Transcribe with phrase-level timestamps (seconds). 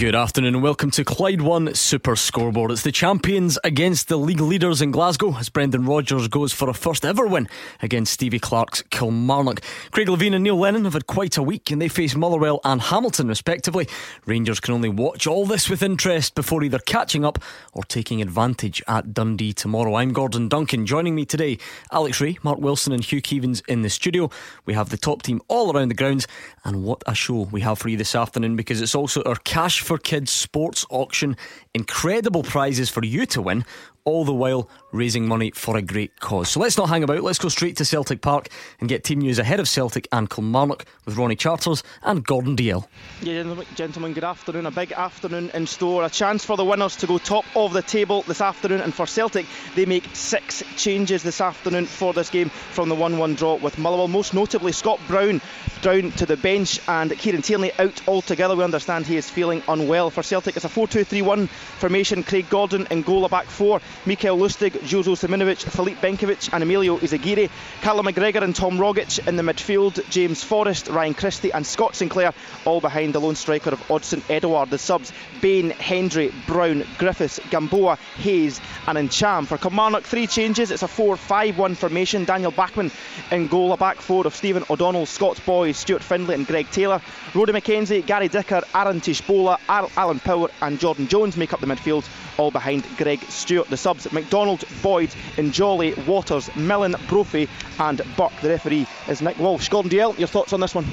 [0.00, 2.70] Good afternoon and welcome to Clyde One Super Scoreboard.
[2.70, 6.72] It's the champions against the league leaders in Glasgow as Brendan Rodgers goes for a
[6.72, 7.46] first ever win
[7.82, 9.60] against Stevie Clarke's Kilmarnock.
[9.90, 12.80] Craig Levein and Neil Lennon have had quite a week and they face Motherwell and
[12.80, 13.86] Hamilton respectively.
[14.24, 17.38] Rangers can only watch all this with interest before either catching up
[17.74, 19.96] or taking advantage at Dundee tomorrow.
[19.96, 20.86] I'm Gordon Duncan.
[20.86, 21.58] Joining me today,
[21.92, 24.30] Alex Rae, Mark Wilson, and Hugh Keevins in the studio.
[24.64, 26.26] We have the top team all around the grounds,
[26.64, 29.89] and what a show we have for you this afternoon because it's also our cash
[29.90, 31.36] for Kids sports auction.
[31.74, 33.64] Incredible prizes for you to win
[34.04, 36.48] all the while raising money for a great cause.
[36.50, 38.48] So let's not hang about, let's go straight to Celtic Park
[38.80, 42.86] and get team news ahead of Celtic and Kilmarnock with Ronnie Charters and Gordon Dalziel.
[43.22, 44.66] Yeah, gentlemen, good afternoon.
[44.66, 46.04] A big afternoon in store.
[46.04, 48.80] A chance for the winners to go top of the table this afternoon.
[48.80, 53.18] And for Celtic, they make six changes this afternoon for this game from the 1
[53.18, 54.08] 1 draw with Motherwell.
[54.08, 55.40] Most notably, Scott Brown
[55.82, 58.56] down to the bench and Kieran Tierney out altogether.
[58.56, 60.10] We understand he is feeling unwell.
[60.10, 62.22] For Celtic, it's a 4 2 3 1 formation.
[62.22, 63.80] Craig Gordon in goal, a back four.
[64.06, 67.50] Mikael Lustig, Jozo Simunovic, Filip Benkovic, and Emilio Izaguirre.
[67.82, 70.08] Callum McGregor and Tom Rogic in the midfield.
[70.10, 72.32] James Forrest, Ryan Christie, and Scott Sinclair
[72.64, 74.70] all behind the lone striker of Odsonne Edouard.
[74.70, 79.46] The subs Bain, Hendry, Brown, Griffiths, Gamboa, Hayes, and Ntcham.
[79.46, 80.70] For Kilmarnock, three changes.
[80.70, 82.24] It's a 4 5 1 formation.
[82.24, 82.90] Daniel Bachmann
[83.30, 87.00] in goal, a back four of Stephen O'Donnell, Scott Boyd, Stuart Findlay, and Greg Taylor.
[87.34, 92.08] Rory McKenzie, Gary Dicker, Aaron Tshibola, Alan Power, and Jordan Jones make up the midfield,
[92.38, 93.68] all behind Greg Stewart.
[93.68, 98.32] The subs McDonald, Boyd, and Jolly, Waters, Millen, Brophy, and Buck.
[98.40, 99.68] The referee is Nick Walsh.
[99.68, 100.86] Gordon Dalziel, your thoughts on this one?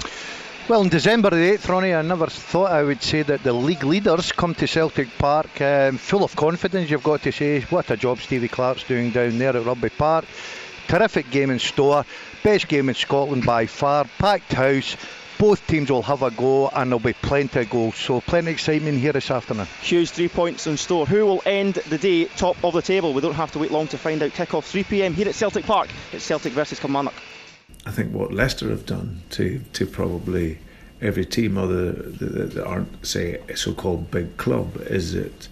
[0.70, 3.86] Well, on December the 8th, Ronnie, I never thought I would say that the league
[3.86, 7.62] leaders come to Celtic Park um, full of confidence, you've got to say.
[7.62, 10.26] What a job Stevie Clarke's doing down there at Rugby Park.
[10.88, 12.06] Terrific game in store,
[12.44, 14.98] best game in Scotland by far, packed house.
[15.40, 18.54] Both teams will have a go and there'll be plenty of goals, so plenty of
[18.56, 19.68] excitement here this afternoon.
[19.82, 21.06] Huge three points in store.
[21.06, 23.14] Who will end the day top of the table?
[23.14, 24.32] We don't have to wait long to find out.
[24.32, 25.90] Kick off 3 pm here at Celtic Park.
[26.12, 27.14] It's Celtic versus Kilmarnock.
[27.86, 30.58] I think what Leicester have done to to probably
[31.02, 35.48] every team other that aren't say a so-called big club is that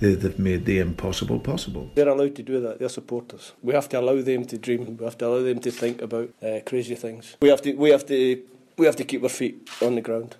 [0.00, 1.90] they, have made the impossible possible.
[1.94, 2.78] They're allowed to do that.
[2.78, 3.52] They're supporters.
[3.62, 4.96] We have to allow them to dream.
[4.96, 7.36] We have to allow them to think about uh, crazy things.
[7.40, 7.72] We have to.
[7.74, 8.42] We have to.
[8.80, 10.36] We have to keep our feet on the ground.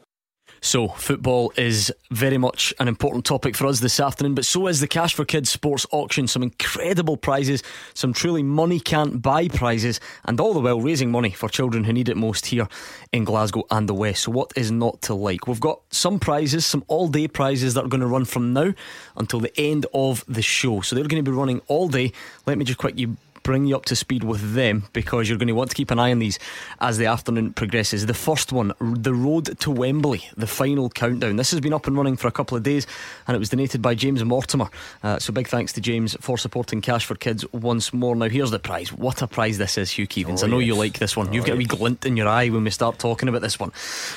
[0.63, 4.81] So, football is very much an important topic for us this afternoon, but so is
[4.81, 6.27] the Cash for Kids sports auction.
[6.27, 7.63] Some incredible prizes,
[7.93, 11.93] some truly money can't buy prizes, and all the while raising money for children who
[11.93, 12.67] need it most here
[13.13, 14.23] in Glasgow and the West.
[14.23, 15.47] So, what is not to like?
[15.47, 18.73] We've got some prizes, some all day prizes that are going to run from now
[19.19, 20.81] until the end of the show.
[20.81, 22.13] So, they're going to be running all day.
[22.47, 25.55] Let me just quickly bring you up to speed with them because you're going to
[25.55, 26.39] want to keep an eye on these
[26.81, 28.07] as the afternoon progresses.
[28.07, 31.37] The first one, the road to Wembley, the final countdown.
[31.37, 32.87] This has been up and running for a couple of days
[33.27, 34.69] and it was donated by James Mortimer.
[35.03, 38.15] Uh, so big thanks to James for supporting Cash for Kids once more.
[38.15, 38.93] Now, here's the prize.
[38.93, 40.43] What a prize this is, Hugh Keevins.
[40.43, 40.67] Oh, I know yes.
[40.69, 41.29] you like this one.
[41.29, 43.59] Oh, You've got a wee glint in your eye when we start talking about this
[43.59, 43.73] one.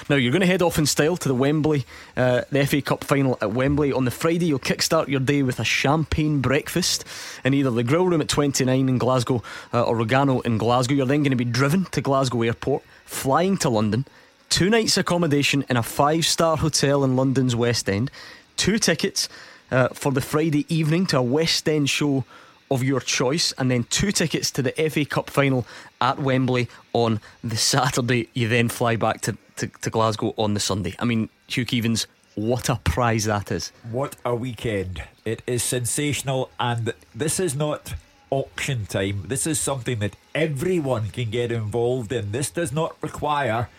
[0.09, 1.85] Now, you're going to head off in style to the Wembley,
[2.17, 3.93] uh, the FA Cup final at Wembley.
[3.93, 7.05] On the Friday, you'll kickstart your day with a champagne breakfast
[7.43, 10.95] in either the grill room at 29 in Glasgow Glasgow uh, or Rogano in Glasgow.
[10.95, 14.05] You're then going to be driven to Glasgow Airport, flying to London,
[14.49, 18.09] two nights accommodation in a five star hotel in London's West End,
[18.57, 19.29] two tickets
[19.69, 22.25] uh, for the Friday evening to a West End show
[22.71, 25.67] of your choice, and then two tickets to the FA Cup final
[26.01, 28.29] at Wembley on the Saturday.
[28.33, 30.95] You then fly back to, to, to Glasgow on the Sunday.
[30.97, 33.71] I mean, Hugh Keevins, what a prize that is.
[33.91, 35.03] What a weekend.
[35.23, 37.93] It is sensational, and this is not
[38.33, 39.25] auction time.
[39.27, 42.31] This is something that everyone can get involved in.
[42.31, 43.69] This does not require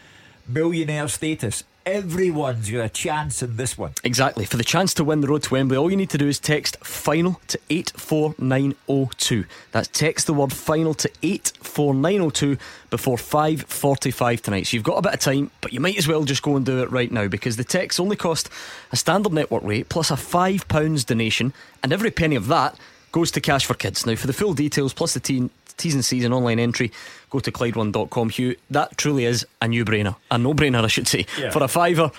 [0.46, 1.64] millionaire status.
[1.84, 3.94] Everyone's got a chance in this one.
[4.04, 4.44] Exactly.
[4.44, 6.38] For the chance to win the road to Wembley, all you need to do is
[6.38, 9.44] text final to 84902.
[9.72, 12.56] That's text the word final to 84902
[12.90, 14.68] before 5:45 tonight.
[14.68, 16.64] So you've got a bit of time, but you might as well just go and
[16.64, 18.48] do it right now because the text only cost
[18.92, 21.52] a standard network rate plus a 5 pounds donation
[21.82, 22.78] and every penny of that
[23.14, 24.04] goes to Cash for Kids.
[24.04, 26.90] Now, for the full details, plus the teen, T's and C's and online entry,
[27.30, 28.30] go to Clyde1.com.
[28.30, 30.16] Hugh, that truly is a new brainer.
[30.32, 31.24] A no brainer, I should say.
[31.38, 31.50] Yeah.
[31.50, 32.10] For a fiver,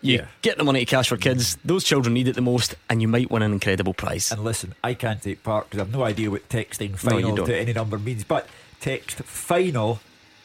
[0.00, 0.26] you yeah.
[0.40, 1.58] get the money to Cash for Kids.
[1.64, 4.30] Those children need it the most, and you might win an incredible prize.
[4.30, 7.58] And listen, I can't take part because I've no idea what texting final no, to
[7.58, 8.46] any number means, but
[8.78, 9.98] text final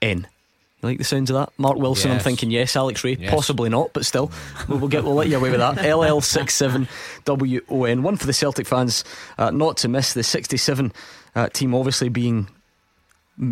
[0.01, 0.25] You
[0.83, 1.51] like the sounds of that?
[1.57, 2.19] Mark Wilson, Yes.
[2.19, 2.75] I'm thinking yes.
[2.77, 3.31] Alex Rae, Yes.
[3.33, 4.31] possibly not, but still,
[4.69, 5.77] we'll, get we'll let you away with that.
[5.79, 8.03] LL67WON.
[8.03, 9.03] One for the Celtic fans,
[9.39, 10.93] uh, not to miss the 67
[11.35, 12.49] uh, team, obviously being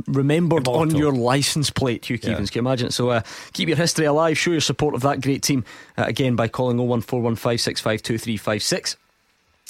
[0.06, 2.34] remembered on your license plate, Hugh Yeah.
[2.36, 2.90] Can you imagine?
[2.92, 3.22] So uh,
[3.52, 4.36] keep your history alive.
[4.38, 5.64] Show your support of that great team
[5.96, 8.96] uh, again by calling 01415652356.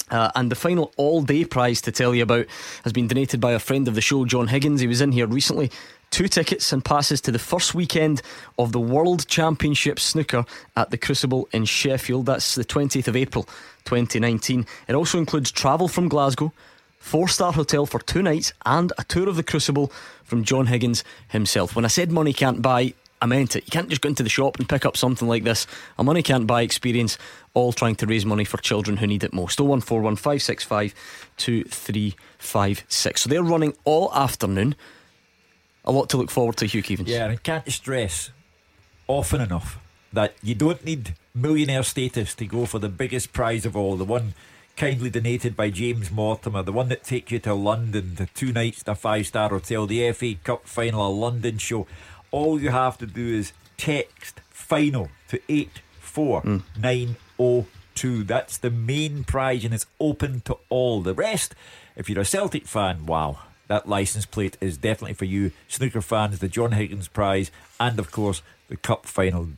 [0.09, 2.45] Uh, and the final all day prize to tell you about
[2.83, 4.81] has been donated by a friend of the show, John Higgins.
[4.81, 5.71] He was in here recently.
[6.11, 8.21] Two tickets and passes to the first weekend
[8.59, 10.45] of the World Championship Snooker
[10.75, 12.27] at the Crucible in Sheffield.
[12.27, 13.45] That's the 20th of April
[13.85, 14.67] 2019.
[14.87, 16.53] It also includes travel from Glasgow,
[16.99, 19.91] four star hotel for two nights, and a tour of the Crucible
[20.23, 21.75] from John Higgins himself.
[21.75, 23.63] When I said money can't buy, I meant it.
[23.65, 25.65] You can't just go into the shop and pick up something like this.
[25.97, 27.17] A money can't buy experience,
[27.53, 29.59] all trying to raise money for children who need it most.
[29.59, 30.93] 0141565
[31.37, 33.21] 2356.
[33.21, 34.75] So they're running all afternoon.
[35.85, 37.07] A lot to look forward to, Hugh Keevins.
[37.07, 38.31] Yeah, and can't stress
[39.07, 39.79] often enough
[40.13, 44.05] that you don't need millionaire status to go for the biggest prize of all, the
[44.05, 44.33] one
[44.75, 48.83] kindly donated by James Mortimer, the one that takes you to London, the two nights
[48.83, 51.87] in a five star hotel, the FA Cup final, a London show.
[52.31, 56.57] All you have to do is text final to hmm.
[57.43, 58.23] 84902.
[58.25, 61.01] That's the main prize and it's open to all.
[61.01, 61.55] The rest,
[61.95, 63.39] if you're a Celtic fan, wow.
[63.67, 66.39] That license plate is definitely for you, snooker fans.
[66.39, 67.49] The John Higgins Prize,
[67.79, 69.49] and of course the Cup Final.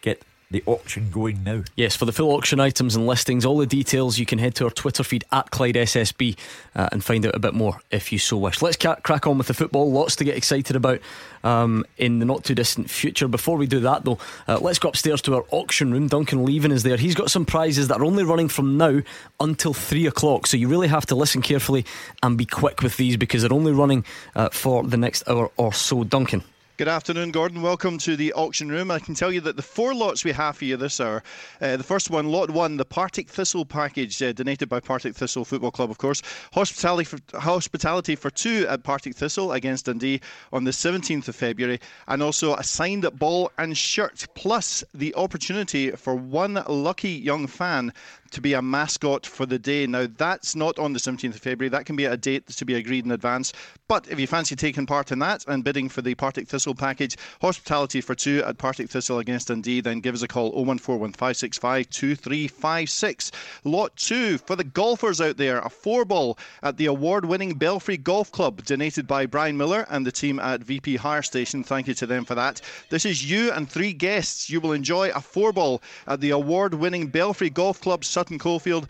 [0.00, 1.64] Get the auction going now.
[1.76, 4.64] Yes, for the full auction items and listings, all the details, you can head to
[4.64, 6.36] our Twitter feed at Clyde SSB
[6.76, 8.62] uh, and find out a bit more if you so wish.
[8.62, 9.90] Let's ca- crack on with the football.
[9.90, 11.00] Lots to get excited about
[11.42, 13.28] um, in the not too distant future.
[13.28, 16.08] Before we do that, though, uh, let's go upstairs to our auction room.
[16.08, 16.96] Duncan Leven is there.
[16.96, 19.00] He's got some prizes that are only running from now
[19.40, 20.46] until three o'clock.
[20.46, 21.84] So you really have to listen carefully
[22.22, 24.04] and be quick with these because they're only running
[24.36, 26.04] uh, for the next hour or so.
[26.04, 26.44] Duncan.
[26.78, 27.60] Good afternoon, Gordon.
[27.60, 28.90] Welcome to the auction room.
[28.90, 31.22] I can tell you that the four lots we have you this hour.
[31.60, 35.44] Uh, the first one, lot one, the Partick Thistle package, uh, donated by Partick Thistle
[35.44, 36.22] Football Club, of course.
[36.54, 41.78] Hospitality for, hospitality for two at Partick Thistle against Dundee on the 17th of February,
[42.08, 47.92] and also a signed ball and shirt, plus the opportunity for one lucky young fan
[48.32, 49.86] to be a mascot for the day.
[49.86, 51.68] Now, that's not on the 17th of February.
[51.68, 53.52] That can be a date to be agreed in advance.
[53.88, 57.16] But if you fancy taking part in that and bidding for the Partick Thistle package,
[57.40, 63.32] hospitality for two at Partick Thistle against Dundee, then give us a call 0141565 2356.
[63.64, 67.96] Lot two for the golfers out there, a four ball at the award winning Belfry
[67.96, 71.62] Golf Club, donated by Brian Miller and the team at VP Hire Station.
[71.62, 72.62] Thank you to them for that.
[72.88, 74.48] This is you and three guests.
[74.48, 78.86] You will enjoy a four ball at the award winning Belfry Golf Club, Sutton Coldfield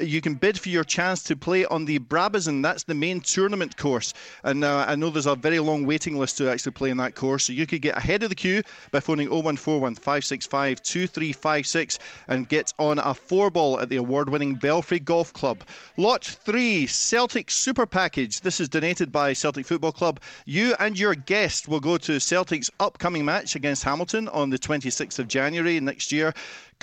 [0.00, 2.62] you can bid for your chance to play on the Brabazon.
[2.62, 4.14] That's the main tournament course.
[4.42, 7.14] And uh, I know there's a very long waiting list to actually play in that
[7.14, 7.44] course.
[7.44, 11.98] So you could get ahead of the queue by phoning 0141 565 2356
[12.28, 15.62] and get on a four ball at the award winning Belfry Golf Club.
[15.96, 18.40] Lot three, Celtic Super Package.
[18.40, 20.20] This is donated by Celtic Football Club.
[20.46, 25.18] You and your guest will go to Celtic's upcoming match against Hamilton on the 26th
[25.18, 26.32] of January next year.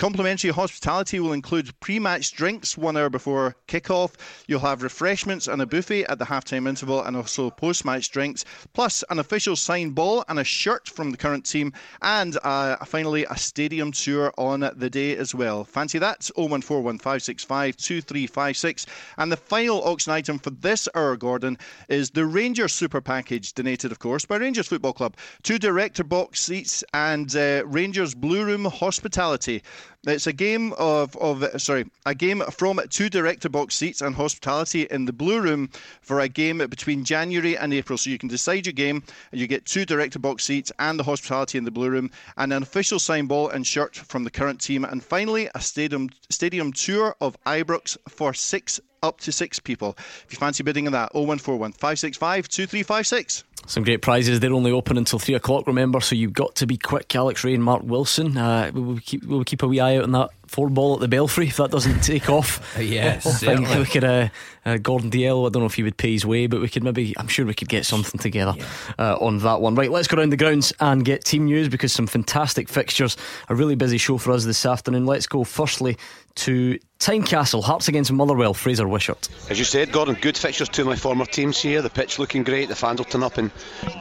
[0.00, 4.44] Complimentary hospitality will include pre match drinks one hour before kick-off.
[4.48, 8.46] You'll have refreshments and a buffet at the halftime interval and also post match drinks,
[8.72, 13.26] plus an official signed ball and a shirt from the current team, and uh, finally
[13.26, 15.64] a stadium tour on the day as well.
[15.64, 16.20] Fancy that?
[16.34, 18.86] 0141565 2356.
[19.18, 21.58] And the final auction item for this hour, Gordon,
[21.90, 25.14] is the Rangers Super Package, donated, of course, by Rangers Football Club.
[25.42, 29.62] Two director box seats and uh, Rangers Blue Room hospitality.
[30.06, 34.86] It's a game of, of sorry, a game from two director box seats and hospitality
[34.90, 35.68] in the Blue Room
[36.00, 37.98] for a game between January and April.
[37.98, 41.04] So you can decide your game, and you get two director box seats and the
[41.04, 44.60] hospitality in the Blue Room, and an official signed ball and shirt from the current
[44.60, 49.94] team, and finally a stadium stadium tour of Ibrox for six up to six people.
[49.98, 53.44] If you fancy bidding on that, 0141 565 2356.
[53.66, 54.40] Some great prizes.
[54.40, 57.14] They're only open until three o'clock, remember, so you've got to be quick.
[57.14, 58.36] Alex Rae and Mark Wilson.
[58.36, 61.08] Uh, we'll, keep, we'll keep a wee eye out on that four ball at the
[61.08, 62.76] Belfry if that doesn't take off.
[62.80, 64.28] yes, I think we could, uh,
[64.64, 66.82] uh, Gordon Dalziel, I don't know if he would pay his way, but we could
[66.82, 68.66] maybe, I'm sure we could get something together yeah.
[68.98, 69.74] uh, on that one.
[69.74, 73.16] Right, let's go around the grounds and get team news because some fantastic fixtures.
[73.48, 75.06] A really busy show for us this afternoon.
[75.06, 75.96] Let's go firstly
[76.36, 79.30] to Tynecastle, Hearts against Motherwell, Fraser Wishart.
[79.48, 81.80] As you said, Gordon, good fixtures to my former teams here.
[81.80, 83.50] The pitch looking great, the fans will turn up in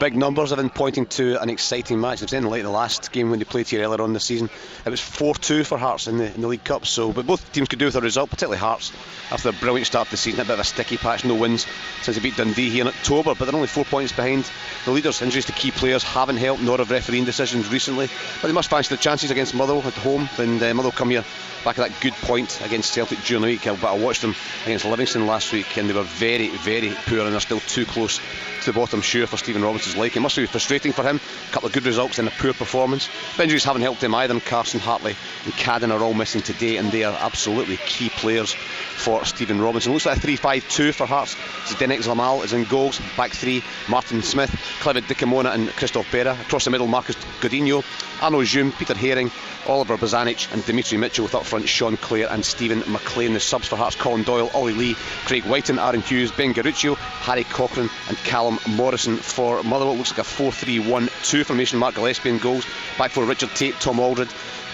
[0.01, 0.51] big numbers.
[0.51, 2.21] I've been pointing to an exciting match.
[2.21, 4.49] I've seen like the last game when they played here earlier on this season.
[4.85, 7.49] It was 4 2 for Hearts in the, in the League Cup, so but both
[7.53, 8.91] teams could do with a result, particularly Hearts
[9.31, 10.41] after a brilliant start to the season.
[10.41, 11.67] A bit of a sticky patch, no wins
[12.01, 14.51] since they beat Dundee here in October, but they're only four points behind
[14.83, 15.21] the leaders.
[15.21, 18.09] Injuries to key players haven't helped, nor have refereeing decisions recently,
[18.41, 20.27] but they must fancy their chances against Motherwell at home.
[20.37, 21.23] And uh, Motherwell come here
[21.63, 23.63] back at that good point against Celtic during the week.
[23.65, 27.33] But I watched them against Livingston last week and they were very, very poor and
[27.33, 28.19] they're still too close
[28.61, 30.15] to the bottom, sure, for Stephen Robinson's like.
[30.15, 31.17] It must be frustrating for him.
[31.17, 33.09] A couple of good results and a poor performance.
[33.35, 34.33] But injuries haven't helped him either.
[34.33, 38.53] And Carson Hartley and Cadden are all missing today, and they are absolutely key players
[38.99, 39.93] for Stephen Robinson.
[39.93, 41.35] Looks like a 3 5 2 for Hearts.
[41.65, 42.99] Zdenek Zlamal is in goals.
[43.15, 44.51] Back three Martin Smith,
[44.81, 46.39] Clevid Dikamona, and Christophe Berra.
[46.41, 47.83] Across the middle, Marcus Godinho,
[48.21, 49.31] Arnaud Djoum, Peter Haring,
[49.67, 53.33] Oliver Bozanic, and Demetri Mitchell with up front Sean Clare and Stephen McLean.
[53.33, 57.43] The subs for Hearts Colin Doyle, Ollie Lee, Craig Wighton, Aaron Hughes, Ben Garuccio, Harry
[57.43, 59.97] Cochrane, and Callum Morrison for Motherwell.
[59.97, 61.79] Looks like a 4 3 1 2 formation.
[61.79, 62.65] Mark Gillespie in goals.
[62.97, 64.29] Back for Richard Tait, Tom Aldred.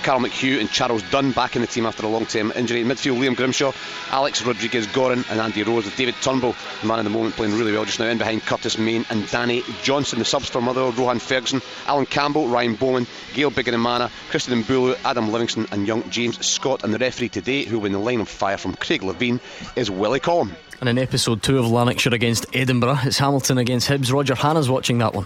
[0.05, 2.81] Carl McHugh and Charles Dunne back in the team after a long term injury.
[2.81, 3.71] In midfield, Liam Grimshaw,
[4.11, 7.57] Alex Rodriguez Gorrin, and Andy Rose, with David Turnbull, the man in the moment, playing
[7.57, 8.05] really well just now.
[8.05, 10.19] In behind Curtis Main and Danny Johnson.
[10.19, 15.31] The subs for Motherwell, Rohan Ferguson, Alan Campbell, Ryan Bowman, Gael Bigirimana, Christian Mbulu, Adam
[15.31, 16.83] Livingston, and young James Scott.
[16.83, 19.39] And the referee today, who will be in the line of fire from Craig Levein,
[19.75, 20.55] is Willie Collum.
[20.81, 24.11] And in episode two of Lanarkshire against Edinburgh, it's Hamilton against Hibs.
[24.11, 25.25] Roger Hannah's watching that one.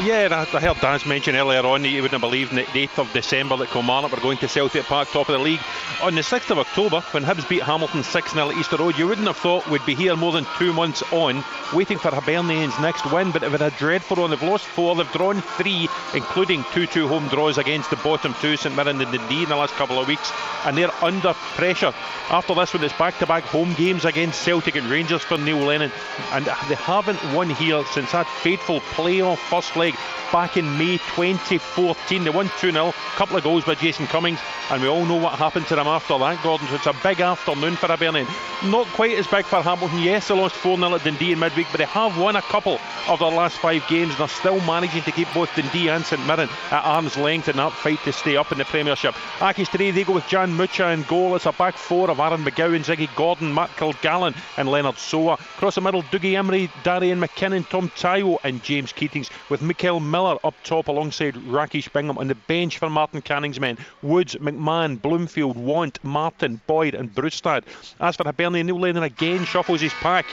[0.00, 3.58] Yeah, I heard Daz mention earlier on that you wouldn't believe the 8th of December
[3.58, 5.60] that Kilmarnock were going to Celtic Park, top of the league.
[6.02, 9.06] On the 6th of October, when Hibs beat Hamilton 6 0 at Easter Road, you
[9.06, 11.44] wouldn't have thought we'd be here more than two months on,
[11.74, 13.30] waiting for Hibernian's next win.
[13.30, 14.30] But they've had a dreadful one.
[14.30, 18.56] They've lost four, they've drawn three, including 2 2 home draws against the bottom two,
[18.56, 20.32] St Mirren and Dundee, in the last couple of weeks.
[20.64, 21.94] And they're under pressure.
[22.30, 25.58] After this one, it's back to back home games against Celtic and Rangers for Neil
[25.58, 25.92] Lennon,
[26.32, 29.94] and they haven't won here since that fateful playoff first leg
[30.32, 32.24] back in May 2014.
[32.24, 35.16] They won 2 0, a couple of goals by Jason Cummings, and we all know
[35.16, 36.66] what happened to them after that, Gordon.
[36.68, 38.26] So it's a big afternoon for Hibernian.
[38.64, 40.00] Not quite as big for Hamilton.
[40.00, 42.78] Yes, they lost 4 0 at Dundee in midweek, but they have won a couple
[43.08, 46.24] of their last five games, and they're still managing to keep both Dundee and St
[46.26, 49.14] Mirren at arm's length in that fight to stay up in the Premiership.
[49.38, 51.36] Accies today, they go with Jan Mucha in goal.
[51.36, 55.38] It's a back four of Aaron McGowan, Ziggy Gordon, Matt Kilgallen, and Lennard Sowah.
[55.56, 60.38] Across the middle, Dougie Imrie, Darian MacKinnon, Tom Taiwo, and James Keatings, with Mickel Miller
[60.44, 63.78] up top alongside Rakish Bingham on the bench for Martin Canning's men.
[64.02, 67.64] Woods, McMahon, Bloomfield, Want, Martin, Boyd, and Brustad.
[68.00, 70.26] As for Hibernian, Neil Lennon again shuffles his pack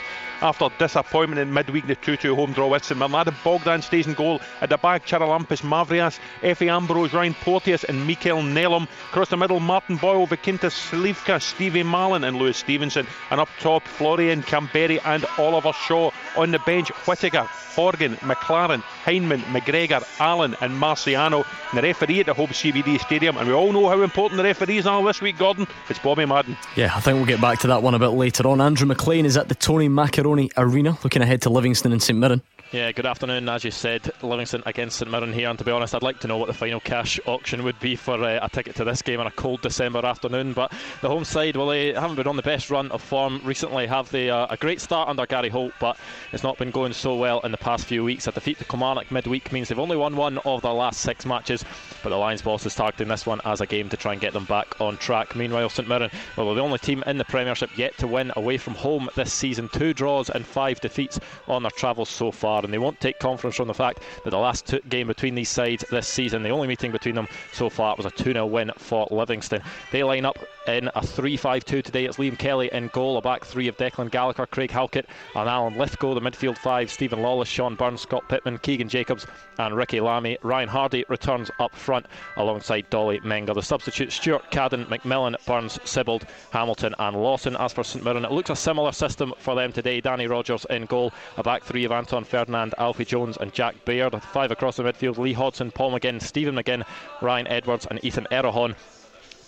[0.44, 3.14] after disappointment in midweek, the 2 2 home draw with St Mirren.
[3.14, 5.06] Adam Bogdan stays in goal at the back.
[5.06, 8.86] Charalampos Mavrias, Efe Ambrose, Ryan Porteous, and Miquel Nelom.
[9.10, 13.06] Across the middle, Martin Boyle, Vykintas Slivka, Stevie Mallan, and Lewis Stevenson.
[13.30, 16.10] And up top, Florian Kamberi and Oliver Shaw.
[16.36, 21.44] On the bench, Whittaker, Horgan, McLaren, Heineman, McGregor, Allen, and Marciano.
[21.70, 23.36] And the referee at the Hope CBD Stadium.
[23.44, 25.66] And we all know how important the referees are this week, Gordon.
[25.90, 26.56] It's Bobby Madden.
[26.76, 28.58] Yeah, I think we'll get back to that one a bit later on.
[28.58, 32.40] Andrew McLean is at the Tony Macaroni Arena looking ahead to Livingston and St Mirren.
[32.74, 33.48] Yeah, good afternoon.
[33.48, 35.48] As you said, Livingston against St Mirren here.
[35.48, 37.94] And to be honest, I'd like to know what the final cash auction would be
[37.94, 40.54] for uh, a ticket to this game on a cold December afternoon.
[40.54, 43.86] But the home side, well, they haven't been on the best run of form recently,
[43.86, 44.28] have they?
[44.28, 45.96] Uh, a great start under Gary Holt, but
[46.32, 48.26] it's not been going so well in the past few weeks.
[48.26, 51.64] A defeat to Kilmarnock midweek means they've only won one of their last six matches.
[52.02, 54.32] But the Lions boss is targeting this one as a game to try and get
[54.32, 55.36] them back on track.
[55.36, 58.58] Meanwhile, St Mirren, well, they're the only team in the Premiership yet to win away
[58.58, 59.68] from home this season.
[59.68, 62.63] Two draws and five defeats on their travels so far.
[62.64, 65.48] And they won't take confidence from the fact that the last two game between these
[65.48, 68.70] sides this season, the only meeting between them so far was a 2 0 win
[68.76, 69.62] for Livingston.
[69.92, 72.04] They line up in a 3 5 2 today.
[72.04, 75.76] It's Liam Kelly in goal, a back three of Declan Gallagher, Craig Halkett, and Alan
[75.76, 76.14] Lithgow.
[76.14, 79.26] The midfield five Stephen Lawless, Sean Burns, Scott Pittman, Keegan Jacobs,
[79.58, 80.38] and Ricki Lamie.
[80.42, 82.06] Ryan Hardie returns up front
[82.36, 83.54] alongside Dolly Menga.
[83.54, 87.56] The substitutes Stuart Cadden, McMillan, Burns, Sibbald, Hamilton, and Lawson.
[87.56, 90.00] As for St Mirren, it looks a similar system for them today.
[90.00, 94.20] Danny Rogers in goal, a back three of Anton Ferdinand, Alfie Jones, and Jack Baird.
[94.22, 96.84] Five across the midfield Lee Hodson, Paul McGinn, Stephen McGinn,
[97.20, 98.74] Ryan Edwards, and Ethan Erhahon.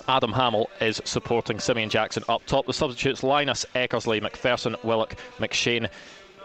[0.09, 2.67] Adam Hamill is supporting Simeon Jackson up top.
[2.67, 5.91] The substitutes Linus Eckersley, McPherson, Willock, McShane,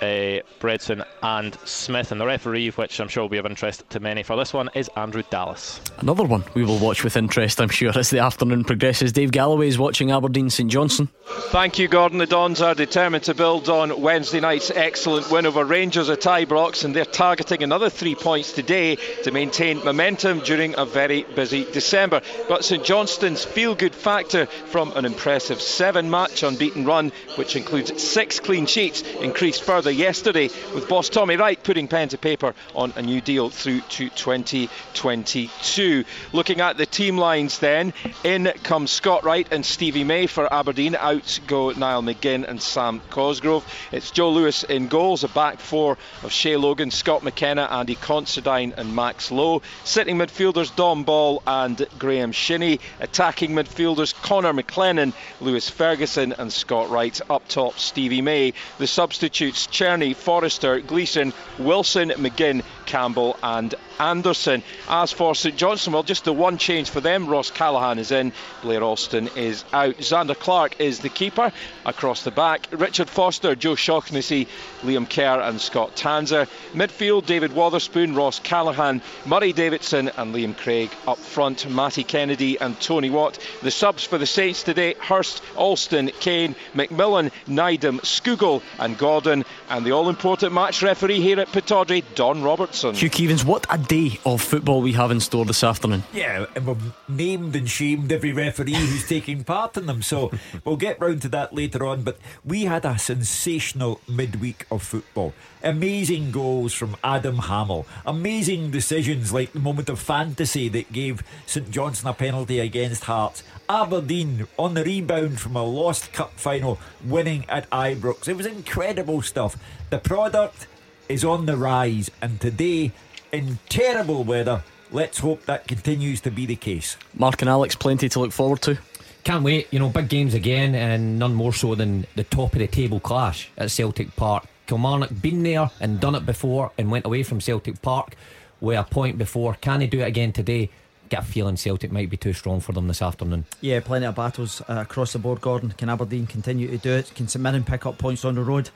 [0.01, 2.11] uh, Bredson and Smith.
[2.11, 4.69] And the referee, which I'm sure will be of interest to many for this one,
[4.73, 5.79] is Andrew Dallas.
[5.99, 9.11] Another one we will watch with interest, I'm sure, as the afternoon progresses.
[9.11, 11.09] Dave Galloway is watching Aberdeen St Johnstone.
[11.51, 12.17] Thank you, Gordon.
[12.17, 16.83] The Dons are determined to build on Wednesday night's excellent win over Rangers at Ibrox,
[16.83, 22.21] and they're targeting another three points today to maintain momentum during a very busy December.
[22.47, 28.01] But St Johnstone's feel good factor from an impressive seven match unbeaten run, which includes
[28.01, 32.93] six clean sheets, increased further yesterday with boss Tommy Wright putting pen to paper on
[32.95, 36.03] a new deal through to 2022.
[36.33, 37.93] Looking at the team lines then,
[38.23, 40.95] in comes Scott Wright and Stevie May for Aberdeen.
[40.95, 43.65] Out go Niall McGinn and Sam Cosgrove.
[43.91, 48.73] It's Joe Lewis in goals, a back four of Shay Logan, Scott McKenna, Andy Considine,
[48.77, 49.61] and Max Lowe.
[49.83, 52.79] Sitting midfielders Dom Ball and Graham Shinnie.
[52.99, 57.19] Attacking midfielders Connor McLennan, Lewis Ferguson, and Scott Wright.
[57.29, 58.53] Up top, Stevie May.
[58.77, 64.63] The substitutes Cerny, Forrester, Gleeson, Wilson, McGinn, Campbell, and Anderson.
[64.89, 67.27] As for St Johnstone, well, just the one change for them.
[67.27, 69.95] Ross Callachan is in, Blair Alston is out.
[69.99, 71.53] Zander Clark is the keeper
[71.85, 72.67] across the back.
[72.71, 74.49] Richard Foster, Joe Shaughnessy,
[74.81, 76.47] Liam Kerr, and Scott Tanser.
[76.73, 80.89] Midfield, David Wotherspoon, Ross Callachan, Murray Davidson, and Liam Craig.
[81.07, 83.39] Up front, Matty Kennedy and Tony Watt.
[83.61, 89.45] The subs for the Saints today Hurst, Alston, Kane, McMillan, Neidham, Skugel, and Gordon.
[89.69, 92.43] And the all important match referee here at Pittodrie, Don
[92.83, 93.09] Robertson.
[93.09, 96.03] Hugh Keevins, what a day of football we have in store this afternoon.
[96.13, 100.31] Yeah, and we've named and shamed every referee who's taking part in them, so
[100.65, 102.03] we'll get round to that later on.
[102.03, 105.33] But we had a sensational midweek of football.
[105.63, 107.85] Amazing goals from Adam Hamill.
[108.05, 113.43] Amazing decisions like the moment of fantasy that gave St Johnstone a penalty against Hearts.
[113.69, 118.27] Aberdeen on the rebound from a lost cup final, winning at Ibrox.
[118.27, 119.55] It was incredible stuff.
[119.89, 120.67] The product
[121.11, 122.91] is on the rise, and today,
[123.33, 126.95] in terrible weather, let's hope that continues to be the case.
[127.13, 128.77] Mark and Alex, plenty to look forward to.
[129.25, 132.59] Can't wait, you know, big games again, and none more so than the top of
[132.59, 134.45] the table clash at Celtic Park.
[134.67, 138.15] Kilmarnock been there and done it before and went away from Celtic Park
[138.61, 139.55] with a point before.
[139.55, 140.69] Can they do it again today?
[141.09, 143.45] Get a feeling Celtic might be too strong for them this afternoon.
[143.59, 145.71] Yeah, plenty of battles uh, across the board, Gordon.
[145.71, 147.13] Can Aberdeen continue to do it?
[147.13, 148.69] Can St Mirren pick up points on the road?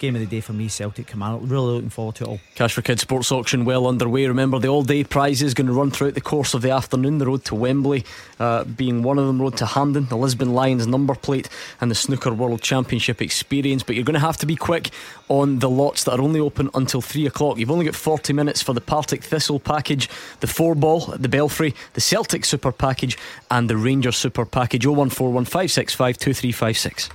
[0.00, 1.42] Game of the day for me, Celtic Kilmarnock.
[1.44, 2.40] Really looking forward to it all.
[2.54, 4.26] Cash for Kids Sports Auction well underway.
[4.26, 7.18] Remember, the all day prize is going to run throughout the course of the afternoon.
[7.18, 8.06] The road to Wembley
[8.38, 11.50] uh, being one of them, road to Hampden, the Lisbon Lions number plate,
[11.82, 13.82] and the Snooker World Championship experience.
[13.82, 14.88] But you're going to have to be quick
[15.28, 17.58] on the lots that are only open until 3 o'clock.
[17.58, 20.08] You've only got 40 minutes for the Partick Thistle package,
[20.40, 23.18] the four ball at the Belfry, the Celtic Super package,
[23.50, 24.86] and the Rangers Super package.
[24.86, 27.10] 0141565 2356.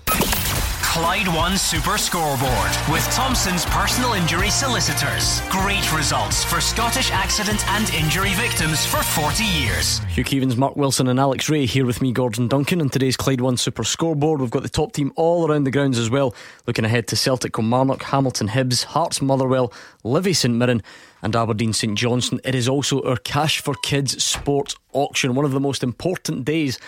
[0.96, 5.42] Clyde One Super Scoreboard with Thompson's personal injury solicitors.
[5.50, 10.00] Great results for Scottish accident and injury victims for 40 years.
[10.08, 13.42] Hugh Keevins, Mark Wilson, and Alex Rae here with me, Gordon Duncan, on today's Clyde
[13.42, 14.40] One Super Scoreboard.
[14.40, 16.34] We've got the top team all around the grounds as well,
[16.66, 19.74] looking ahead to Celtic Kilmarnock, Hamilton Hibs, Hearts Motherwell,
[20.06, 20.82] Livy St Mirren,
[21.22, 22.40] and Aberdeen St Johnstone.
[22.46, 26.80] It is also our Cash for Kids sports auction, one of the most important days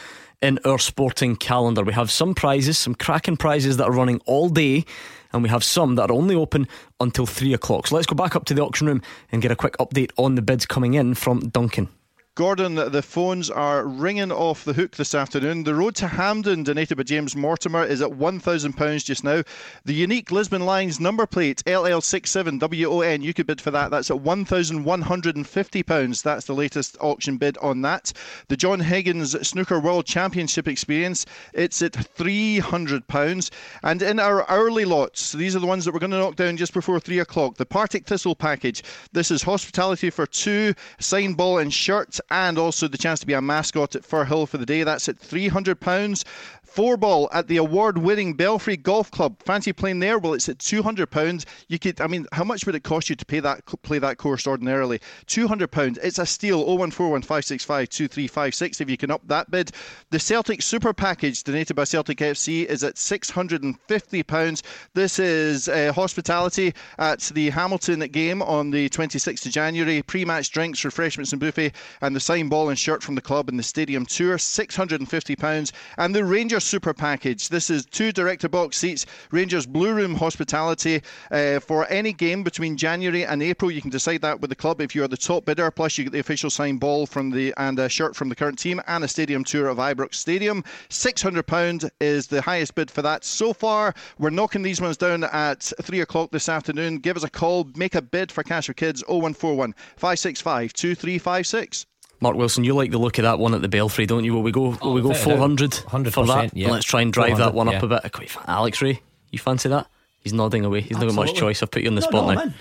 [0.42, 1.84] in our sporting calendar.
[1.84, 4.86] We have some prizes, some cracking prizes that are running all day,
[5.34, 6.68] and we have some that are only open
[7.00, 7.88] until three o'clock.
[7.88, 10.36] So let's go back up to the auction room and get a quick update on
[10.36, 11.90] the bids coming in from Duncan.
[12.38, 15.64] Gordon, the phones are ringing off the hook this afternoon.
[15.64, 19.42] The road to Hampden, donated by James Mortimer, is at £1,000 just now.
[19.86, 23.90] The unique Lisbon Lions number plate, LL67WON, you could bid for that.
[23.90, 26.22] That's at £1,150.
[26.22, 28.14] That's the latest auction bid on that.
[28.50, 33.50] The John Higgins Snooker World Championship experience, it's at £300.
[33.82, 36.58] And in our hourly lots, these are the ones that we're going to knock down
[36.58, 37.58] just before 3 o'clock.
[37.58, 38.84] The Partick Thistle package.
[39.12, 43.34] This is hospitality for two, sign ball and shirt and also the chance to be
[43.34, 44.84] a mascot at Firhill for the day.
[44.84, 46.24] That's at £300.
[46.68, 49.42] Four ball at the award-winning Belfry Golf Club.
[49.42, 50.20] Fancy playing there?
[50.20, 51.46] Well, it's at two hundred pounds.
[51.70, 54.18] You could, I mean, how much would it cost you to pay that play that
[54.18, 55.00] course ordinarily?
[55.26, 55.98] Two hundred pounds.
[56.04, 56.64] It's a steal.
[56.68, 58.82] Oh one four one five six five two three five six.
[58.82, 59.72] If you can up that bid,
[60.10, 64.62] the Celtic Super Package donated by Celtic FC is at six hundred and fifty pounds.
[64.94, 70.04] This is uh, hospitality at the Hamilton game on the twenty sixth of January.
[70.04, 73.58] Pre-match drinks, refreshments, and buffet, and the signed ball and shirt from the club in
[73.58, 74.40] the stadium tour.
[74.40, 75.72] Six hundred and fifty pounds.
[76.00, 77.50] And the Rangers Super Package.
[77.50, 82.76] This is two director box seats, Rangers Blue Room hospitality uh, for any game between
[82.76, 83.70] January and April.
[83.70, 85.70] You can decide that with the club if you are the top bidder.
[85.70, 88.58] Plus, you get the official signed ball from the and a shirt from the current
[88.58, 90.64] team and a stadium tour of Ibrox Stadium.
[90.90, 93.94] Six hundred pound is the highest bid for that so far.
[94.18, 96.98] We're knocking these ones down at three o'clock this afternoon.
[96.98, 97.70] Give us a call.
[97.76, 101.86] Make a bid for Cash for Kids 0141 565 2356.
[102.20, 104.34] Mark Wilson, you like the look of that one at the Belfry, don't you?
[104.34, 104.70] Will we go?
[104.70, 106.56] Will oh, we go four hundred for that?
[106.56, 106.70] Yeah.
[106.72, 108.30] Let's try and drive that one up a bit.
[108.48, 109.02] Alex Rae,
[109.32, 109.88] you fancy that?
[110.22, 110.82] He's nodding away.
[110.82, 111.16] He's Absolutely.
[111.16, 111.64] not got much choice.
[111.64, 112.54] I've put you on the no, spot no, now.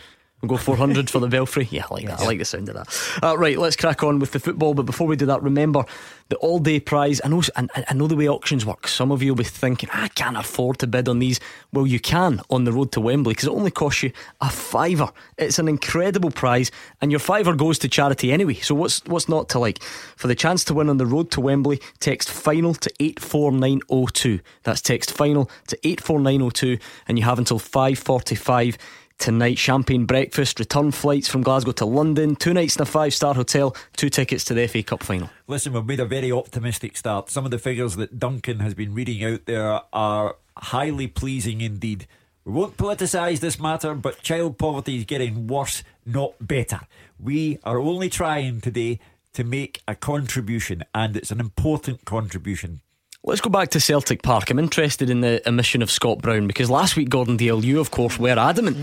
[0.42, 1.66] We'll go 400 for the Belfry.
[1.70, 2.20] Yeah, I like that.
[2.20, 3.20] I like the sound of that.
[3.22, 4.74] Uh, right, let's crack on with the football.
[4.74, 5.84] But before we do that, remember
[6.28, 7.22] the all day prize.
[7.24, 8.86] I know, I know the way auctions work.
[8.86, 11.40] Some of you will be thinking, I can't afford to bid on these.
[11.72, 15.10] Well, you can on the road to Wembley because it only costs you a fiver.
[15.38, 16.70] It's an incredible prize,
[17.00, 18.54] and your fiver goes to charity anyway.
[18.54, 19.82] So what's what's not to like?
[20.16, 24.40] For the chance to win on the road to Wembley, text final to 84902.
[24.64, 28.76] That's text final to 84902, and you have until 545
[29.18, 29.58] tonight.
[29.58, 33.76] Champagne breakfast, return flights from Glasgow to London, two nights in a five star hotel,
[33.96, 35.30] two tickets to the FA Cup final.
[35.46, 37.30] Listen, we've made a very optimistic start.
[37.30, 42.06] Some of the figures that Duncan has been reading out there are highly pleasing indeed.
[42.44, 46.80] We won't politicise this matter, but child poverty is getting worse, not better.
[47.18, 49.00] We are only trying today
[49.32, 52.80] to make a contribution, and it's an important contribution.
[53.28, 54.50] Let's go back to Celtic Park.
[54.50, 57.90] I'm interested in the omission of Scott Brown because last week, Gordon Dalziel, you of
[57.90, 58.76] course were adamant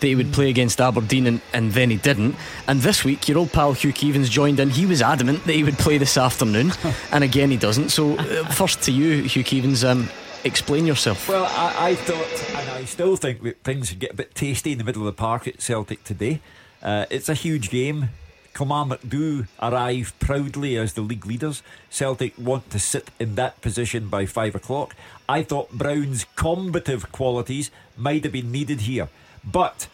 [0.00, 2.36] that he would play against Aberdeen and, and then he didn't.
[2.68, 4.68] And this week, your old pal Hugh Keevins joined in.
[4.68, 6.72] He was adamant that he would play this afternoon,
[7.10, 7.88] and again he doesn't.
[7.88, 9.82] So, uh, first to you, Hugh Keevins.
[9.82, 10.10] Um,
[10.44, 11.26] explain yourself.
[11.26, 14.78] Well, I, I, thought, and I still think that things get a bit tasty in
[14.78, 16.42] the middle of the park at Celtic today.
[16.82, 18.10] Uh, it's a huge game.
[18.56, 21.62] Kilmarnock do arrive proudly as the league leaders.
[21.90, 24.96] Celtic want to sit in that position by five o'clock.
[25.28, 29.08] I thought Brown's combative qualities might have been needed here,
[29.44, 29.88] but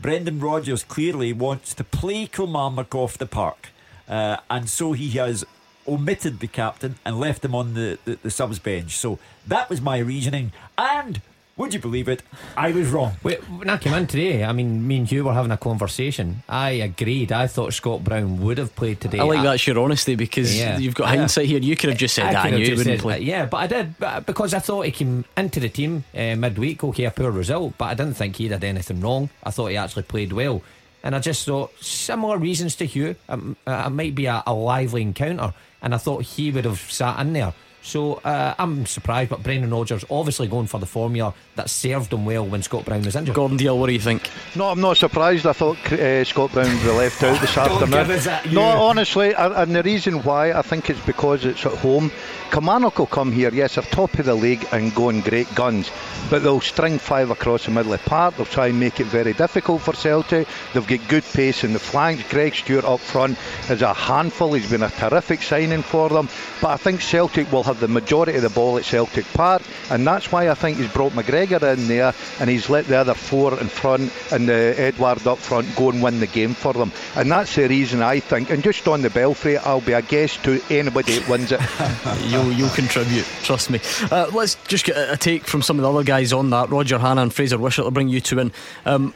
[0.00, 3.70] Brendan Rodgers clearly wants to play Kilmarnock off the park,
[4.06, 5.44] uh, and so he has
[5.88, 8.98] omitted the captain and left him on the, the, the subs bench.
[8.98, 11.22] So that was my reasoning, and
[11.56, 12.22] would you believe it?
[12.56, 13.12] I was wrong.
[13.22, 16.42] Wait, when I came in today, I mean, me and you were having a conversation.
[16.48, 17.30] I agreed.
[17.30, 19.20] I thought Scott Brown would have played today.
[19.20, 20.78] I like I, that's your honesty because yeah.
[20.78, 21.60] you've got hindsight here.
[21.60, 23.20] You could have just said I that and you wouldn't play.
[23.20, 23.94] yeah, but I did
[24.26, 26.82] because I thought he came into the team uh, midweek.
[26.82, 29.30] Okay, a poor result, but I didn't think he did anything wrong.
[29.44, 30.62] I thought he actually played well.
[31.04, 33.14] And I just thought similar reasons to Hugh.
[33.28, 36.80] Um, uh, it might be a, a lively encounter, and I thought he would have
[36.80, 37.52] sat in there.
[37.84, 42.24] So uh, I'm surprised, but Brendan Rodgers obviously going for the formula that served him
[42.24, 43.34] well when Scott Brown was injured.
[43.34, 44.30] Gordon Dalziel, what do you think?
[44.56, 45.46] No, I'm not surprised.
[45.46, 48.54] I thought uh, Scott Brown was left out this afternoon.
[48.54, 52.10] No, honestly, and the reason why I think it's because it's at home.
[52.50, 55.90] Kilmarnock will come here, yes, they're top of the league and going great guns,
[56.30, 58.36] but they'll string five across the middle of the park.
[58.36, 60.46] They'll try and make it very difficult for Celtic.
[60.72, 62.22] They've got good pace in the flanks.
[62.30, 64.52] Greg Stewart up front is a handful.
[64.54, 66.28] He's been a terrific signing for them.
[66.62, 70.06] But I think Celtic will have the majority of the ball at Celtic Park, and
[70.06, 73.58] that's why I think he's brought McGregor in there and he's let the other four
[73.58, 76.92] in front and the Edouard up front go and win the game for them.
[77.16, 78.50] And that's the reason I think.
[78.50, 81.60] And just on the Belfry, I'll be a guest to anybody that wins it.
[82.30, 83.80] you'll, you'll contribute, trust me.
[84.10, 86.70] Uh, let's just get a take from some of the other guys on that.
[86.70, 88.52] Roger Hannah and Fraser Wishart will bring you two in.
[88.84, 89.14] Um,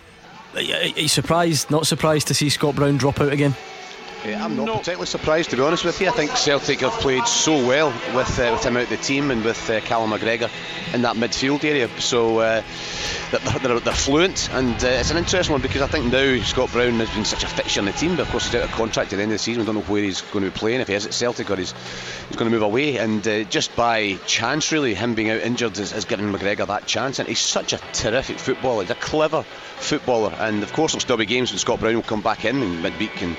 [0.54, 3.54] are you surprised, not surprised to see Scott Brown drop out again?
[4.24, 4.78] Yeah, I'm not no.
[4.78, 6.08] particularly surprised, to be honest with you.
[6.08, 9.44] I think Celtic have played so well with uh, with him out the team and
[9.44, 10.50] with uh, Callum McGregor
[10.92, 11.88] in that midfield area.
[12.00, 12.62] So uh,
[13.30, 16.72] they're, they're, they're, fluent, and uh, it's an interesting one because I think now Scott
[16.72, 18.72] Brown has been such a fixture in the team, but of course he's out of
[18.72, 19.62] contract at the end of the season.
[19.62, 21.56] We don't know where he's going to be playing, if he is at Celtic or
[21.56, 21.72] he's,
[22.28, 22.96] he's going to move away.
[22.96, 26.86] And uh, just by chance, really, him being out injured has, has given McGregor that
[26.86, 27.20] chance.
[27.20, 28.82] And he's such a terrific footballer.
[28.82, 29.44] He's a clever
[29.78, 32.62] footballer, and of course there'll still be games when Scott Brown will come back in
[32.62, 33.36] in midweek and,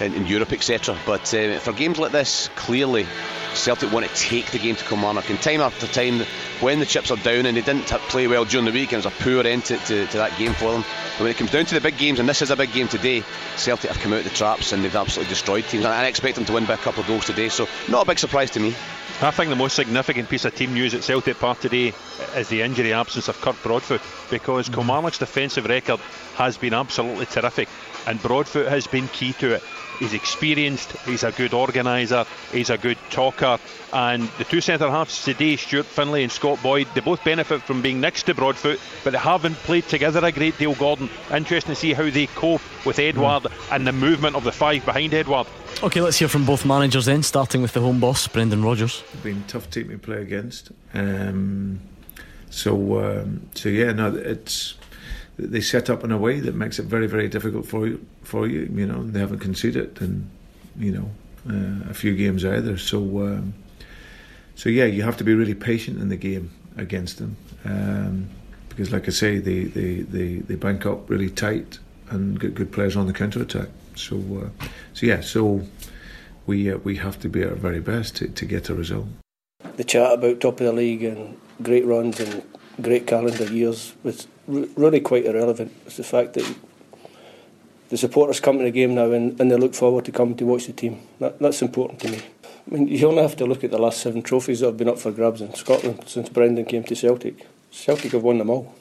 [0.00, 0.96] and in Europe, etc.
[1.06, 3.06] But uh, for games like this, clearly
[3.54, 5.30] Celtic want to take the game to Kilmarnock.
[5.30, 6.20] And time after time,
[6.60, 9.06] when the chips are down and they didn't play well during the week, and it
[9.06, 10.82] was a poor end to, to, to that game for them.
[11.16, 12.88] But when it comes down to the big games, and this is a big game
[12.88, 13.22] today,
[13.56, 15.84] Celtic have come out of the traps and they've absolutely destroyed teams.
[15.84, 18.06] And I expect them to win by a couple of goals today, so not a
[18.06, 18.74] big surprise to me.
[19.22, 21.94] I think the most significant piece of team news at Celtic Park today
[22.34, 24.74] is the injury absence of Kirk Broadfoot because mm.
[24.74, 26.00] Kilmarnock's defensive record
[26.34, 27.70] has been absolutely terrific
[28.06, 29.62] and Broadfoot has been key to it.
[29.98, 33.58] He's experienced, he's a good organiser, he's a good talker,
[33.92, 37.82] and the two centre halves today, Stuart Findlay and Scott Boyd, they both benefit from
[37.82, 40.74] being next to Broadfoot, but they haven't played together a great deal.
[40.74, 43.74] Gordon, interesting to see how they cope with Edouard mm.
[43.74, 45.46] and the movement of the five behind Edouard.
[45.82, 49.02] Okay, let's hear from both managers then, starting with the home boss, Brendan Rodgers.
[49.12, 50.72] It's been a tough team to play against.
[50.94, 51.80] Um,
[52.50, 54.74] so, um, so yeah, no, it's
[55.38, 58.04] they set up in a way that makes it very, very difficult for you.
[58.22, 60.30] For you, you know, they haven't conceded in,
[60.78, 61.10] you know,
[61.48, 62.78] uh, a few games either.
[62.78, 63.54] So, um,
[64.54, 68.28] so yeah, you have to be really patient in the game against them, um,
[68.68, 71.78] because, like I say, they, they, they, they bank up really tight
[72.10, 73.68] and get good players on the counter attack.
[73.94, 75.62] So, uh, so yeah, so
[76.46, 79.06] we uh, we have to be at our very best to, to get a result.
[79.76, 82.42] The chat about top of the league and great runs and
[82.80, 85.72] great calendar years was really quite irrelevant.
[85.86, 86.54] It's the fact that
[87.88, 90.46] the supporters come to the game now and, and they look forward to coming to
[90.46, 91.00] watch the team.
[91.20, 92.22] That, that's important to me.
[92.44, 94.88] I mean, you only have to look at the last seven trophies that have been
[94.88, 97.46] up for grabs in Scotland since Brendan came to Celtic.
[97.70, 98.74] Celtic have won them all.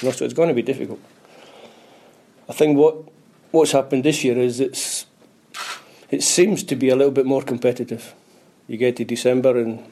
[0.00, 1.00] You know, so it's going to be difficult.
[2.48, 2.96] I think what
[3.50, 5.06] what's happened this year is it's
[6.10, 8.14] it seems to be a little bit more competitive.
[8.68, 9.84] You get to December and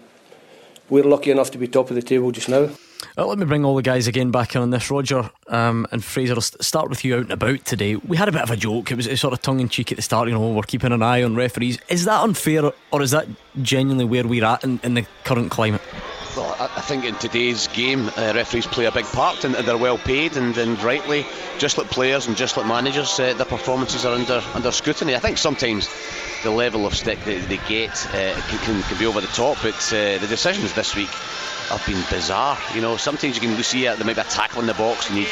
[0.89, 2.71] we're lucky enough to be top of the table just now.
[3.17, 4.91] Well, let me bring all the guys again back in on this.
[4.91, 7.97] Roger um, and Fraser, I'll start with you out and about today.
[7.97, 8.91] We had a bit of a joke.
[8.91, 10.29] It was sort of tongue in cheek at the start.
[10.29, 11.79] You know, we're keeping an eye on referees.
[11.89, 13.27] Is that unfair, or is that
[13.63, 15.83] genuinely where we're at in, in the current climate?
[16.37, 19.99] Well, I think in today's game, uh, referees play a big part, and they're well
[19.99, 21.27] paid, and, and rightly,
[21.59, 25.17] just like players and just like managers, uh, their performances are under under scrutiny.
[25.17, 25.89] I think sometimes
[26.45, 29.59] the level of stick that they get uh, can, can, can, be over the top,
[29.63, 31.11] but uh, the decisions this week
[31.69, 32.59] have been bizarre.
[32.75, 35.09] You know, sometimes you can see it, there might be a tackle in the box,
[35.09, 35.27] and you,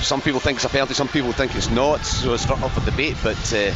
[0.00, 2.84] some people think it's a penalty, some people think it's not, so it's up for
[2.84, 3.16] debate.
[3.22, 3.72] But uh,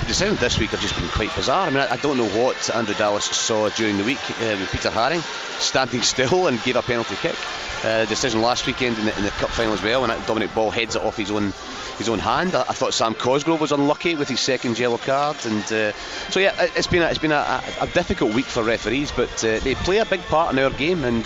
[0.00, 1.66] the decisions this week have just been quite bizarre.
[1.66, 4.70] I mean, I, I don't know what Andrew Dallas saw during the week uh, with
[4.70, 5.22] Peter Haring
[5.60, 7.36] standing still and gave a penalty kick.
[7.82, 10.70] Uh, decision last weekend in the, in the cup final as well, when Dominic Ball
[10.70, 11.52] heads it off his own
[12.00, 12.54] his own hand.
[12.54, 15.92] I, I, thought Sam Cosgrove was unlucky with his second yellow card, and uh,
[16.30, 19.32] so yeah, it, has been a, it's been a, a, difficult week for referees, but
[19.44, 21.24] uh, they play a big part in our game and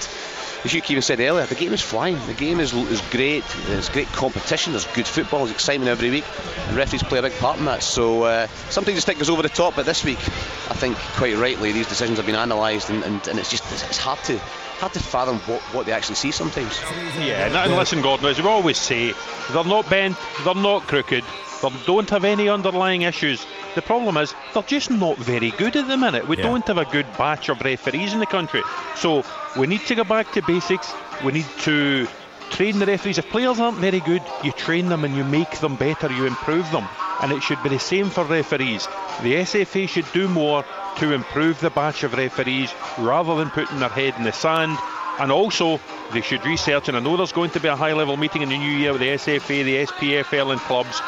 [0.64, 2.18] as you even said earlier, the game is flying.
[2.27, 3.44] The game is, is great.
[3.66, 4.72] There's great competition.
[4.72, 5.40] There's good football.
[5.40, 6.24] There's excitement every week.
[6.68, 7.83] And referees play a big part in that.
[7.83, 9.77] So uh, sometimes the stick goes over the top.
[9.77, 13.38] But this week, I think quite rightly, these decisions have been analysed, and, and, and,
[13.38, 16.81] it's just it's hard to hard to fathom what, what they actually see sometimes.
[17.18, 19.12] Yeah, and, and listen, Gordon, as we always say,
[19.53, 21.24] they're not bent, they're not crooked,
[21.62, 23.46] they don't have any underlying issues.
[23.74, 26.27] The problem is they're just not very good at the minute.
[26.27, 26.44] We yeah.
[26.44, 28.62] don't have a good batch of referees in the country.
[28.96, 29.24] So
[29.57, 30.93] we need to go back to basics.
[31.25, 32.07] We need to
[32.51, 33.19] train the referees.
[33.19, 36.71] If players aren't very good, you train them and you make them better, you improve
[36.71, 36.87] them.
[37.23, 38.87] And it should be the same for referees.
[39.23, 40.64] The SFA should do more
[40.97, 44.77] to improve the batch of referees rather than putting their head in the sand.
[45.19, 45.79] And also,
[46.12, 48.49] they should research, and I know there's going to be a high level meeting in
[48.49, 51.01] the new year with the SFA, the SPFL, and clubs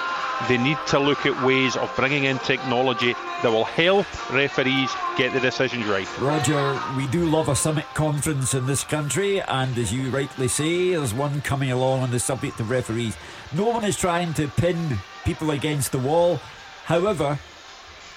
[0.48, 5.32] they need to look at ways of bringing in technology that will help referees get
[5.32, 6.06] the decisions right.
[6.20, 10.90] Roger, we do love a summit conference in this country, and as you rightly say,
[10.90, 13.16] there's one coming along on the subject of referees.
[13.54, 16.36] No one is trying to pin people against the wall.
[16.84, 17.38] However,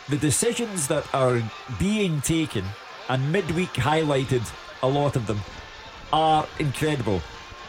[0.09, 1.41] the decisions that are
[1.79, 2.65] being taken,
[3.07, 4.47] and midweek highlighted
[4.83, 5.39] a lot of them,
[6.11, 7.21] are incredible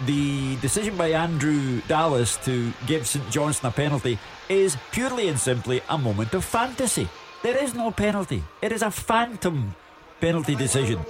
[0.07, 5.83] the decision by Andrew Dallas to give St Johnstone a penalty is purely and simply
[5.89, 7.09] a moment of fantasy.
[7.43, 8.43] There is no penalty.
[8.63, 9.75] It is a phantom
[10.21, 11.01] penalty decision.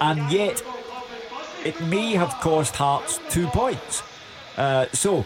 [0.00, 0.62] And yet,
[1.64, 4.02] it may have cost Hearts two points.
[4.56, 5.24] Uh, so,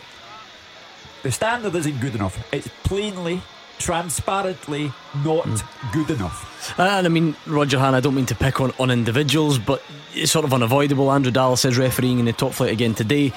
[1.22, 2.38] the standard isn't good enough.
[2.52, 3.42] It's plainly
[3.78, 4.92] transparently
[5.24, 5.92] not mm.
[5.92, 6.78] good enough.
[6.78, 9.82] Uh, and I mean, Roger Han, I don't mean to pick on, on individuals, but
[10.14, 11.12] it's sort of unavoidable.
[11.12, 13.32] Andrew Dallas is refereeing in the top flight again today.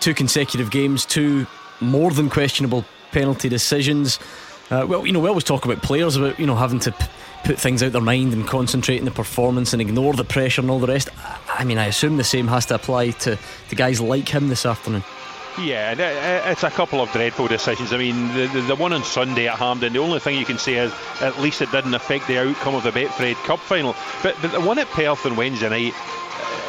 [0.00, 1.46] Two consecutive games, two
[1.80, 4.18] more than questionable penalty decisions.
[4.70, 7.06] Uh, well, you know, we always talk about players about you know having to p-
[7.44, 10.70] put things out their mind and concentrate on the performance and ignore the pressure and
[10.70, 11.10] all the rest.
[11.48, 14.64] I mean, I assume the same has to apply to, to guys like him this
[14.64, 15.04] afternoon.
[15.56, 17.92] Yeah, it's a couple of dreadful decisions.
[17.92, 20.74] I mean, the, the, one on Sunday at Hampden, the only thing you can say
[20.74, 23.94] is at least it didn't affect the outcome of the Betfred Cup final.
[24.22, 25.94] But, but the one at Perth on Wednesday night,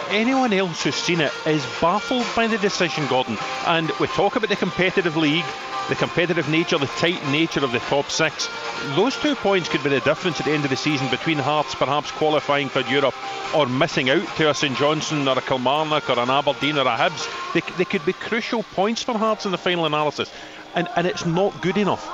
[0.10, 3.40] anyone else who's seen it is baffled by the decision, Gordon.
[3.66, 5.46] And we talk about the competitive league,
[5.90, 8.50] the competitive nature, the tight nature of the top six.
[8.96, 11.76] Those two points could be the difference at the end of the season between Hearts
[11.76, 13.16] perhaps qualifying for Europe
[13.56, 16.98] or missing out to a St Johnstone or a Kilmarnock or an Aberdeen or a
[16.98, 17.54] Hibs.
[17.54, 20.32] They, they could be crucial points for Hearts in the final analysis.
[20.74, 22.06] And, and it's not good enough.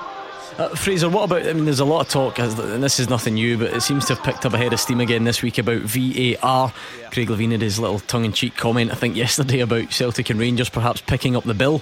[0.58, 1.48] Uh, Fraser, what about?
[1.48, 4.06] I mean, there's a lot of talk, and this is nothing new, but it seems
[4.08, 6.74] to have picked up a head of steam again this week about VAR.
[7.12, 10.40] Craig Levein had his little tongue in cheek comment, I think, yesterday about Celtic and
[10.40, 11.82] Rangers perhaps picking up the bill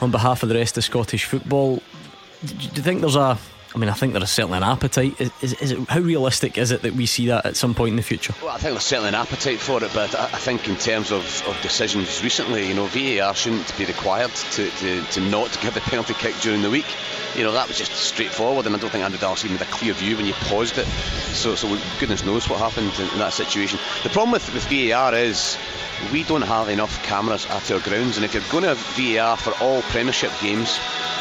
[0.00, 1.82] on behalf of the rest of Scottish football.
[2.44, 3.38] Do you think there's a
[3.72, 5.20] I mean, I think there is certainly an appetite.
[5.20, 7.90] Is, is, is, it how realistic is it that we see that at some point
[7.90, 8.34] in the future?
[8.42, 11.12] Well, I think there's certainly an appetite for it, but I, I think in terms
[11.12, 15.76] of, of decisions recently, you know, VAR shouldn't be required to, to, to not give
[15.76, 16.86] a penalty kick during the week.
[17.36, 19.70] You know, that was just straightforward, and I don't think Andrew Dallas even had a
[19.70, 20.86] clear view when you paused it.
[20.86, 21.68] So, so
[22.00, 23.78] goodness knows what happened in, in that situation.
[24.02, 25.56] The problem with, with VAR is
[26.12, 29.52] we don't have enough cameras at our grounds, and if you're going to VAR for
[29.62, 30.78] all Premiership games,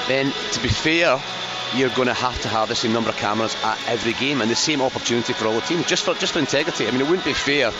[0.08, 1.22] then to be fair,
[1.76, 4.50] you're going to have to have the same number of cameras at every game and
[4.50, 6.88] the same opportunity for all the teams, just for just for integrity.
[6.88, 7.72] I mean, it wouldn't be fair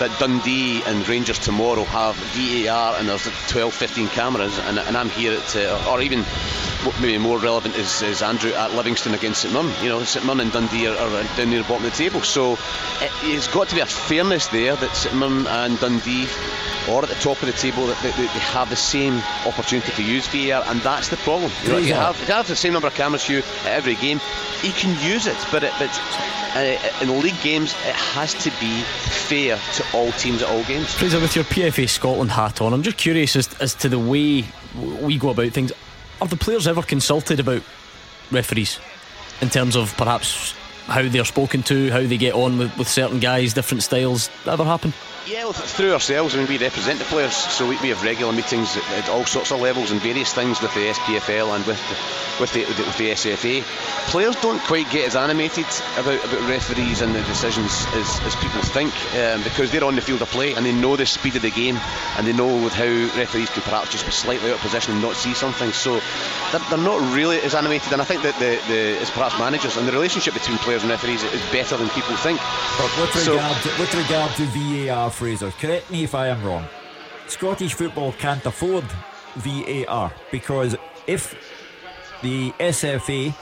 [0.00, 5.10] that Dundee and Rangers tomorrow have VAR and there's 12, 15 cameras, and, and I'm
[5.10, 6.24] here at, uh, or even
[7.00, 9.72] maybe more relevant is, is Andrew at Livingston against St Mirren.
[9.82, 12.22] You know, St Mirren and Dundee are, are, down near the bottom of the table,
[12.22, 16.26] so it, has got to be a fairness there that St Mirren and Dundee
[16.88, 20.02] or at the top of the table that they, they, have the same opportunity to
[20.02, 21.50] use VAR, and that's the problem.
[21.62, 24.20] You, know, you, have, you have the same number of cameras you at every game.
[24.62, 25.90] You can use it, but it, but
[26.54, 30.92] uh, in league games, it has to be fair to all teams at all games.
[30.94, 34.44] Fraser, with your PFA Scotland hat on, I'm just curious as, as to the way
[35.00, 35.72] we go about things.
[36.20, 37.62] Are the players ever consulted about
[38.30, 38.78] referees
[39.40, 40.54] in terms of perhaps
[40.86, 44.28] how they're spoken to, how they get on with, with certain guys, different styles?
[44.44, 44.92] That ever happen?
[45.26, 48.32] Yeah, well, through ourselves, I mean, we represent the players, so we, we have regular
[48.32, 51.78] meetings at, at, all sorts of levels and various things with the SPFL and with
[51.88, 53.62] the, with the, with the SFA.
[54.10, 55.66] Players don't quite get as animated
[55.98, 60.00] about, about referees and the decisions as, as people think um, because they're on the
[60.00, 61.76] field of play and they know the speed of the game
[62.16, 65.02] and they know with how referees can perhaps just be slightly out of position and
[65.02, 65.70] not see something.
[65.72, 66.00] So
[66.50, 69.76] they're, they're not really as animated, and I think that the, the as perhaps managers
[69.76, 72.40] and the relationship between players and referees is better than people think.
[72.78, 76.44] But with regard, so, to, with regard to VAR Fraser, correct me if I am
[76.44, 76.64] wrong.
[77.26, 78.84] Scottish football can't afford
[79.36, 81.34] VAR because if
[82.22, 83.34] the SFA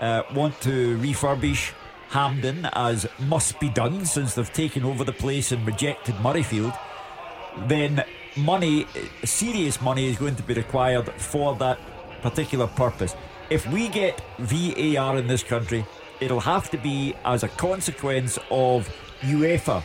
[0.00, 1.72] uh, want to refurbish
[2.08, 6.76] Hampden as must be done since they've taken over the place and rejected Murrayfield,
[7.68, 8.04] then
[8.36, 8.86] money,
[9.24, 11.78] serious money, is going to be required for that
[12.22, 13.14] particular purpose.
[13.48, 15.84] If we get VAR in this country,
[16.20, 18.88] it'll have to be as a consequence of
[19.22, 19.82] UEFA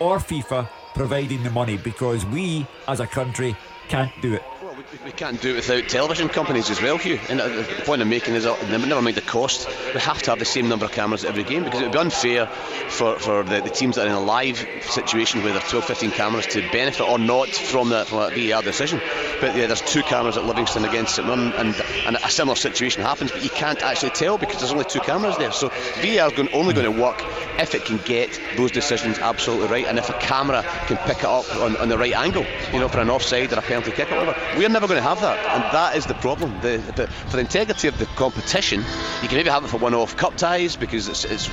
[0.00, 3.56] or FIFA providing the money because we as a country
[3.88, 4.42] can't do it.
[5.04, 7.18] We, can't do it without television companies as well, Hugh.
[7.28, 10.38] And the point I'm making is, uh, never mind the cost, we have to have
[10.38, 13.42] the same number of cameras at every game because it would be unfair for, for
[13.42, 16.46] the, the teams that are in a live situation where there are 12, 15 cameras
[16.48, 19.00] to benefit or not from that, from that VAR decision.
[19.40, 21.74] But yeah, there's two cameras at Livingston against St Mirren, and,
[22.06, 25.36] and a similar situation happens, but you can't actually tell because there's only two cameras
[25.38, 25.52] there.
[25.52, 27.24] So VAR is only going to work
[27.58, 31.24] if it can get those decisions absolutely right, and if a camera can pick it
[31.24, 34.10] up on, on the right angle, you know, for an offside or a penalty kick
[34.12, 34.58] or whatever.
[34.58, 36.50] We're never going to have that, and that is the problem.
[36.60, 38.80] The, the, for the integrity of the competition,
[39.22, 41.48] you can maybe have it for one-off cup ties because it's, it's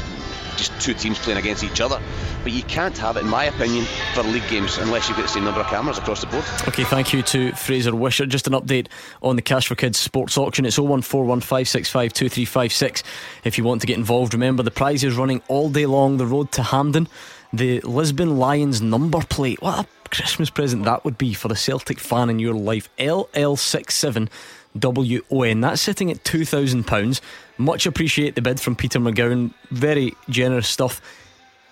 [0.57, 2.01] just two teams playing against each other.
[2.43, 5.29] But you can't have it, in my opinion, for league games unless you've got the
[5.29, 6.43] same number of cameras across the board.
[6.67, 8.29] Okay, thank you to Fraser Wishart.
[8.29, 8.87] Just an update
[9.21, 10.65] on the Cash for Kids sports auction.
[10.65, 13.03] It's 01415652356
[13.43, 14.33] if you want to get involved.
[14.33, 17.07] Remember, the prize is running all day long, the road to Hampden.
[17.53, 19.61] The Lisbon Lions number plate.
[19.61, 22.89] What a Christmas present that would be for a Celtic fan in your life.
[22.97, 24.29] LL67
[24.73, 25.59] WON.
[25.59, 27.19] That's sitting at £2,000.
[27.57, 29.53] Much appreciate the bid from Peter McGowan.
[29.69, 31.01] Very generous stuff.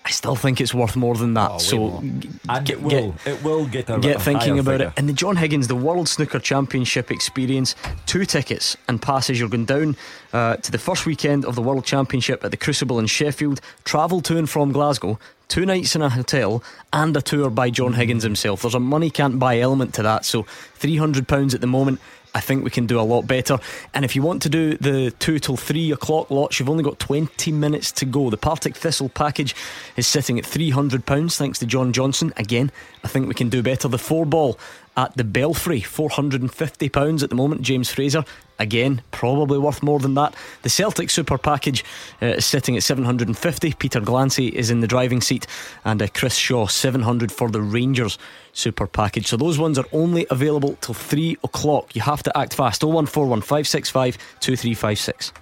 [0.04, 1.50] I still think it's worth more than that.
[1.52, 2.22] Oh, so, and
[2.64, 3.12] get, it will.
[3.12, 4.86] Get, it will get a get thinking about figure.
[4.88, 4.92] it.
[4.96, 7.74] And the John Higgins, the World Snooker Championship experience,
[8.06, 9.38] two tickets and passes.
[9.38, 9.96] You're going down
[10.32, 13.60] uh, to the first weekend of the World Championship at the Crucible in Sheffield.
[13.84, 15.18] Travel to and from Glasgow.
[15.48, 18.62] Two nights in a hotel and a tour by John Higgins himself.
[18.62, 20.24] There's a money can't buy element to that.
[20.24, 20.44] So
[20.78, 22.00] £300 at the moment.
[22.34, 23.58] I think we can do a lot better.
[23.94, 26.98] And if you want to do the 2 till 3 o'clock lots, you've only got
[26.98, 28.30] 20 minutes to go.
[28.30, 29.54] The Partick Thistle package
[29.96, 32.32] is sitting at £300 thanks to John Johnson.
[32.36, 32.70] Again,
[33.04, 33.88] I think we can do better.
[33.88, 34.58] The four ball
[35.00, 35.80] at the Belfry.
[35.80, 37.62] £450 at the moment.
[37.62, 38.22] James Fraser,
[38.58, 40.34] again, probably worth more than that.
[40.60, 41.84] The Celtic Super Package
[42.20, 45.46] uh, is sitting at 750 Peter Glancy is in the driving seat,
[45.84, 48.18] and uh, Chris Shaw, 700 for the Rangers
[48.52, 49.26] Super Package.
[49.26, 51.96] So those ones are only available till 3 o'clock.
[51.96, 52.82] You have to act fast.
[52.82, 55.32] 0141 565 2356.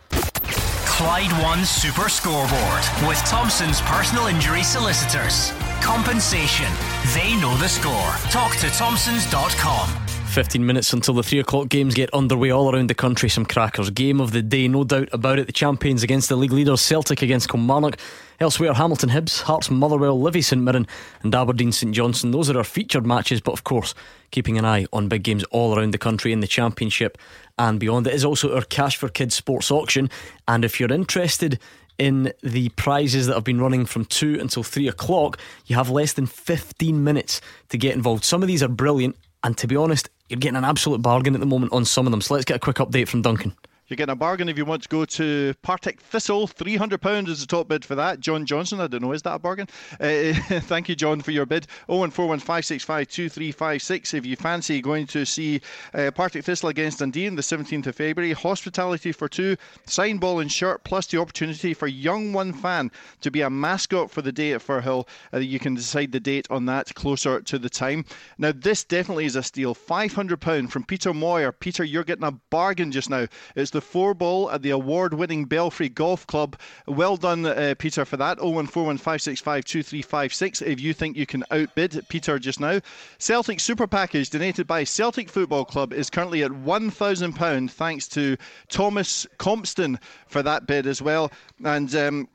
[0.86, 5.52] Clyde One Super Scoreboard with Thompson's personal injury solicitors.
[5.80, 6.72] Compensation.
[7.14, 8.12] They know the score.
[8.30, 9.88] Talk to Thompson's.com.
[10.28, 13.28] 15 minutes until the 3 o'clock games get underway all around the country.
[13.28, 13.90] Some crackers.
[13.90, 15.46] Game of the day, no doubt about it.
[15.46, 17.98] The champions against the league leaders, Celtic against Kilmarnock.
[18.38, 20.86] Elsewhere, Hamilton Hibs, Hearts Motherwell, Livy St Mirren,
[21.22, 22.30] and Aberdeen St Johnstone.
[22.30, 23.94] Those are our featured matches, but of course,
[24.30, 27.18] keeping an eye on big games all around the country in the Championship
[27.58, 28.06] and beyond.
[28.06, 30.08] It is also our Cash for Kids sports auction.
[30.46, 31.58] And if you're interested
[31.98, 36.12] in the prizes that have been running from 2 until 3 o'clock, you have less
[36.12, 37.40] than 15 minutes
[37.70, 38.24] to get involved.
[38.24, 41.40] Some of these are brilliant, and to be honest, you're getting an absolute bargain at
[41.40, 42.20] the moment on some of them.
[42.20, 43.54] So let's get a quick update from Duncan.
[43.88, 46.46] You're getting a bargain if you want to go to Partick Thistle.
[46.46, 48.20] £300 is the top bid for that.
[48.20, 49.66] John Johnson, I don't know, is that a bargain?
[49.98, 51.66] Uh, thank you, John, for your bid.
[51.88, 54.12] 01415652356.
[54.12, 55.62] If you fancy going to see
[55.94, 60.40] uh, Partick Thistle against Dundee on the 17th of February, hospitality for two, sign ball
[60.40, 62.90] and shirt, plus the opportunity for young one fan
[63.22, 65.08] to be a mascot for the day at Firhill.
[65.32, 68.04] Uh, you can decide the date on that closer to the time.
[68.36, 69.74] Now, this definitely is a steal.
[69.74, 71.52] £500 from Peter Moyer.
[71.52, 73.26] Peter, you're getting a bargain just now.
[73.56, 76.56] It's the four ball at the award winning Belfry Golf Club.
[76.86, 78.38] Well done, uh, Peter, for that.
[78.38, 82.80] 01415652356 if you think you can outbid Peter just now.
[83.18, 88.36] Celtic Super Package donated by Celtic Football Club is currently at £1,000 thanks to
[88.68, 91.30] Thomas Compston for that bid as well.
[91.64, 92.28] And um,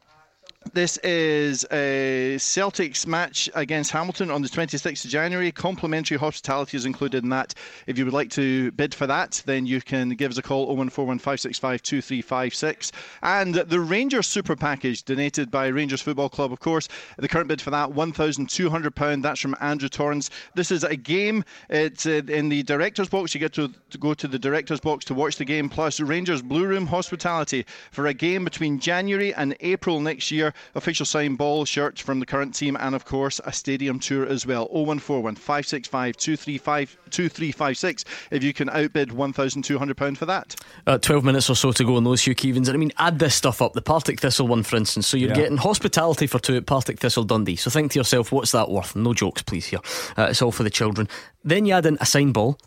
[0.73, 5.51] this is a Celtics match against Hamilton on the 26th of January.
[5.51, 7.53] Complimentary hospitality is included in that.
[7.87, 10.73] If you would like to bid for that, then you can give us a call
[10.77, 12.91] 01415652356.
[13.21, 16.87] And the Rangers Super Package, donated by Rangers Football Club, of course.
[17.17, 19.21] The current bid for that, £1,200.
[19.21, 20.29] That's from Andrew Torrance.
[20.55, 21.43] This is a game.
[21.69, 23.33] It's uh, in the director's box.
[23.33, 26.41] You get to, to go to the director's box to watch the game, plus Rangers
[26.41, 31.65] Blue Room hospitality for a game between January and April next year official signed ball
[31.65, 34.65] shirts from the current team, and of course a stadium tour as well.
[34.67, 40.55] 0141 565 2356 if you can outbid £1,200 for that.
[40.87, 42.67] Uh, 12 minutes or so to go on those Hugh Keevins.
[42.67, 43.73] And I mean, add this stuff up.
[43.73, 45.07] The Partick Thistle one, for instance.
[45.07, 45.35] So you're yeah.
[45.35, 47.55] getting hospitality for two at Partick Thistle Dundee.
[47.55, 48.95] So think to yourself, what's that worth?
[48.95, 49.79] No jokes, please, here.
[50.17, 51.07] Uh, it's all for the children.
[51.43, 52.57] Then you add in a signed ball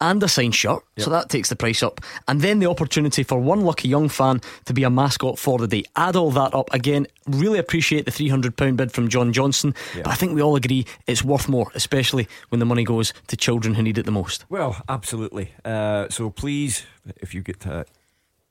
[0.00, 1.04] and a signed shirt, yep.
[1.04, 2.00] so that takes the price up.
[2.28, 5.66] And then the opportunity for one lucky young fan to be a mascot for the
[5.66, 5.84] day.
[5.96, 7.06] Add all that up again.
[7.26, 10.04] Really appreciate the £300 bid from John Johnson, yep.
[10.04, 13.36] but I think we all agree it's worth more, especially when the money goes to
[13.36, 14.44] children who need it the most.
[14.48, 15.52] Well, absolutely.
[15.64, 16.84] Uh, so please,
[17.20, 17.84] if you get uh,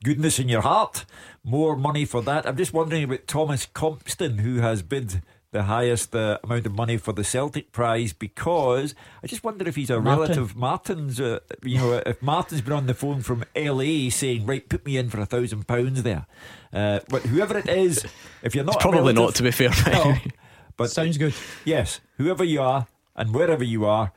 [0.02, 1.04] goodness in your heart,
[1.44, 2.46] more money for that.
[2.46, 5.22] I'm just wondering about Thomas Compston, who has bid
[5.52, 9.76] the highest uh, amount of money for the Celtic prize because I just wonder if
[9.76, 10.20] he's a Martin.
[10.20, 10.56] relative.
[10.56, 14.84] Martin's, uh, you know, if Martin's been on the phone from LA saying, "Right, put
[14.84, 16.26] me in for a thousand pounds there,"
[16.72, 18.04] uh, but whoever it is,
[18.42, 20.16] if you're not probably relative, not to be fair, no,
[20.76, 21.34] but sounds good.
[21.64, 24.12] Yes, whoever you are and wherever you are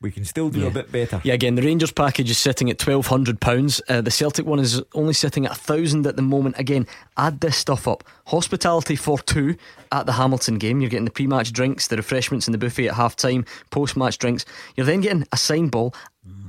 [0.00, 0.66] we can still do yeah.
[0.66, 1.20] a bit better.
[1.24, 3.80] Yeah, again, the Rangers package is sitting at twelve hundred pounds.
[3.88, 6.58] Uh, the Celtic one is only sitting at a thousand at the moment.
[6.58, 6.86] Again,
[7.16, 8.04] add this stuff up.
[8.26, 9.56] Hospitality for two
[9.92, 10.80] at the Hamilton game.
[10.80, 13.44] You're getting the pre-match drinks, the refreshments, and the buffet at half time.
[13.70, 14.44] Post-match drinks.
[14.76, 15.94] You're then getting a signed ball.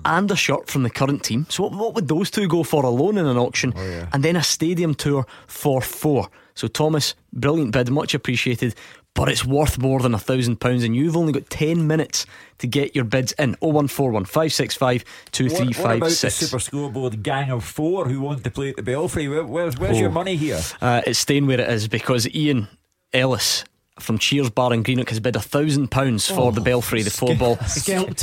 [0.05, 1.47] And a shirt from the current team.
[1.49, 3.73] So, what, what would those two go for alone in an auction?
[3.75, 4.07] Oh, yeah.
[4.13, 6.29] And then a stadium tour for four.
[6.53, 8.75] So, Thomas, brilliant bid, much appreciated
[9.16, 12.28] but it's worth more than a thousand pounds, and you've only got ten minutes
[12.59, 13.55] to get your bids in.
[13.61, 15.80] 0141 565 2356.
[15.80, 19.28] What, about the Super Scoreboard gang of four who want to play at the Belfry?
[19.28, 20.01] Where, where's, where's oh.
[20.01, 20.61] your money here?
[20.80, 22.68] Uh, it's staying where it is because Ian
[23.11, 23.63] Ellis
[23.99, 27.09] from Cheers Bar and Greenock has bid a thousand pounds for oh, the Belfry, the
[27.09, 27.57] four ball.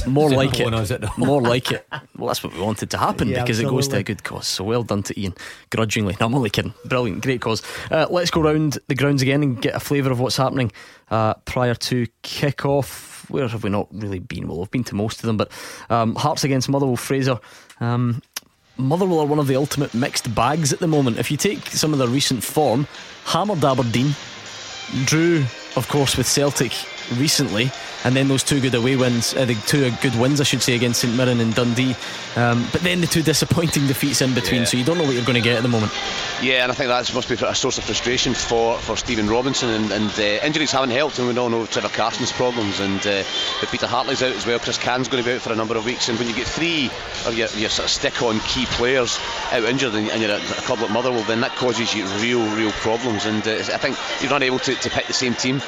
[0.07, 0.67] More like it.
[0.91, 1.87] it more like it.
[2.17, 3.75] Well, that's what we wanted to happen yeah, because absolutely.
[3.75, 4.47] it goes to a good cause.
[4.47, 5.35] So well done to Ian,
[5.71, 6.15] grudgingly.
[6.21, 6.75] No, I'm only kidding.
[6.85, 7.63] Brilliant, great cause.
[7.91, 10.73] Uh, let's go round the grounds again and get a flavour of what's happening
[11.11, 13.31] uh, prior to kick off.
[13.31, 14.49] Where have we not really been?
[14.49, 15.51] Well, we've been to most of them, but
[15.89, 17.41] um, Hearts against Motherwell Fraser.
[17.81, 18.21] Um,
[18.77, 21.19] Motherwell are one of the ultimate mixed bags at the moment.
[21.19, 22.87] If you take some of their recent form,
[23.25, 24.15] hammered Aberdeen,
[25.07, 25.45] drew
[25.77, 26.73] of course, with Celtic
[27.13, 27.71] recently,
[28.05, 30.75] and then those two good away wins, uh, the two good wins, I should say,
[30.75, 31.95] against St Mirren and Dundee.
[32.37, 34.67] Um, but then the two disappointing defeats in between, yeah.
[34.67, 35.93] so you don't know what you're going to get at the moment.
[36.43, 39.71] Yeah, and I think that must be a source of frustration for, for Stephen Robinson,
[39.71, 43.23] and, and uh, injuries haven't helped, and we all know Trevor Carson's problems, and uh,
[43.61, 44.59] but Peter Hartley's out as well.
[44.59, 46.47] Chris Cadden's going to be out for a number of weeks, and when you get
[46.47, 46.87] three
[47.27, 49.19] of your, your sort of stick-on key players
[49.53, 52.45] out injured, and, and you're a, a club like Motherwell, then that causes you real,
[52.57, 53.27] real problems.
[53.27, 55.61] And uh, I think you're not able to, to pick the same team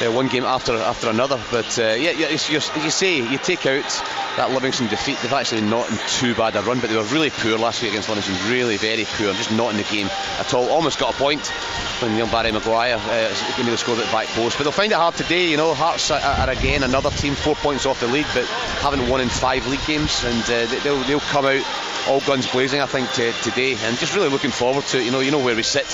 [0.00, 1.40] uh, one game after after another.
[1.50, 3.88] But uh, yeah, you say you take out
[4.36, 5.18] that Livingston defeat.
[5.22, 7.92] They've actually not in too bad a run, but they were really poor last week
[7.92, 8.34] against Livingston.
[8.50, 9.32] Really, very poor.
[9.34, 10.08] Just not in the game
[10.38, 10.68] at all.
[10.68, 11.46] Almost got a point
[12.00, 14.56] when young Barry Maguire uh, gave me the score at the back post.
[14.56, 15.50] But they'll find it hard today.
[15.50, 18.46] You know, Hearts are, are, again another team four points off the lead, but
[18.80, 21.64] haven't won in five league games, and uh, they'll they'll come out
[22.08, 22.80] all guns blazing.
[22.80, 25.04] I think to, today, and just really looking forward to it.
[25.04, 25.86] You know, you know where we sit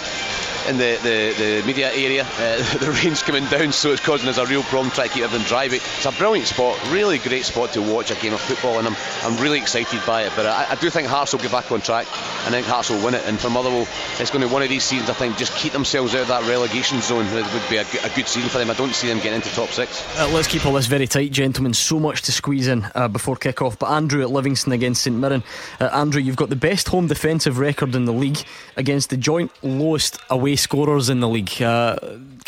[0.69, 2.23] in the, the, the media area.
[2.23, 5.25] Uh, the rain's coming down, so it's causing us a real problem trying to keep
[5.25, 5.69] everything dry.
[5.69, 8.87] But it's a brilliant spot, really great spot to watch a game of football, and
[8.87, 10.33] I'm, I'm really excited by it.
[10.37, 12.07] But I, I do think Hearts will get back on track,
[12.47, 13.25] and I think Hearts will win it.
[13.27, 13.89] And for Motherwell,
[14.19, 16.29] it's going to be one of these seasons, I think, just keep themselves out of
[16.29, 17.27] that relegation zone.
[17.27, 18.71] It would be a, a good season for them.
[18.71, 20.05] I don't see them getting into top six.
[20.19, 21.73] Uh, let's keep all this very tight, gentlemen.
[21.73, 23.79] So much to squeeze in uh, before kick off.
[23.79, 25.43] But Andrew at Livingston against St Mirren.
[25.81, 28.39] Uh, Andrew, you've got the best home defensive record in the league
[28.77, 31.62] against the joint lowest away scorers in the league.
[31.62, 31.96] Uh,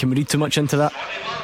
[0.01, 0.95] can we read too much into that?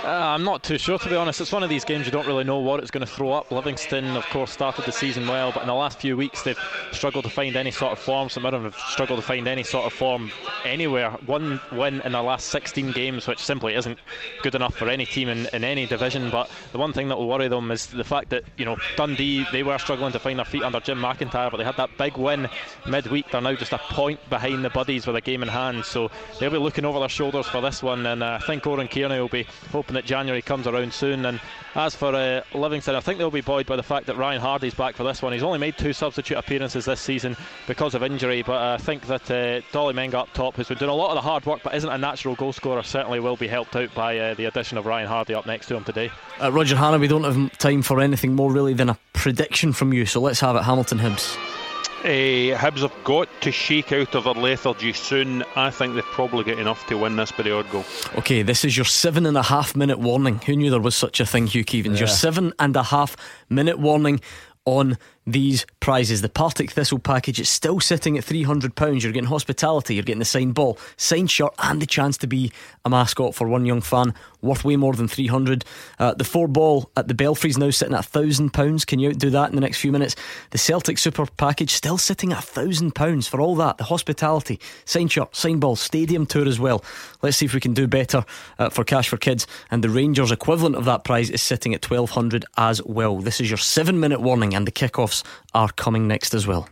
[0.02, 1.40] Uh, I'm not too sure, to be honest.
[1.40, 3.50] It's one of these games you don't really know what it's going to throw up.
[3.50, 6.58] Livingston, of course, started the season well, but in the last few weeks they've
[6.92, 8.30] struggled to find any sort of form.
[8.30, 10.30] Some of them have struggled to find any sort of form
[10.64, 11.10] anywhere.
[11.26, 13.98] One win in their last 16 games, which simply isn't
[14.42, 16.30] good enough for any team in, in any division.
[16.30, 19.44] But the one thing that will worry them is the fact that you know Dundee
[19.52, 22.16] they were struggling to find their feet under Jim McIntyre, but they had that big
[22.16, 22.48] win
[22.86, 23.30] midweek.
[23.30, 26.50] They're now just a point behind the Buddies with a game in hand, so they'll
[26.50, 28.06] be looking over their shoulders for this one.
[28.06, 31.26] And uh, think Oran Kearney will be hoping that January comes around soon.
[31.26, 31.40] And
[31.74, 34.74] as for uh, Livingston, I think they'll be buoyed by the fact that Ryan Hardie's
[34.74, 35.32] back for this one.
[35.32, 37.36] He's only made two substitute appearances this season
[37.66, 40.90] because of injury, but I think that uh, Dolly Menga up top, who's been doing
[40.90, 43.48] a lot of the hard work but isn't a natural goal scorer, certainly will be
[43.48, 46.10] helped out by uh, the addition of Ryan Hardie up next to him today.
[46.40, 49.92] Uh, Roger Hannah, we don't have time for anything more really than a prediction from
[49.92, 50.62] you, so let's have it.
[50.62, 51.65] Hamilton Hibs.
[52.06, 55.42] Uh, Hibs have got to shake out of their lethargy soon.
[55.56, 57.84] I think they've probably got enough to win this by the odd goal.
[58.16, 60.38] Okay, this is your seven and a half minute warning.
[60.46, 61.94] Who knew there was such a thing, Hugh Keevins?
[61.94, 61.98] Yeah.
[61.98, 63.16] Your seven and a half
[63.50, 64.20] minute warning
[64.66, 66.22] on these prizes.
[66.22, 69.02] The Partick Thistle package is still sitting at £300.
[69.02, 72.52] You're getting hospitality, you're getting the signed ball, signed shirt, and the chance to be
[72.86, 75.64] a mascot for one young fan, worth way more than 300
[75.98, 78.86] uh, The four ball at the Belfry's now sitting at £1,000.
[78.86, 80.14] Can you outdo that in the next few minutes?
[80.50, 83.78] The Celtic Super package still sitting at £1,000 for all that.
[83.78, 86.84] The hospitality, sign shirt, signed ball, stadium tour as well.
[87.22, 88.24] Let's see if we can do better
[88.58, 89.48] uh, for Cash for Kids.
[89.70, 93.18] And the Rangers equivalent of that prize is sitting at 1200 as well.
[93.18, 95.24] This is your seven minute warning, and the kickoffs
[95.54, 96.68] are coming next as well.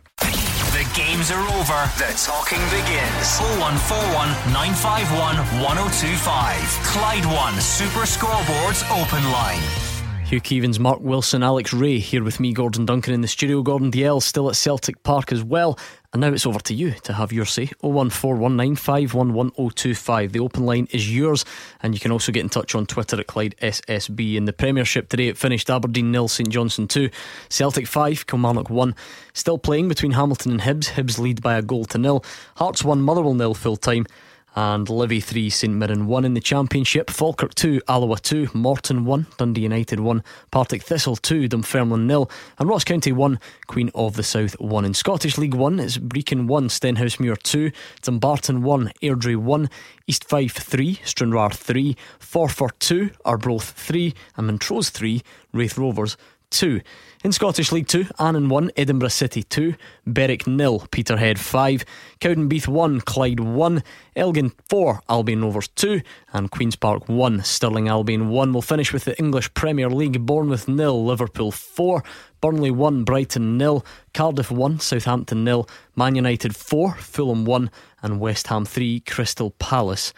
[0.95, 1.91] Games are over.
[1.97, 3.37] The talking begins.
[3.59, 6.63] 0141 951 1025.
[6.87, 9.94] Clyde One Super Scoreboards Open Line.
[10.25, 13.61] Hugh Keevins, Mark Wilson, Alex Rae here with me, Gordon Duncan in the studio.
[13.61, 15.77] Gordon Dalziel still at Celtic Park as well.
[16.13, 17.67] And now it's over to you to have your say.
[17.83, 20.31] 01419511025.
[20.31, 21.45] The open line is yours,
[21.83, 24.33] and you can also get in touch on Twitter at Clyde SSB.
[24.33, 27.11] In the Premiership today, it finished Aberdeen nil, St Johnstone 2,
[27.49, 28.95] Celtic 5, Kilmarnock 1.
[29.33, 30.93] Still playing between Hamilton and Hibs.
[30.93, 32.25] Hibs lead by a goal to nil.
[32.55, 34.07] Hearts 1, Motherwell nil full time
[34.55, 39.27] and Livy 3, St Mirren 1 in the Championship, Falkirk 2, Alloa 2, Morton 1,
[39.37, 42.27] Dundee United 1, Partick Thistle 2, Dunfermline 0,
[42.57, 44.85] and Ross County 1, Queen of the South 1.
[44.85, 49.69] In Scottish League 1, it's Brechin 1, Stenhousemuir 2, Dumbarton 1, Airdrie 1,
[50.07, 56.15] East Fife 3, Stranraer 3, Forfar 2, Arbroath 3, and Montrose 3, Raith Rovers
[56.51, 56.81] 2.
[57.25, 59.73] In Scottish League 2, Annan 1, Edinburgh City 2,
[60.05, 61.83] Berwick nil, Peterhead 5,
[62.19, 63.83] Cowdenbeath 1, Clyde 1,
[64.15, 66.01] Elgin 4, Albion Rovers 2,
[66.33, 68.53] and Queen's Park 1, Stirling Albion 1.
[68.53, 72.03] We'll finish with the English Premier League, Bournemouth nil, Liverpool 4,
[72.41, 77.71] Burnley 1, Brighton nil, Cardiff 1, Southampton nil, Man United 4, Fulham 1,
[78.03, 80.13] and West Ham 3, Crystal Palace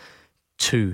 [0.57, 0.93] 2.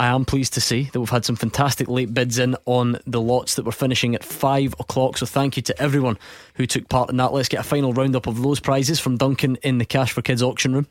[0.00, 3.20] I am pleased to say that we've had some fantastic late bids in on the
[3.20, 5.18] lots that were finishing at five o'clock.
[5.18, 6.16] So thank you to everyone
[6.54, 7.34] who took part in that.
[7.34, 10.42] Let's get a final roundup of those prizes from Duncan in the Cash for Kids
[10.42, 10.86] auction room.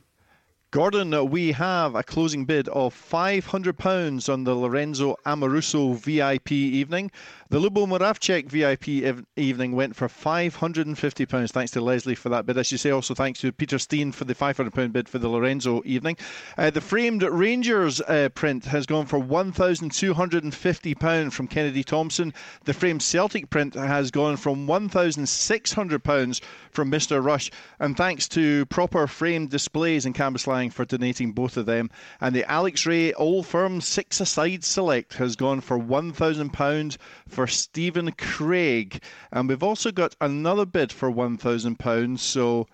[0.70, 7.10] Gordon, uh, we have a closing bid of £500 on the Lorenzo Amoruso VIP evening.
[7.52, 11.50] The Lubo Moravcik VIP ev- evening went for £550.
[11.50, 12.60] Thanks to Leslie for that bid.
[12.60, 15.82] As you say, also thanks to Peter Steen for the £500 bid for the Lorenzo
[15.84, 16.16] evening.
[16.60, 22.36] Uh, the framed Rangers uh, print has gone for £1,250 from Kennedy Thompson.
[22.66, 27.26] The framed Celtic print has gone from £1,600 from Mr.
[27.26, 27.50] Rush.
[27.80, 31.90] And thanks to proper framed displays in Cambuslang for donating both of them.
[32.22, 36.98] And the Alex Rae Old Firm Six Aside Select has gone for £1,000
[37.40, 39.02] for Stephen Craig.
[39.32, 42.20] And we've also got another bid for £1,000.
[42.20, 42.68] So.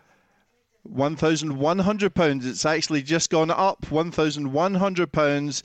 [0.91, 2.45] £1,100.
[2.45, 5.63] It's actually just gone up £1,100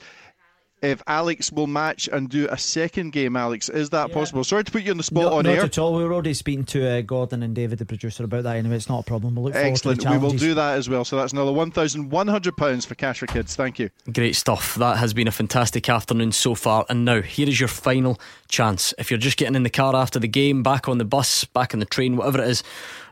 [0.81, 3.69] if Alex will match and do a second game, Alex.
[3.69, 4.13] Is that yeah.
[4.13, 4.43] possible?
[4.43, 5.55] Sorry to put you on the spot no, on not air.
[5.57, 5.93] Not at all.
[5.95, 8.77] We were already speaking to uh, Gordon and David, the producer, about that anyway.
[8.77, 9.35] It's not a problem.
[9.35, 10.03] We'll look Excellent.
[10.09, 11.05] we will do that as well.
[11.05, 13.55] So that's another £1,100 for Cash for Kids.
[13.55, 13.91] Thank you.
[14.11, 14.75] Great stuff.
[14.75, 16.85] That has been a fantastic afternoon so far.
[16.89, 18.93] And now, here is your final chance.
[18.97, 21.75] If you're just getting in the car after the game, back on the bus, back
[21.75, 22.63] on the train, whatever it is,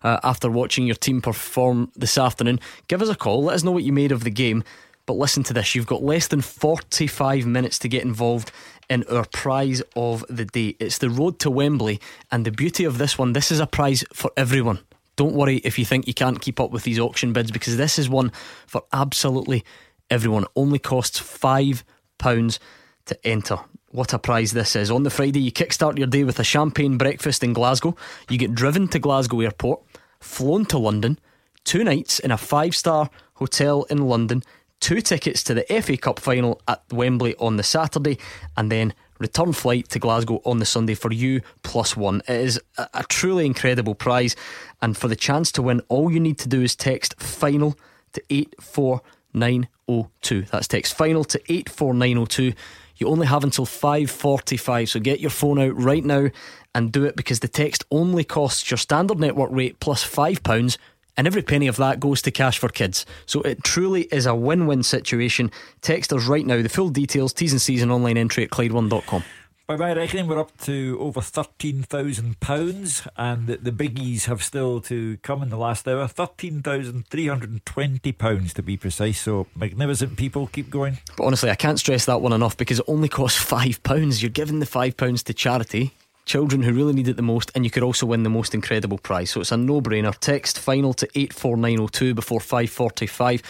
[0.03, 3.43] uh, after watching your team perform this afternoon, give us a call.
[3.43, 4.63] Let us know what you made of the game.
[5.09, 8.51] But listen to this you've got less than 45 minutes to get involved
[8.91, 10.75] in our prize of the day.
[10.79, 11.99] It's the road to Wembley,
[12.31, 14.81] and the beauty of this one, this is a prize for everyone.
[15.15, 17.97] Don't worry if you think you can't keep up with these auction bids because this
[17.97, 18.31] is one
[18.67, 19.65] for absolutely
[20.11, 20.43] everyone.
[20.43, 22.59] It only costs £5
[23.05, 23.57] to enter.
[23.87, 24.91] What a prize this is.
[24.91, 27.95] On the Friday, you kickstart your day with a champagne breakfast in Glasgow.
[28.29, 29.81] You get driven to Glasgow Airport,
[30.19, 31.17] flown to London,
[31.63, 34.43] two nights in a five star hotel in London
[34.79, 38.17] two tickets to the FA Cup final at Wembley on the Saturday,
[38.57, 42.21] and then return flight to Glasgow on the Sunday for you plus one.
[42.27, 44.35] It is a, truly incredible prize,
[44.81, 47.77] and for the chance to win, all you need to do is text final
[48.13, 50.41] to 84902.
[50.43, 52.53] That's text final to 84902.
[52.97, 56.29] You only have until 5:45, so get your phone out right now
[56.75, 60.77] and do it because the text only costs your standard network rate plus 5 pounds
[61.19, 63.05] and every penny of that goes to Cash for Kids.
[63.25, 65.51] So it truly is a win win situation.
[65.81, 66.61] Text us right now.
[66.61, 69.25] The full details, T's and C's, and online entry at Clyde1.com.
[69.67, 75.43] By my reckoning, we're up to over £13,000, and the, biggies have still to come
[75.43, 76.07] in the last hour.
[76.07, 79.19] £13,320 to be precise.
[79.19, 80.99] So, magnificent people, keep going.
[81.17, 84.21] But honestly, I can't stress that one enough because it only costs £5.
[84.21, 85.93] You're giving the £5 to charity
[86.29, 88.99] children who really need it the most, and you could also win the most incredible
[88.99, 89.31] prize.
[89.31, 90.15] So it's a no-brainer.
[90.19, 93.41] Text final to 84902 before five forty-five.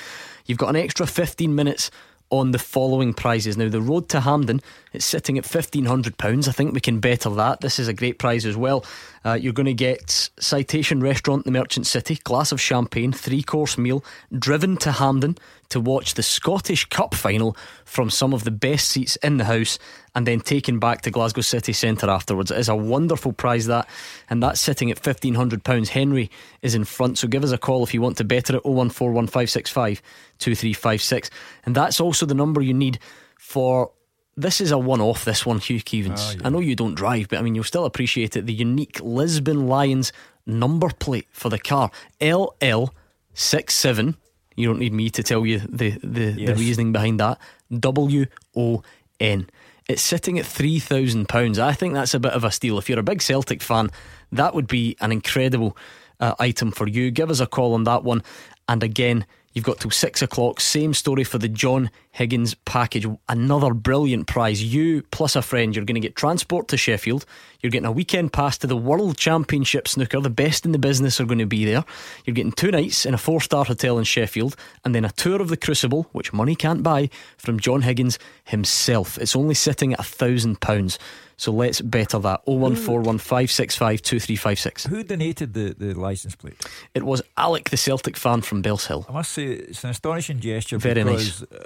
[0.46, 1.92] You've got an extra fifteen minutes
[2.32, 3.58] on the following prizes.
[3.58, 4.62] Now, the road to Hampden,
[4.94, 6.48] it's sitting at £1,500.
[6.48, 7.62] I think we can better that.
[7.62, 8.86] This is a great prize as well.
[9.26, 13.78] Uh, you're going to get Citation Restaurant, the Merchant City, glass of champagne, three course
[13.78, 14.04] meal,
[14.38, 15.38] driven to Hampden
[15.70, 17.58] to watch the Scottish Cup final
[17.90, 19.80] from some of the best seats in the house,
[20.14, 22.52] and then taken back to Glasgow City Centre afterwards.
[22.52, 23.90] It is a wonderful prize, that,
[24.30, 25.88] and that's sitting at £1,500.
[25.88, 26.30] Henry
[26.62, 30.02] is in front, so give us a call if you want to better it 0141565
[30.38, 31.32] 2356.
[31.66, 33.00] And that's also the number you need
[33.40, 33.92] for
[34.38, 36.20] this is a one off, this one, Hugh Keevins.
[36.20, 36.42] Oh, ah, yeah.
[36.46, 38.46] I know you don't drive, but I mean, you'll still appreciate it.
[38.46, 40.14] The unique Lisbon Lions
[40.46, 41.90] number plate for the car
[42.22, 44.16] LL67.
[44.60, 46.48] You don't need me to tell you the, the, yes.
[46.50, 47.40] the reasoning behind that.
[47.78, 48.84] W O
[49.20, 49.50] N.
[49.88, 51.58] It's sitting at £3,000.
[51.58, 52.78] I think that's a bit of a steal.
[52.78, 53.90] If you're a big Celtic fan,
[54.32, 55.76] that would be an incredible
[56.20, 57.10] uh, item for you.
[57.10, 58.22] Give us a call on that one.
[58.68, 60.62] And again, You've got till six o'clock.
[60.62, 61.90] Same story for the John
[62.20, 63.08] Higgins package.
[63.30, 64.62] Another brilliant prize.
[64.62, 67.26] You plus a friend, you're going to get transport to Sheffield.
[67.62, 70.20] You're getting a weekend pass to the World Championship snooker.
[70.20, 71.86] The best in the business are going to be there.
[72.26, 75.42] You're getting two nights in a four star hotel in Sheffield and then a tour
[75.42, 79.18] of the Crucible, which money can't buy, from John Higgins himself.
[79.18, 81.00] It's only sitting at a thousand pounds.
[81.38, 82.46] So let's better that.
[82.48, 84.90] 01415652356.
[84.90, 86.68] Who donated the, the licence plate?
[86.94, 89.10] It was Alec, the Celtic fan from Bellshill.
[89.10, 90.80] I must say, it's an astonishing gesture.
[90.80, 91.62] Very because, nice.
[91.62, 91.64] Uh,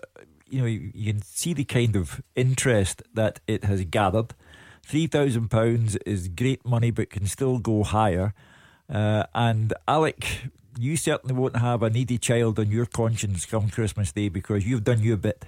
[0.53, 4.33] you know, you, can see the kind of interest that it has gathered.
[4.87, 8.33] £3,000 is great money, but can still go higher.
[8.87, 10.43] Uh, and Alec,
[10.77, 14.83] you certainly won't have a needy child on your conscience come Christmas Day because you've
[14.83, 15.45] done your bit.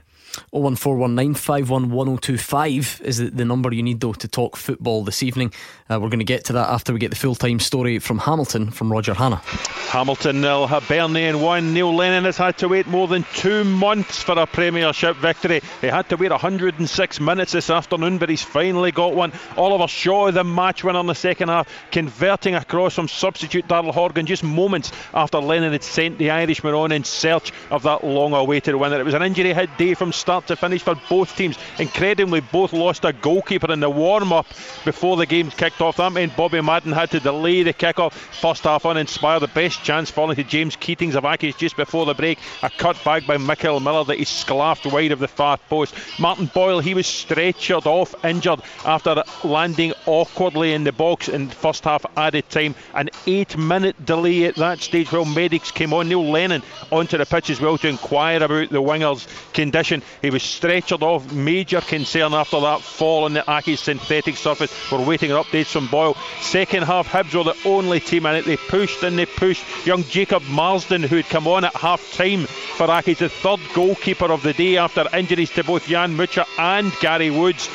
[0.54, 5.52] 01419511025 is the, number you need though to talk football this evening.
[5.90, 8.18] Uh, we're going to get to that after we get the full time story from
[8.20, 9.42] Hamilton from Roger Hannah.
[9.90, 11.74] Hamilton nil, Hibernian one.
[11.74, 15.62] Neil Lennon has had to wait more than two months for a Premiership victory.
[15.82, 19.32] He had to wait 106 minutes this afternoon, but he's finally got one.
[19.58, 24.26] Oliver Shaw, the match winner in the second half, converting across from substitute Daryl Horgan
[24.26, 28.74] just moments after Lennon had sent the Irishman on in search of that long awaited
[28.76, 29.00] winner.
[29.00, 31.56] It was an injury hit day from start to finish for both teams.
[31.78, 34.48] Incredibly, both lost a goalkeeper in the warm up
[34.84, 35.98] before the game kicked off.
[35.98, 38.18] That meant Bobby Madden had to delay the kick off.
[38.42, 39.44] First half uninspired.
[39.44, 42.40] The best chance falling to James Keatings of Accies just before the break.
[42.64, 45.94] A cut back by Mickel Miller that he sclaffed wide of the far post.
[46.18, 51.84] Martin Boyle, he was stretchered off injured after landing awkwardly in the box in first
[51.84, 52.74] half added time.
[52.96, 56.10] An eight minute delay at that stage while medics came on.
[56.10, 60.02] Neil Lennon onto the pitch as well to inquire about the winger's condition.
[60.22, 61.32] He was stretchered off.
[61.34, 64.72] Major concern after that fall on the Accies synthetic surface.
[64.92, 66.18] We're waiting on updates from Boyle.
[66.42, 68.46] Second half, Hibs were the only team in it.
[68.46, 69.64] They pushed and they pushed.
[69.86, 74.32] Young Jacob Marsden, who had come on at half time for Accies, the third goalkeeper
[74.32, 77.70] of the day after injuries to both Jan Mucha and Gary Woods.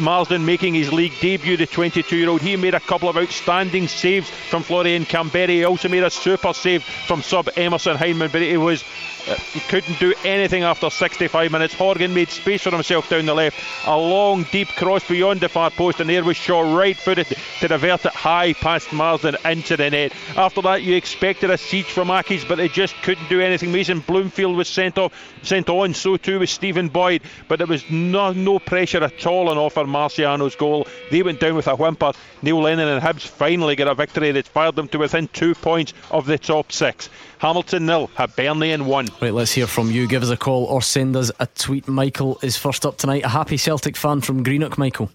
[0.00, 2.40] Marsden making his league debut, the 22 year old.
[2.40, 5.48] He made a couple of outstanding saves from Florian Kamberi.
[5.48, 8.84] He also made a super save from sub Emerson Hyndman, but it was
[9.26, 11.74] uh, he couldn't do anything after 65 minutes.
[11.74, 13.58] Horgan made space for himself down the left.
[13.86, 17.26] A long, deep cross beyond the far post, and there was Shaw right footed
[17.60, 20.12] to divert it high past Marsden into the net.
[20.36, 23.72] After that, you expected a siege from Accies, but they just couldn't do anything.
[23.72, 25.12] Mason Bloomfield was sent off,
[25.42, 29.48] sent on, so too was Stephen Boyd, but there was no, no pressure at all
[29.48, 30.86] on offer Marciano's goal.
[31.10, 32.12] They went down with a whimper.
[32.42, 35.94] Neil Lennon and Hibs finally get a victory that fired them to within two points
[36.10, 37.08] of the top six.
[37.44, 39.06] Hamilton nil, Hibernian one.
[39.20, 40.08] Right, let's hear from you.
[40.08, 41.86] Give us a call or send us a tweet.
[41.86, 43.22] Michael is first up tonight.
[43.22, 45.10] A happy Celtic fan from Greenock, Michael.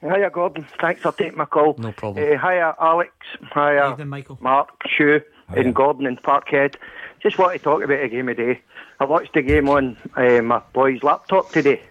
[0.00, 0.64] Hiya, Gordon.
[0.80, 1.74] Thanks for taking my call.
[1.76, 2.24] No problem.
[2.24, 3.10] Uh, hiya, Alex.
[3.52, 4.38] Hiya, Evening, Michael.
[4.40, 5.20] Mark, Shue,
[5.56, 6.76] and Gordon and Parkhead.
[7.20, 8.60] Just want to talk about the game of the day.
[9.00, 11.82] I watched the game on uh, my boy's laptop today.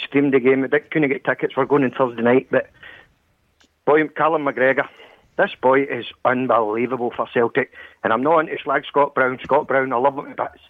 [0.00, 0.64] Streamed the game.
[0.64, 1.56] I couldn't get tickets.
[1.56, 2.70] We're going on Thursday night, but
[3.84, 4.88] boy, Callum McGregor.
[5.36, 7.72] This boy is unbelievable for Celtic,
[8.02, 9.38] and I'm not into slag Scott Brown.
[9.42, 10.62] Scott Brown, I love him to bits,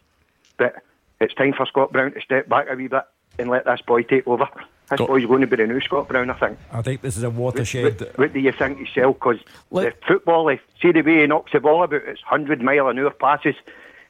[0.56, 0.82] but
[1.20, 3.04] it's time for Scott Brown to step back a wee bit
[3.38, 4.48] and let this boy take over.
[4.90, 6.58] This Go- boy's going to be the new Scott Brown, I think.
[6.72, 8.00] I think this is a watershed.
[8.00, 9.16] What, what do you think yourself?
[9.16, 9.38] Because
[9.70, 13.10] the football, see the way he knocks the ball about, it's 100 mile an hour
[13.10, 13.56] passes.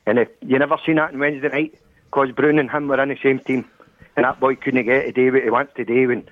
[0.06, 3.10] And if you never seen that on Wednesday night, because Brown and him were in
[3.10, 3.66] the same team.
[4.16, 6.06] And that boy couldn't get a today what he wants today.
[6.06, 6.28] When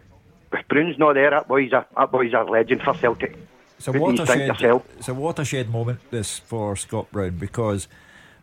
[0.53, 3.37] if Brown's not there, that boy's a, that boy's a legend for Celtic.
[3.87, 4.83] It's a What do you think watershed.
[4.97, 7.87] It's a watershed moment this for Scott Brown because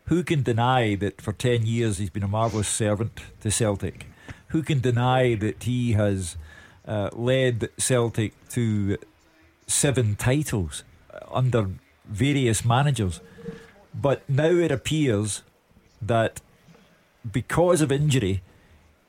[0.06, 4.06] who can deny that for ten years he's been a marvellous servant to Celtic?
[4.50, 6.38] Who can deny that he has
[6.88, 9.00] uh, led Celtic to
[9.66, 11.70] seven titles uh, under
[12.06, 13.20] various managers?
[13.96, 15.42] But now it appears
[16.04, 16.40] that
[17.32, 18.44] because of injury,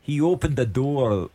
[0.01, 1.29] he opened a door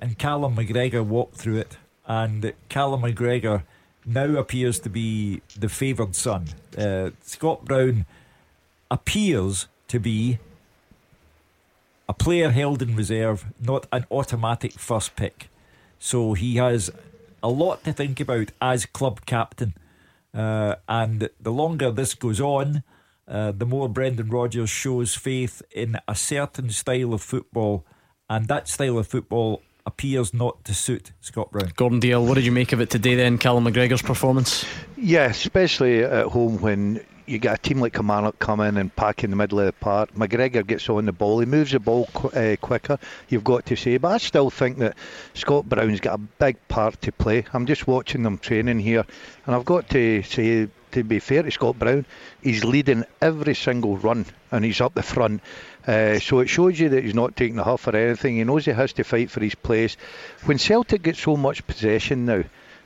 [0.00, 1.78] and Callum McGregor walked through it.
[2.06, 3.64] And Callum McGregor
[4.06, 6.46] now appears to be the favoured son.
[6.78, 8.06] Uh, Scott Brown
[8.90, 10.38] appears to be
[12.08, 15.48] a player held in reserve, not an automatic first pick.
[15.98, 16.90] So he has
[17.42, 19.74] a lot to think about as club captain.
[20.32, 22.84] Uh, and the longer this goes on,
[23.26, 27.84] uh, the more Brendan Rodgers shows faith in a certain style of football,
[28.30, 31.72] and that style of football appears not to suit Scott Brown.
[31.76, 34.66] Gordon Dalziel, what did you make of it today then, Callum McGregor's performance?
[34.96, 39.24] Yeah, especially at home when you get a team like Kilmarnock come in and pack
[39.24, 40.14] in the middle of the park.
[40.14, 43.76] McGregor gets on the ball, he moves the ball qu- uh, quicker, you've got to
[43.76, 43.96] say.
[43.96, 44.96] But I still think that
[45.34, 47.44] Scott Brown's got a big part to play.
[47.52, 49.04] I'm just watching them training here,
[49.46, 52.06] and I've got to say, to be fair to Scott Brown,
[52.42, 55.42] he's leading every single run and he's up the front.
[55.86, 58.36] Uh, so it shows you that he's not taking the huff or anything.
[58.36, 59.96] He knows he has to fight for his place.
[60.44, 62.42] When Celtic get so much possession now,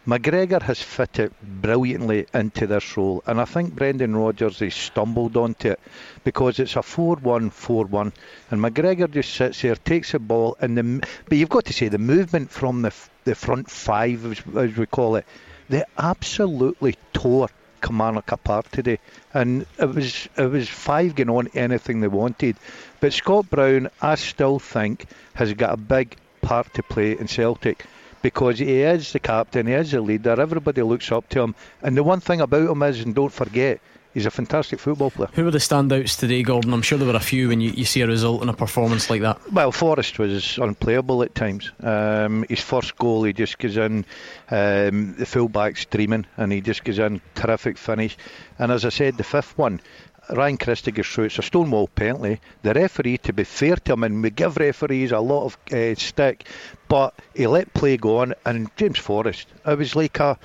[0.07, 5.69] McGregor has fitted brilliantly into this role, and I think Brendan Rodgers has stumbled onto
[5.73, 5.81] it
[6.25, 8.13] because it's a 4 1 4 1,
[8.51, 11.89] and McGregor just sits there, takes the ball, and the but you've got to say
[11.89, 12.95] the movement from the
[13.25, 15.27] the front five, as, as we call it,
[15.69, 17.49] they absolutely tore
[17.81, 18.99] Kilmarnock apart today,
[19.33, 22.57] and it was it was five getting on anything they wanted,
[23.01, 27.87] but Scott Brown, I still think, has got a big part to play in Celtic.
[28.22, 31.55] Because he is the captain, he is the leader, everybody looks up to him.
[31.83, 33.81] And the one thing about him is, and don't forget,
[34.15, 35.29] he's a fantastic football player.
[35.35, 36.73] Who were the standouts today, Gordon?
[36.73, 39.11] I'm sure there were a few when you, you see a result and a performance
[39.11, 39.41] like that.
[39.53, 41.71] Well, Forrest was unplayable at times.
[41.83, 44.05] Um, his first goal, he just goes in,
[44.51, 48.17] um, the fullback's dreaming, and he just goes in, terrific finish.
[48.59, 49.81] And as I said, the fifth one,
[50.29, 51.25] Ryan Christie gets through.
[51.25, 52.41] It's a stonewall penalty.
[52.63, 55.95] The referee, to be fair to him, and we give referees a lot of uh,
[55.97, 56.47] stick,
[56.89, 58.35] but he let play go on.
[58.45, 60.39] And James Forrest, it was like a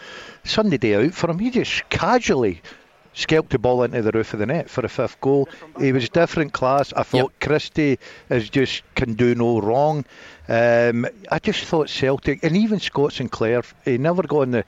[0.44, 1.40] Sunday day out for him.
[1.40, 2.62] He just casually
[3.16, 5.50] scalped the ball into the roof of the net for a fifth goal.
[5.80, 6.94] He was different class.
[6.94, 7.40] I thought yep.
[7.40, 7.98] Christie
[8.30, 10.06] is just can do no wrong.
[10.48, 14.66] Um, I just thought Celtic and even Scott Sinclair, he never got in the,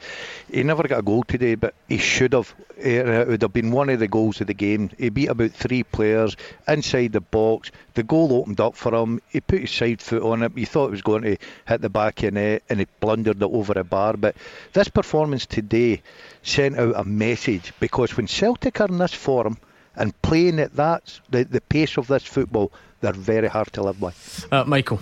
[0.52, 2.54] he never got a goal today, but he should have.
[2.78, 4.92] It would have been one of the goals of the game.
[4.98, 6.36] He beat about three players
[6.68, 7.72] inside the box.
[7.96, 9.20] The goal opened up for him.
[9.30, 10.52] He put his side foot on it.
[10.56, 13.44] He thought it was going to hit the back of net, and he blundered it
[13.44, 14.16] over a bar.
[14.16, 14.36] But
[14.74, 16.02] this performance today
[16.44, 19.58] sent out a message because when Celtic are in this form
[19.96, 22.72] and playing at that the, the pace of this football,
[23.02, 24.48] they're very hard to live with.
[24.52, 25.00] Uh, Michael.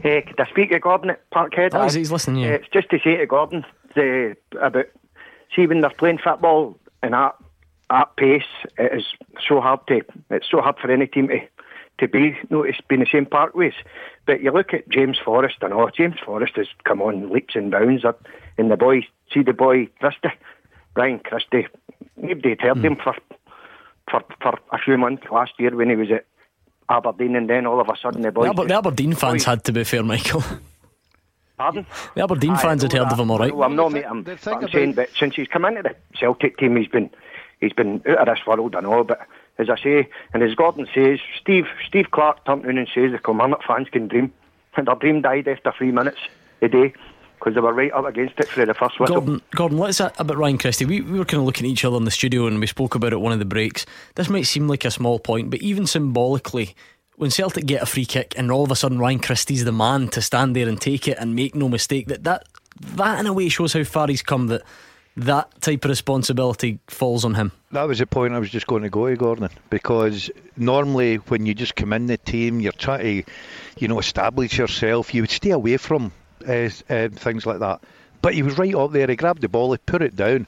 [0.00, 1.70] Hey, could I speak to Gordon at Parkhead?
[1.72, 2.50] Oh, he's listening, yeah.
[2.50, 4.86] Uh, it's just to say to Gordon the, about,
[5.54, 7.34] see, when they're playing football and at,
[7.90, 8.42] at pace,
[8.78, 9.06] it is
[9.46, 11.40] so hard to, it's so hard for any team to,
[11.98, 13.74] to be noticed being the same parkways.
[14.24, 17.70] But you look at James Forrest and all, James Forrest has come on leaps and
[17.70, 18.04] bounds.
[18.04, 18.24] Up,
[18.56, 20.28] and the boy, see the boy Christie,
[20.94, 21.66] Ryan Christie,
[22.16, 22.84] nobody had heard mm.
[22.84, 23.16] him for,
[24.08, 26.24] for, for a few months last year when he was at
[26.88, 28.54] Aberdeen, and then all of a sudden the boys.
[28.54, 30.42] The, the Aberdeen fans had to be fair, Michael.
[31.58, 31.86] Pardon?
[32.14, 33.12] The Aberdeen I fans had heard that.
[33.12, 33.54] of him, all right.
[33.54, 34.04] Well, I'm not, mate.
[34.08, 37.10] I'm, I'm saying, but since he's come into the Celtic team, he's been
[37.60, 39.04] he's been out of this world, I know.
[39.04, 39.26] But
[39.58, 43.18] as I say, and as Gordon says, Steve Steve Clarke turned around and says the
[43.18, 44.32] Kilmarnock fans can dream,
[44.76, 46.18] and their dream died after three minutes
[46.62, 46.94] a day
[47.38, 49.20] because they were right up against it for the first whistle.
[49.20, 50.84] Gordon, Gordon let's uh, about Ryan Christie.
[50.84, 52.94] We, we were kind of looking at each other in the studio and we spoke
[52.94, 53.86] about it one of the breaks.
[54.14, 56.74] This might seem like a small point, but even symbolically,
[57.16, 60.08] when Celtic get a free kick and all of a sudden Ryan Christie's the man
[60.08, 62.44] to stand there and take it and make no mistake, that that,
[62.80, 64.46] that in a way shows how far he's come.
[64.48, 64.62] That
[65.18, 67.50] that type of responsibility falls on him.
[67.72, 71.44] That was the point I was just going to go to, Gordon, because normally when
[71.44, 73.32] you just come in the team, you're trying to,
[73.78, 75.12] you know, establish yourself.
[75.12, 76.12] You would stay away from
[76.48, 77.80] uh, uh, things like that.
[78.20, 79.06] But he was right up there.
[79.06, 80.46] He grabbed the ball, he put it down.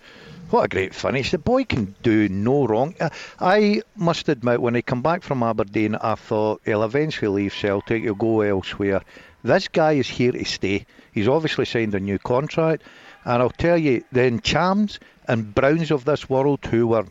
[0.50, 1.30] What a great finish.
[1.30, 2.96] The boy can do no wrong.
[3.38, 8.02] I must admit, when he come back from Aberdeen, I thought he'll eventually leave Celtic,
[8.02, 9.02] he'll go elsewhere.
[9.44, 10.86] This guy is here to stay.
[11.12, 12.82] He's obviously signed a new contract.
[13.24, 14.98] And I'll tell you, the Ntchams
[15.28, 17.06] and Browns of this world, who were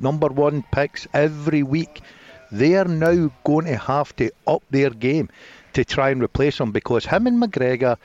[0.00, 2.02] number one picks every week,
[2.50, 5.28] they are now going to have to up their game
[5.74, 7.96] to try and replace him because him and McGregor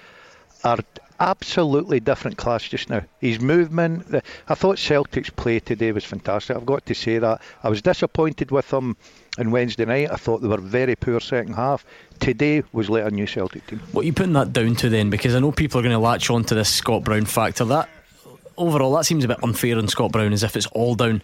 [0.63, 0.80] are
[1.20, 3.01] absolutely different class just now.
[3.20, 6.55] His movement, I thought Celtic's play today was fantastic.
[6.55, 7.41] I've got to say that.
[7.63, 8.95] I was disappointed with them
[9.38, 10.11] on Wednesday night.
[10.11, 11.86] I thought they were very poor second half.
[12.20, 13.80] Today was like a new Celtic team.
[13.91, 15.09] What are you putting that down to then?
[15.09, 17.65] Because I know people are going to latch on to this Scott Brown factor.
[17.65, 17.89] That
[18.57, 21.22] overall, that seems a bit unfair on Scott Brown, as if it's all down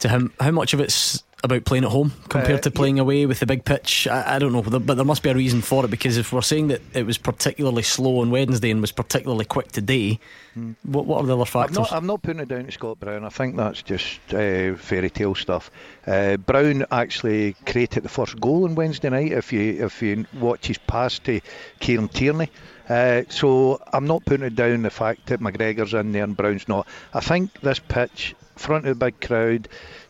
[0.00, 0.32] to him.
[0.40, 3.02] How much of it's about playing at home compared uh, to playing yeah.
[3.02, 4.06] away with the big pitch?
[4.08, 6.40] I, I, don't know, but there must be a reason for it because if we're
[6.42, 10.18] saying that it was particularly slow on Wednesday and was particularly quick today,
[10.54, 10.72] hmm.
[10.82, 11.76] what, what are the other factors?
[11.76, 13.24] I'm not, I'm not, putting it down to Scott Brown.
[13.24, 15.70] I think that's just uh, fairy tale stuff.
[16.06, 19.32] Uh, Brown actually created the first goal on Wednesday night.
[19.32, 21.40] If you if you watch his pass to
[21.80, 22.50] Kieran Tierney.
[22.88, 26.68] Uh, so I'm not putting it down the fact that McGregor's in there and Brown's
[26.68, 26.86] not.
[27.12, 29.68] I think this pitch, front of the big crowd,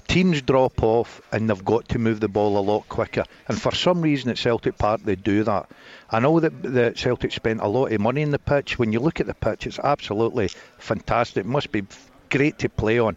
[0.09, 3.24] teams drop off and they've got to move the ball a lot quicker.
[3.48, 5.70] And for some reason at Celtic Park they do that.
[6.11, 8.78] I know that, that Celtic spent a lot of money in the pitch.
[8.78, 11.44] When you look at the pitch, it's absolutely fantastic.
[11.44, 11.84] It must be
[12.30, 13.16] great to play on.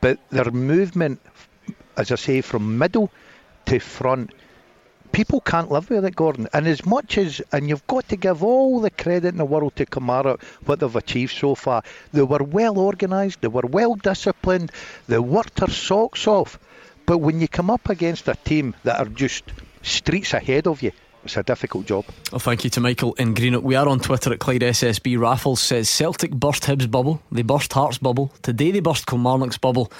[0.00, 1.20] But their movement,
[1.96, 3.10] as I say, from middle
[3.66, 4.32] to front
[5.12, 6.48] people can't live with it, Gordon.
[6.52, 9.76] And as much as, and you've got to give all the credit in the world
[9.76, 11.82] to Kamara, what they've achieved so far.
[12.12, 14.72] They were well organised, they were well disciplined,
[15.08, 16.58] they worked their socks off.
[17.06, 19.44] But when you come up against a team that are just
[19.82, 20.92] streets ahead of you,
[21.24, 22.06] it's a difficult job.
[22.32, 23.62] Well, thank you to Michael in Greenock.
[23.62, 25.18] We are on Twitter at Clyde SSB.
[25.18, 28.32] Raffles says Celtic burst Hibs bubble, they burst Hearts bubble.
[28.42, 29.92] Today they burst Kilmarnock's bubble.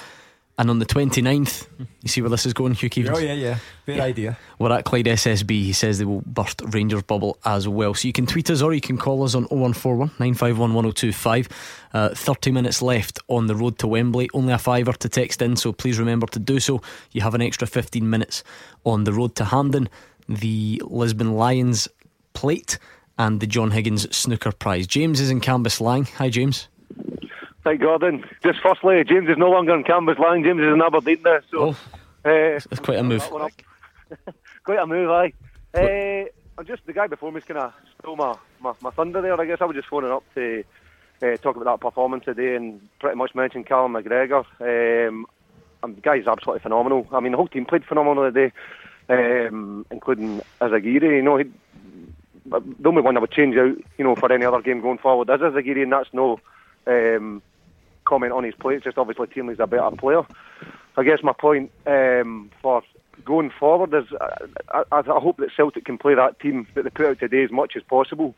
[0.61, 1.65] And on the 29th,
[2.03, 3.15] you see where this is going, Hugh Keevins?
[3.15, 3.57] Oh, yeah, yeah.
[3.87, 4.03] Good yeah.
[4.03, 4.37] idea.
[4.59, 5.49] We're at Clyde SSB.
[5.49, 7.95] He says they will burst Rangers bubble as well.
[7.95, 11.49] So you can tweet us or you can call us on 0141 951 1025.
[11.95, 14.29] Uh, 30 minutes left on the road to Wembley.
[14.35, 16.79] Only a fiver to text in, so please remember to do so.
[17.09, 18.43] You have an extra 15 minutes
[18.83, 19.89] on the road to Hampden,
[20.29, 21.87] the Lisbon Lions
[22.33, 22.77] plate,
[23.17, 24.85] and the John Higgins snooker prize.
[24.85, 26.07] James is in Cambuslang.
[26.17, 26.67] Hi, James.
[27.63, 28.25] Thank God, Gordon.
[28.43, 30.43] Just firstly, James is no longer in Cambuslang.
[30.43, 31.39] James is in Aberdeen now.
[31.51, 31.69] So, oh,
[32.25, 33.23] uh, that's quite a move.
[34.63, 35.33] quite a move, aye.
[35.73, 36.25] Uh,
[36.57, 39.39] I'm just the guy before me's kind of stole my, my, my thunder there.
[39.39, 40.63] I guess I was just phoning up to
[41.21, 44.43] uh, talk about that performance today and pretty much mention Callum McGregor.
[44.59, 45.27] Um,
[45.83, 47.07] and the guy's absolutely phenomenal.
[47.11, 48.51] I mean, the whole team played phenomenal today,
[49.07, 51.15] um, including Izaguirre.
[51.15, 51.45] You know, he,
[52.45, 55.29] the only one I would change out, you know, for any other game going forward
[55.29, 56.39] is Izaguirre, and that's no.
[56.87, 57.43] Um,
[58.11, 58.75] comment on his play.
[58.75, 60.23] It's just obviously Tierney's a better player.
[60.97, 62.83] I guess my point um, for
[63.23, 66.89] going forward is I, I, I hope that Celtic can play that team that they
[66.89, 68.35] put out today as much as possible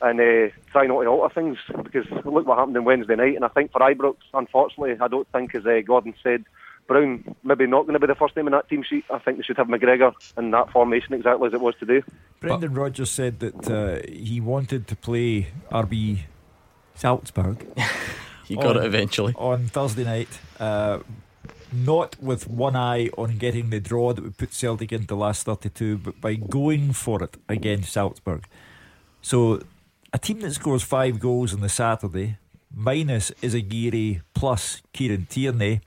[0.00, 3.34] and uh, try not to alter things because look what happened on Wednesday night.
[3.34, 6.44] And I think for Ibrox, unfortunately, I don't think, as uh, Gordon said,
[6.86, 9.04] Brown maybe not going to be the first name in that team sheet.
[9.12, 12.04] I think they should have McGregor in that formation exactly as it was today.
[12.38, 16.20] Brendan Rodgers said that uh, he wanted to play RB
[16.94, 17.66] Salzburg.
[18.50, 20.28] you got on, it eventually on Thursday night.
[20.58, 21.00] Uh,
[21.72, 25.98] not with one eye on getting the draw that would put Celtic into last 32,
[25.98, 28.46] but by going for it against Salzburg.
[29.20, 29.60] So,
[30.12, 32.38] a team that scores five goals on the Saturday,
[32.74, 35.80] minus Izaguirre plus Kieran Tierney,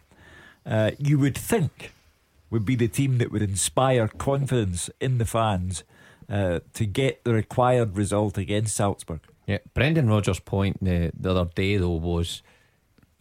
[0.65, 1.93] uh, you would think
[2.51, 5.83] would be the team that would inspire confidence in the fans
[6.29, 9.21] uh, to get the required result against Salzburg.
[9.47, 12.43] Yeah, Brendan Rodgers' point the, the other day though was,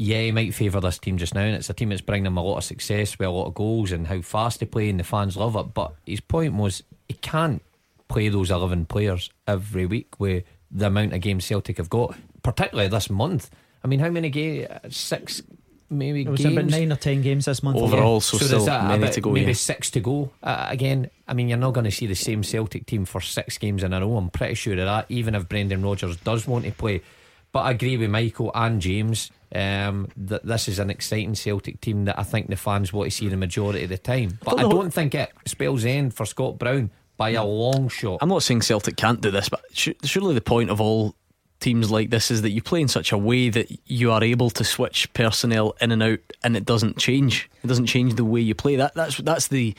[0.01, 2.39] yeah, he might favour this team just now, and it's a team that's bringing them
[2.39, 4.99] a lot of success with a lot of goals and how fast they play, and
[4.99, 5.75] the fans love it.
[5.75, 7.61] But his point was, he can't
[8.09, 12.89] play those eleven players every week with the amount of games Celtic have got, particularly
[12.89, 13.51] this month.
[13.85, 14.69] I mean, how many games?
[14.89, 15.43] Six
[15.91, 16.57] maybe it was games.
[16.57, 18.15] about nine or ten games this month overall.
[18.15, 18.21] Yeah.
[18.21, 19.33] So, so still many to go.
[19.33, 19.53] Maybe yeah.
[19.53, 20.33] six to go.
[20.43, 23.59] Uh, again, I mean, you're not going to see the same Celtic team for six
[23.59, 24.17] games in a row.
[24.17, 25.07] I'm pretty sure of that.
[25.11, 27.03] Even if Brendan Rodgers does want to play,
[27.53, 32.05] but I agree with Michael and James um, that this is an exciting Celtic team
[32.05, 34.39] that I think the fans want to see the majority of the time.
[34.45, 38.19] But I don't think it spells end for Scott Brown by a long shot.
[38.23, 41.15] I'm not saying Celtic can't do this, but surely the point of all
[41.61, 44.49] teams like this is that you play in such a way that you are able
[44.51, 47.51] to switch personnel in and out, and it doesn't change.
[47.63, 48.77] It doesn't change the way you play.
[48.77, 49.75] That that's that's the.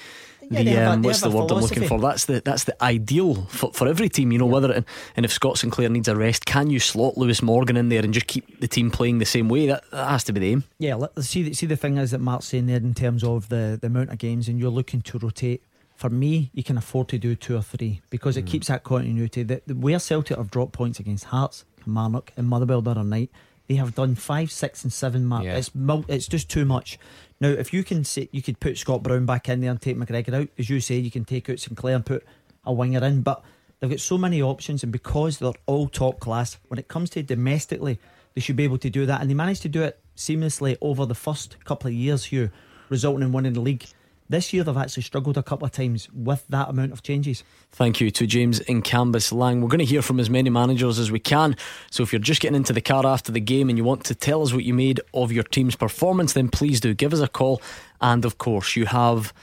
[0.52, 2.00] Yeah, the, um, a, what's the word I'm looking for?
[2.00, 4.32] That's the that's the ideal for, for every team.
[4.32, 4.54] You know yeah.
[4.54, 4.86] whether it,
[5.16, 8.14] and if Scott Sinclair needs a rest, can you slot Lewis Morgan in there and
[8.14, 9.68] just keep the team playing the same way?
[9.68, 10.64] That, that has to be the aim.
[10.78, 11.54] Yeah, see.
[11.54, 14.18] See the thing is that Mark's saying there in terms of the the amount of
[14.18, 15.64] games, and you're looking to rotate
[16.02, 18.48] for me, you can afford to do two or three because it mm.
[18.48, 19.44] keeps that continuity.
[19.44, 23.30] That the, where Celtic have dropped points against Hearts, Marnock and Motherwell the other night.
[23.68, 25.26] They have done five, six, and seven.
[25.26, 25.46] Mark.
[25.46, 25.58] Yeah.
[25.58, 25.70] It's
[26.10, 26.98] it's just too much.
[27.42, 29.98] Now, if you can say you could put Scott Brown back in there and take
[29.98, 32.24] McGregor out, as you say, you can take out Sinclair and put
[32.64, 33.24] a winger in.
[33.24, 33.44] But
[33.80, 37.24] they've got so many options, and because they're all top class, when it comes to
[37.24, 38.00] domestically,
[38.36, 39.22] they should be able to do that.
[39.22, 42.52] And they managed to do it seamlessly over the first couple of years, Hugh,
[42.90, 43.86] resulting in winning the league.
[44.32, 47.44] This year they've actually struggled a couple of times with that amount of changes.
[47.74, 49.60] Thank you to James in Cambuslang.
[49.60, 51.58] We're going to hear from as many managers as we can.
[51.90, 54.16] So if you're just getting into the car after the game and you want to
[54.16, 57.28] tell us what you made of your team's performance, then please do give us a
[57.28, 57.62] call.
[58.00, 59.34] And of course, you have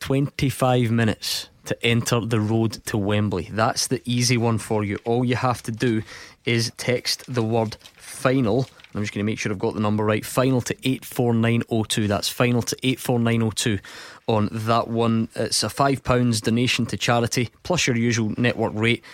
[0.00, 3.50] 25 minutes to enter the road to Wembley.
[3.52, 4.98] That's the easy one for you.
[5.04, 6.02] All you have to do
[6.44, 8.66] is text the word final
[8.96, 10.24] I'm just going to make sure I've got the number right.
[10.24, 12.08] Final to 84902.
[12.08, 13.78] That's final to 84902
[14.26, 15.28] on that one.
[15.34, 19.04] It's a £5 donation to charity plus your usual network rate.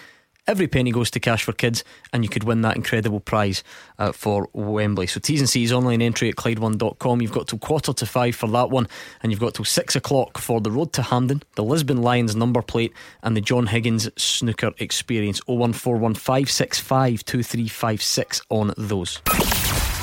[0.49, 3.63] Every penny goes to Cash for Kids, and you could win that incredible prize
[4.01, 5.07] uh, for Wembley.
[5.07, 7.23] So T's and C's online entry at Clyde1.com.
[7.23, 8.89] You've got till quarter to five for that one,
[9.23, 12.61] and you've got till six o'clock for the road to Hampden, the Lisbon Lions number
[12.61, 15.41] plate, and the John Higgins snooker experience.
[15.43, 19.23] 01415652356 on those.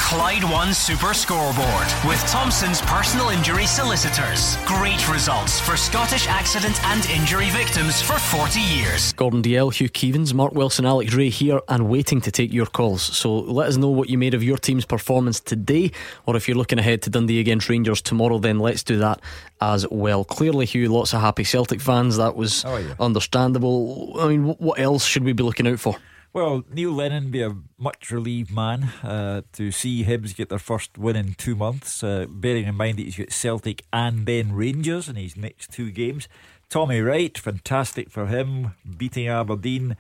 [0.10, 4.57] Clyde One Super Scoreboard with Thompson's personal injury solicitors.
[4.66, 9.14] Great results for Scottish accident and injury victims for 40 years.
[9.14, 13.03] Gordon Dalziel, Hugh Keevins, Mark Wilson, Alex Rae here and waiting to take your calls.
[13.03, 15.91] So let us know what you made of your team's performance today,
[16.26, 19.22] or if you're looking ahead to Dundee against Rangers tomorrow, then let's do that
[19.62, 20.24] as well.
[20.24, 22.18] Clearly, Hugh, lots of happy Celtic fans.
[22.18, 24.16] That was oh, understandable.
[24.20, 25.97] I mean, what else should we be looking out for?
[26.32, 30.96] Well, Neil Lennon be a much relieved man uh, to see Hibs get their first
[30.96, 35.10] win in two months, uh, bearing in mind that he's got Celtic and then Rangers
[35.10, 36.28] in his next two games.
[36.70, 39.98] Tommy Wright, fantastic for him, beating Aberdeen.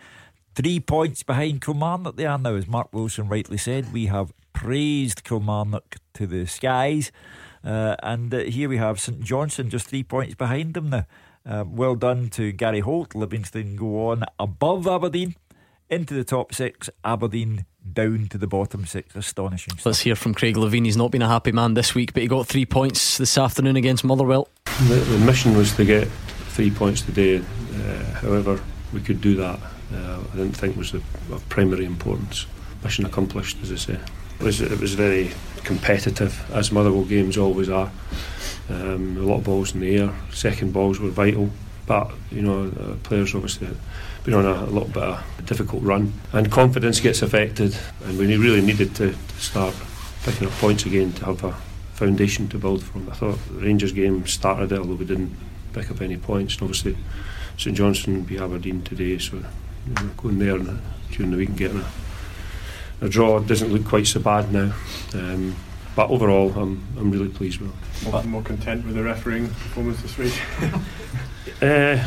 [0.53, 3.91] Three points behind Kilmarnock they are now, as Mark Wilson rightly said.
[3.91, 7.11] We have praised Kilmarnock to the skies.
[7.63, 11.07] Uh, and uh, here we have St Johnstone just three points behind them now.
[11.43, 13.15] Uh, well done to Gary Holt.
[13.15, 15.33] Livingston go on above Aberdeen
[15.89, 19.15] into the top six, Aberdeen down to the bottom six.
[19.15, 19.73] Astonishing.
[19.73, 19.85] Stuff.
[19.85, 20.85] Let's hear from Craig Levein.
[20.85, 23.75] He's not been a happy man this week, but he got three points this afternoon
[23.75, 24.47] against Motherwell.
[24.87, 26.07] The, the mission was to get
[26.49, 27.37] three points today.
[27.37, 28.61] Uh, however,
[28.93, 29.59] we could do that.
[29.93, 32.45] Uh, I didn't think was of, of primary importance.
[32.83, 33.99] Mission accomplished, as I say.
[34.39, 35.31] It was, it was very
[35.63, 37.91] competitive, as Motherwell games always are.
[38.69, 40.13] Um, a lot of balls in the air.
[40.31, 41.49] Second balls were vital,
[41.85, 43.67] but you know, uh, players obviously
[44.23, 48.17] been on a, a little bit of a difficult run, and confidence gets affected, and
[48.17, 49.75] we really needed to, to start
[50.23, 51.53] picking up points again to have a
[51.93, 53.09] foundation to build from.
[53.09, 55.35] I thought the Rangers game started it, although we didn't
[55.73, 56.55] pick up any points.
[56.55, 56.97] And obviously,
[57.57, 60.57] St Johnstone be Aberdeen today, so you know, going there
[61.11, 64.73] during the week and getting a, a draw doesn't look quite so bad now.
[65.13, 65.55] Um,
[65.95, 68.11] but overall, I'm I'm really pleased with it.
[68.11, 70.33] More, more content with the refereeing performance this week.
[71.61, 72.01] uh,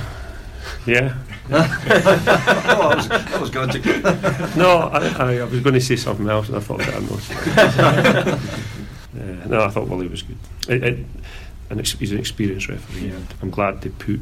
[0.87, 1.15] yeah.
[1.55, 3.75] Oh, that, was, that was good.
[4.57, 6.97] no, I, I, I, was going to say something else, and I thought that I
[9.21, 10.39] uh, no, I thought Willie was good.
[10.69, 11.07] It, it,
[11.71, 13.15] and he's an experienced referee, yeah.
[13.15, 14.21] and I'm glad they put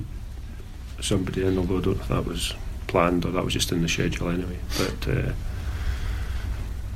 [1.01, 2.55] somebody in, although I don't know if that was
[2.87, 4.59] planned or that was just in the schedule anyway.
[4.77, 5.33] But uh,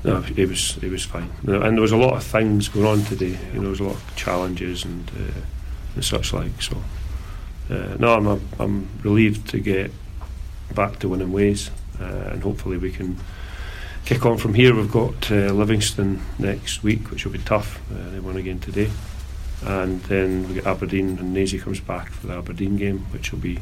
[0.05, 3.05] no, it was it was fine, and there was a lot of things going on
[3.05, 3.39] today.
[3.53, 5.41] You know, there was a lot of challenges and uh,
[5.95, 6.61] and such like.
[6.61, 6.77] So
[7.71, 9.91] uh, no, I'm I'm relieved to get
[10.75, 11.71] back to winning ways,
[12.01, 13.17] uh, and hopefully we can
[14.05, 14.75] kick on from here.
[14.75, 17.81] We've got uh, Livingston next week, which will be tough.
[17.91, 18.91] Uh, they won again today,
[19.65, 23.41] and then we get Aberdeen, and Nazy comes back for the Aberdeen game, which will
[23.41, 23.59] be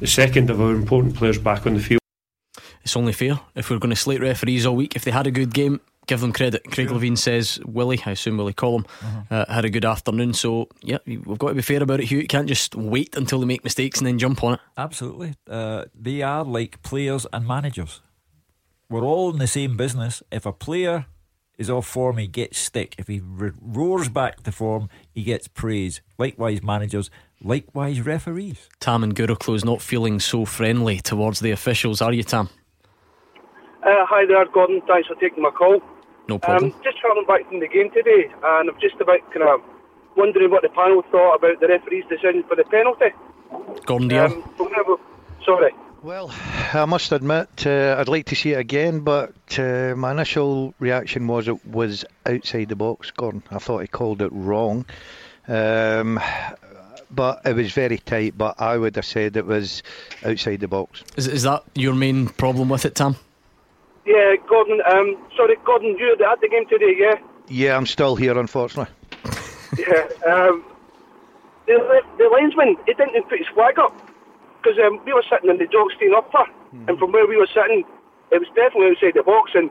[0.00, 2.00] the second of our important players back on the field.
[2.82, 4.96] It's only fair if we're going to slate referees all week.
[4.96, 6.64] If they had a good game, give them credit.
[6.70, 6.98] Craig sure.
[6.98, 9.44] Levein says Willie, I assume Willie Collum, uh-huh.
[9.48, 10.34] uh, had a good afternoon.
[10.34, 12.06] So yeah, we've got to be fair about it.
[12.06, 14.60] Hugh, you can't just wait until they make mistakes and then jump on it.
[14.76, 18.00] Absolutely, uh, they are like players and managers.
[18.88, 20.22] We're all in the same business.
[20.30, 21.06] If a player
[21.56, 22.94] is off form, he gets stick.
[22.98, 26.02] If he roars back to form, he gets praise.
[26.18, 27.10] Likewise, managers.
[27.40, 28.68] Likewise, referees.
[28.80, 32.48] Tam and Gourocklo not feeling so friendly towards the officials, are you, Tam?
[33.82, 34.80] Uh, hi there, Gordon.
[34.86, 35.80] Thanks for taking my call.
[36.28, 36.72] No problem.
[36.72, 39.60] Um, just travelling back from the game today, and I'm just about kind of
[40.16, 43.14] wondering what the panel thought about the referee's decision for the penalty.
[43.86, 44.26] Gordon, dear.
[44.26, 44.44] Um,
[45.44, 45.72] sorry.
[46.02, 46.34] Well,
[46.74, 51.28] I must admit, uh, I'd like to see it again, but uh, my initial reaction
[51.28, 53.42] was it was outside the box, Gordon.
[53.50, 54.84] I thought he called it wrong.
[55.46, 56.20] Um,
[57.10, 58.36] but it was very tight.
[58.36, 59.82] But I would have said it was
[60.24, 61.04] outside the box.
[61.16, 63.16] Is, is that your main problem with it, Tam?
[64.04, 64.80] Yeah, Gordon.
[64.90, 67.14] Um, sorry, Gordon, you at the game today, yeah?
[67.48, 68.92] Yeah, I'm still here, unfortunately.
[69.78, 70.06] yeah.
[70.26, 70.64] Um,
[71.66, 73.94] the, the linesman, he didn't put his flag up
[74.60, 76.88] because um, we were sitting in the Jock Stein upper, mm.
[76.88, 77.84] and from where we were sitting,
[78.30, 79.52] it was definitely outside the box.
[79.54, 79.70] And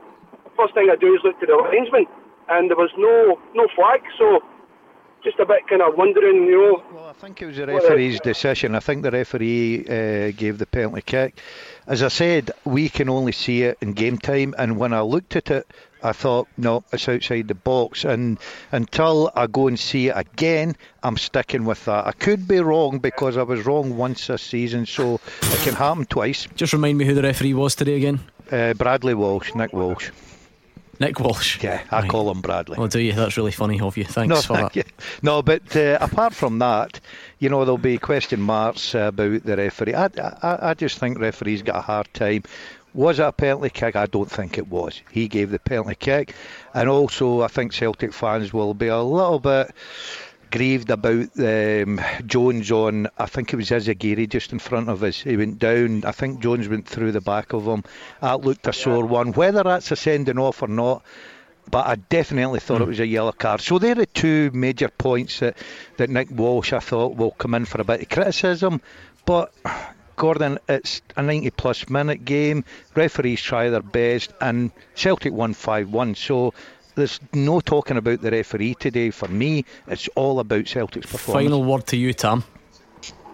[0.56, 2.06] first thing I do is look to the linesman,
[2.48, 4.02] and there was no no flag.
[4.18, 4.42] So
[5.22, 6.82] just a bit kind of wondering, you know.
[6.92, 8.74] Well, I think it was the referee's decision.
[8.74, 11.40] I think the referee uh, gave the penalty kick.
[11.86, 15.36] As I said, we can only see it in game time, and when I looked
[15.36, 15.66] at it,
[16.04, 18.04] I thought, no, it's outside the box.
[18.04, 18.38] And
[18.72, 22.06] until I go and see it again, I'm sticking with that.
[22.06, 26.04] I could be wrong because I was wrong once this season, so it can happen
[26.06, 26.48] twice.
[26.56, 28.20] Just remind me who the referee was today again.
[28.50, 30.10] Uh, Bradley Walsh, Nick Walsh.
[31.00, 31.62] Nick Walsh.
[31.62, 32.10] Yeah, I right.
[32.10, 32.76] call him Bradley.
[32.78, 33.12] Oh, do you?
[33.12, 34.04] That's really funny of you.
[34.04, 34.86] Thanks no, for thank that.
[34.86, 34.92] You.
[35.22, 37.00] No, but uh, apart from that,
[37.42, 39.94] you know, there'll be question marks about the referee.
[39.94, 40.06] I,
[40.42, 42.44] I, I just think referees got a hard time.
[42.94, 43.96] Was it a penalty kick?
[43.96, 45.02] I don't think it was.
[45.10, 46.36] He gave the penalty kick.
[46.72, 49.74] And also, I think Celtic fans will be a little bit
[50.52, 55.20] grieved about um, Jones on, I think it was Izaguirre just in front of us.
[55.20, 56.04] He went down.
[56.04, 57.82] I think Jones went through the back of him.
[58.20, 59.32] That looked a sore one.
[59.32, 61.02] Whether that's a sending off or not,
[61.70, 62.84] but I definitely thought mm.
[62.84, 63.60] it was a yellow card.
[63.60, 65.56] So there are two major points that,
[65.96, 68.80] that Nick Walsh, I thought, will come in for a bit of criticism.
[69.24, 69.52] But
[70.16, 72.64] Gordon, it's a 90 plus minute game.
[72.94, 76.14] Referees try their best, and Celtic won 5 1.
[76.14, 76.54] So
[76.94, 79.10] there's no talking about the referee today.
[79.10, 81.46] For me, it's all about Celtic's performance.
[81.46, 82.44] Final word to you, Tam.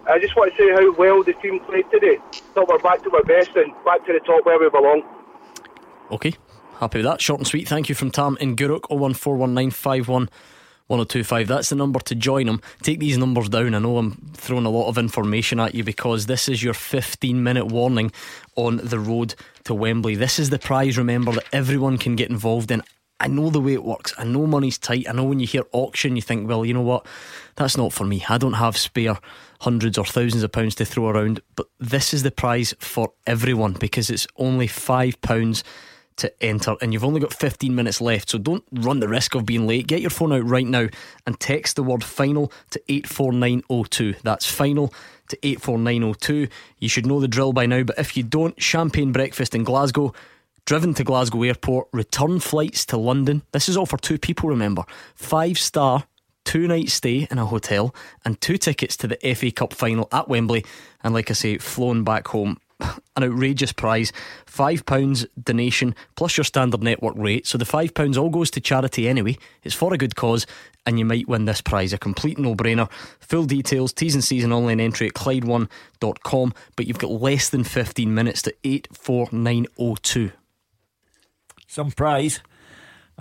[0.07, 2.17] I just want to say how well the team played today.
[2.55, 5.03] Thought we're back to our best and back to the top where we belong.
[6.11, 6.33] Okay,
[6.79, 7.21] happy with that.
[7.21, 7.67] Short and sweet.
[7.67, 10.29] Thank you from Tam in Gourock 0141951.
[10.87, 11.47] 1025.
[11.47, 12.61] That's the number to join them.
[12.81, 13.75] Take these numbers down.
[13.75, 17.43] I know I'm throwing a lot of information at you because this is your 15
[17.43, 18.11] minute warning
[18.55, 20.15] on the road to Wembley.
[20.15, 22.81] This is the prize, remember, that everyone can get involved in.
[23.19, 24.15] I know the way it works.
[24.17, 25.07] I know money's tight.
[25.07, 27.05] I know when you hear auction, you think, well, you know what?
[27.55, 28.25] That's not for me.
[28.27, 29.19] I don't have spare
[29.59, 31.41] hundreds or thousands of pounds to throw around.
[31.55, 35.63] But this is the prize for everyone because it's only £5
[36.19, 38.29] to enter and you've only got 15 minutes left.
[38.29, 39.87] So don't run the risk of being late.
[39.87, 40.87] Get your phone out right now
[41.25, 44.15] and text the word final to 84902.
[44.23, 44.93] That's final
[45.29, 46.47] to 84902.
[46.79, 50.13] You should know the drill by now, but if you don't, champagne breakfast in Glasgow
[50.69, 53.41] driven to Glasgow Airport, return flights to London.
[53.53, 54.83] This is all for two people, remember.
[55.15, 56.03] Five star,
[56.45, 60.29] two night stay in a hotel, and two tickets to the FA Cup final at
[60.29, 60.63] Wembley.
[61.03, 62.59] And like I say, flown back home.
[62.79, 64.11] An outrageous prize.
[64.45, 67.45] £5 donation plus your standard network rate.
[67.45, 69.37] So the £5 all goes to charity anyway.
[69.63, 70.45] It's for a good cause,
[70.85, 71.93] and you might win this prize.
[71.93, 72.89] A complete no brainer.
[73.19, 76.53] Full details, T's and C's, and online entry at Clyde1.com.
[76.75, 80.31] But you've got less than 15 minutes to 84902.
[81.67, 82.41] Some prize.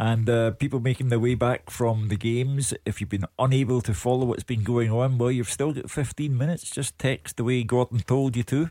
[0.01, 3.93] And uh, people making their way back from the games, if you've been unable to
[3.93, 6.71] follow what's been going on, well, you've still got 15 minutes.
[6.71, 8.71] Just text the way Gordon told you to.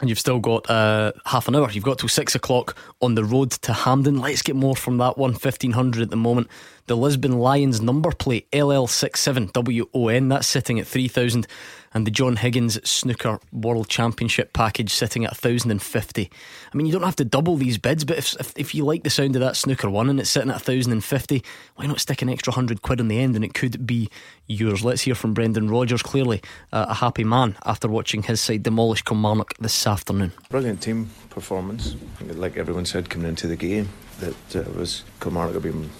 [0.00, 1.70] And you've still got uh, half an hour.
[1.70, 4.18] You've got till six o'clock on the road to Hampden.
[4.18, 5.32] Let's get more from that one.
[5.32, 6.48] 1500 at the moment.
[6.86, 10.28] The Lisbon Lions number plate LL67WON.
[10.28, 11.46] That's sitting at 3000
[11.94, 16.30] and the John Higgins Snooker World Championship package sitting at 1050.
[16.72, 19.04] I mean, you don't have to double these bids, but if, if, if you like
[19.04, 21.42] the sound of that snooker one and it's sitting at 1050,
[21.76, 24.10] why not stick an extra 100 quid on the end and it could be
[24.46, 24.84] yours?
[24.84, 26.42] Let's hear from Brendan Rodgers, Clearly,
[26.72, 30.32] uh, a happy man after watching his side demolish Kilmarnock this afternoon.
[30.50, 31.94] Brilliant team performance.
[32.20, 33.88] Like everyone said coming into the game,
[34.20, 35.90] that uh, was Kilmarnock have been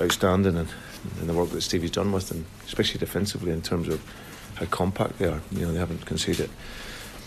[0.00, 0.68] outstanding and
[1.20, 4.02] in the work that Stevie's done with them, especially defensively in terms of
[4.56, 5.40] how compact they are.
[5.50, 6.50] You know, they haven't conceded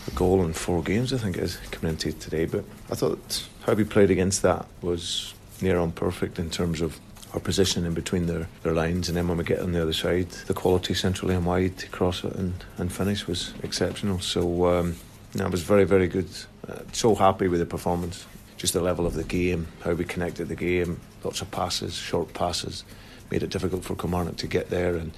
[0.08, 2.46] a goal in four games, I think it is, coming into today.
[2.46, 7.00] But I thought how we played against that was near on perfect in terms of
[7.34, 9.10] our position in between their, their lines.
[9.10, 11.90] And then when we get on the other side, the quality centrally and wide to
[11.90, 14.20] cross it and, and finish was exceptional.
[14.20, 14.96] So um,
[15.40, 16.30] I was very, very good.
[16.68, 18.26] Uh, so happy with the performance.
[18.56, 22.34] Just the level of the game, how we connected the game, lots of passes, short
[22.34, 22.84] passes,
[23.30, 24.96] made it difficult for Kilmarnock to get there.
[24.96, 25.12] And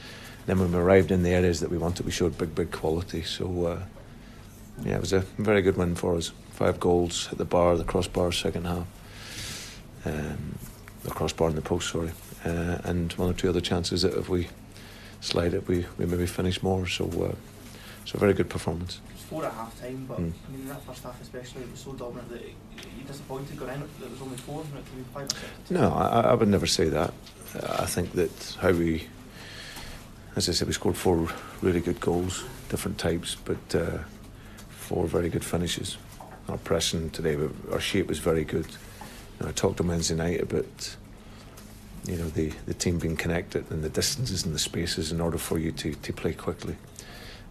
[0.49, 3.21] then when we arrived in the areas that we wanted, we showed big, big quality.
[3.21, 3.79] So, uh,
[4.83, 6.31] yeah, it was a very good win for us.
[6.53, 8.87] Five goals at the bar, the crossbar, second half.
[10.05, 10.57] Um,
[11.03, 12.11] the crossbar and the post, sorry.
[12.43, 14.47] Uh, and one or two other chances that if we
[15.21, 16.87] slide it, we, we maybe finish more.
[16.87, 17.35] So, uh,
[18.05, 19.01] so a very good performance.
[19.29, 20.33] Four at half time, but mm.
[20.47, 23.75] I mean, in that first half especially, it was so dominant that you disappointed going
[23.75, 23.81] in.
[23.81, 25.69] It was only four, and it could be five or six.
[25.69, 27.13] No, I, I would never say that.
[27.53, 29.07] I think that how we
[30.39, 31.27] as I said, we scored four
[31.61, 33.97] really good goals, different types, but uh,
[34.69, 35.97] four very good finishes.
[36.47, 37.37] Our pressing today,
[37.73, 38.65] our shape was very good.
[38.65, 40.95] You know, I talked on Wednesday night about
[42.05, 45.37] you know the, the team being connected and the distances and the spaces in order
[45.37, 46.77] for you to, to play quickly.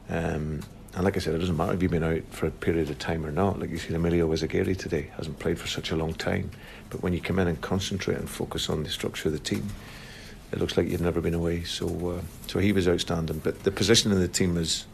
[0.09, 0.63] Um,
[0.95, 2.99] and like I said, it doesn't matter if you've been out for a period of
[2.99, 3.61] time or not.
[3.61, 6.51] Like you see, Emilio Izaguirre today hasn't played for such a long time,
[6.89, 9.69] but when you come in and concentrate and focus on the structure of the team,
[10.53, 11.65] it looks like you've never been away.
[11.65, 13.41] So, uh, so he was outstanding.
[13.41, 14.87] But the position in the team was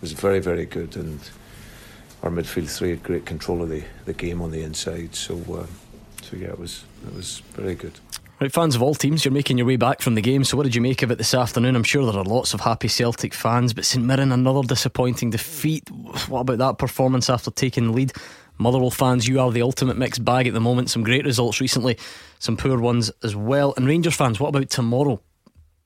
[0.00, 1.20] was very, very good, and
[2.22, 5.14] our midfield three had great control of the, the game on the inside.
[5.14, 5.66] So, uh,
[6.22, 7.98] so yeah, it was it was very good.
[8.40, 10.44] Right, fans of all teams, you're making your way back from the game.
[10.44, 11.76] So, what did you make of it this afternoon?
[11.76, 15.90] I'm sure there are lots of happy Celtic fans, but St Mirren another disappointing defeat.
[16.28, 18.12] What about that performance after taking the lead?
[18.60, 20.90] Motherwell fans, you are the ultimate mixed bag at the moment.
[20.90, 21.96] Some great results recently,
[22.38, 23.72] some poor ones as well.
[23.76, 25.18] And Rangers fans, what about tomorrow?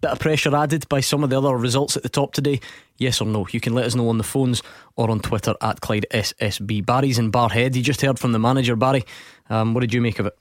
[0.01, 2.61] Bit of pressure added by some of the other results at the top today?
[2.99, 3.47] Yes or no?
[3.53, 4.61] You can let us know on the phones
[4.97, 6.85] or on Twitter at Clyde SSB.
[6.85, 7.77] Barry's in Barrhead.
[7.77, 9.05] You just heard from the manager, Barry.
[9.49, 10.37] Um, what did you make of it?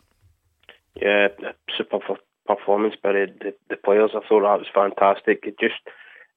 [0.99, 1.27] Yeah,
[1.77, 1.99] super
[2.47, 4.11] performance by the, the players.
[4.15, 5.43] I thought that was fantastic.
[5.45, 5.75] It just,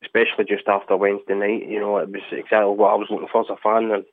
[0.05, 3.41] especially just after Wednesday night, you know, it was exactly what I was looking for
[3.41, 3.91] as a fan.
[3.91, 4.05] And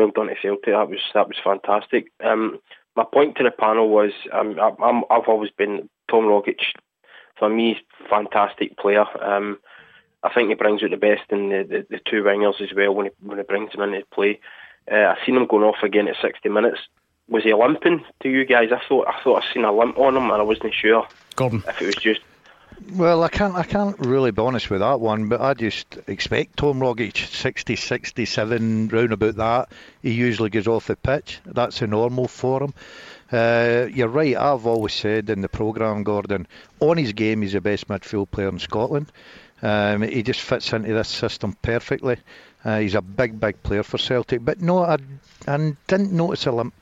[0.00, 0.66] well done to Celtic.
[0.66, 2.10] That was that was fantastic.
[2.22, 2.58] Um,
[2.96, 6.60] my point to the panel was um, I'm, I've always been Tom Rogic.
[7.38, 7.78] For me,
[8.10, 9.06] fantastic player.
[9.22, 9.58] Um,
[10.22, 12.94] I think he brings out the best in the, the, the two wingers as well
[12.94, 14.40] when he when he brings them into play.
[14.90, 16.80] Uh, I seen him going off again at 60 minutes.
[17.28, 18.70] Was he limping to you guys?
[18.72, 21.06] I thought I thought I seen a limp on him, and I wasn't sure
[21.36, 21.62] Gordon.
[21.66, 22.20] if it was just
[22.92, 26.56] well, I can't I can't really be honest with that one, but I just expect
[26.56, 29.68] Tom Rogic 60, 67, round about that.
[30.02, 31.40] He usually goes off the pitch.
[31.44, 32.74] That's a normal for him.
[33.32, 34.36] Uh, you're right.
[34.36, 36.46] I've always said in the programme, Gordon,
[36.80, 39.12] on his game, he's the best midfield player in Scotland.
[39.62, 42.16] Um, he just fits into this system perfectly.
[42.64, 44.44] Uh, he's a big, big player for Celtic.
[44.44, 44.96] But no, I,
[45.46, 46.74] I didn't notice a limp.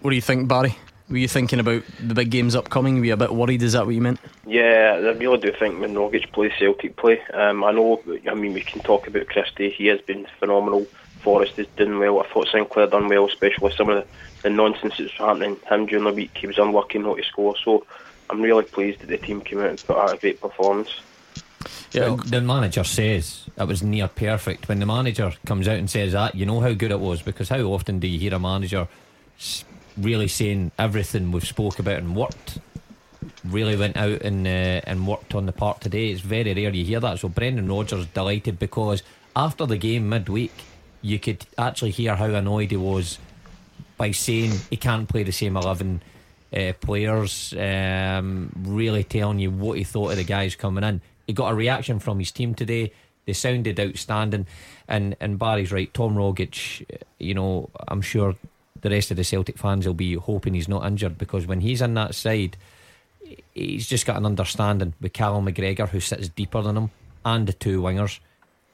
[0.00, 0.76] What do you think, Barry?
[1.10, 2.98] Were you thinking about the big games upcoming?
[2.98, 3.62] Were you a bit worried?
[3.62, 4.18] Is that what you meant?
[4.46, 7.20] Yeah, I really do think when Rogic plays, Celtic play.
[7.34, 9.70] Um, I know, I mean, we can talk about Christie.
[9.70, 10.86] He has been phenomenal.
[11.20, 12.20] Forrest is doing well.
[12.20, 14.06] I thought Sinclair done well, especially with some of the,
[14.42, 16.36] the nonsense that's happening him during the week.
[16.36, 17.54] He was unlucky not to score.
[17.62, 17.86] So
[18.30, 21.00] I'm really pleased that the team came out and put out a great performance.
[21.92, 24.68] Yeah, well, the manager says it was near perfect.
[24.68, 27.50] When the manager comes out and says that, you know how good it was because
[27.50, 28.88] how often do you hear a manager
[29.96, 32.58] really saying everything we've spoke about and worked
[33.44, 36.10] really went out and uh, and worked on the park today.
[36.10, 37.20] It's very rare you hear that.
[37.20, 39.02] So Brendan Rodgers delighted because
[39.36, 40.52] after the game midweek,
[41.02, 43.18] you could actually hear how annoyed he was
[43.96, 46.02] by saying he can't play the same 11
[46.56, 51.00] uh, players, um, really telling you what he thought of the guys coming in.
[51.26, 52.92] He got a reaction from his team today.
[53.26, 54.46] They sounded outstanding.
[54.88, 55.92] And, and Barry's right.
[55.94, 56.84] Tom Rogic,
[57.18, 58.34] you know, I'm sure
[58.84, 61.80] the rest of the Celtic fans will be hoping he's not injured because when he's
[61.80, 62.58] in that side,
[63.54, 66.90] he's just got an understanding with Callum McGregor, who sits deeper than him,
[67.24, 68.18] and the two wingers.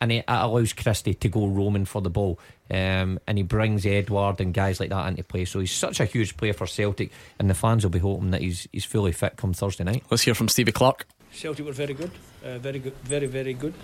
[0.01, 2.41] And it allows Christie to go roaming for the ball.
[2.69, 5.45] Um, and he brings Edouard and guys like that into play.
[5.45, 8.41] So he's such a huge player for Celtic, and the fans will be hoping that
[8.41, 10.03] he's he's fully fit come Thursday night.
[10.11, 11.07] Let's hear from Stevie Clarke.
[11.31, 12.11] Celtic were very good,
[12.45, 13.75] uh, very good, very very good.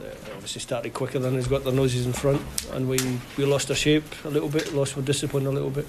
[0.00, 2.42] Uh, obviously started quicker than he's got their noses in front,
[2.72, 2.98] and we
[3.36, 5.86] we lost our shape a little bit, lost our discipline a little bit.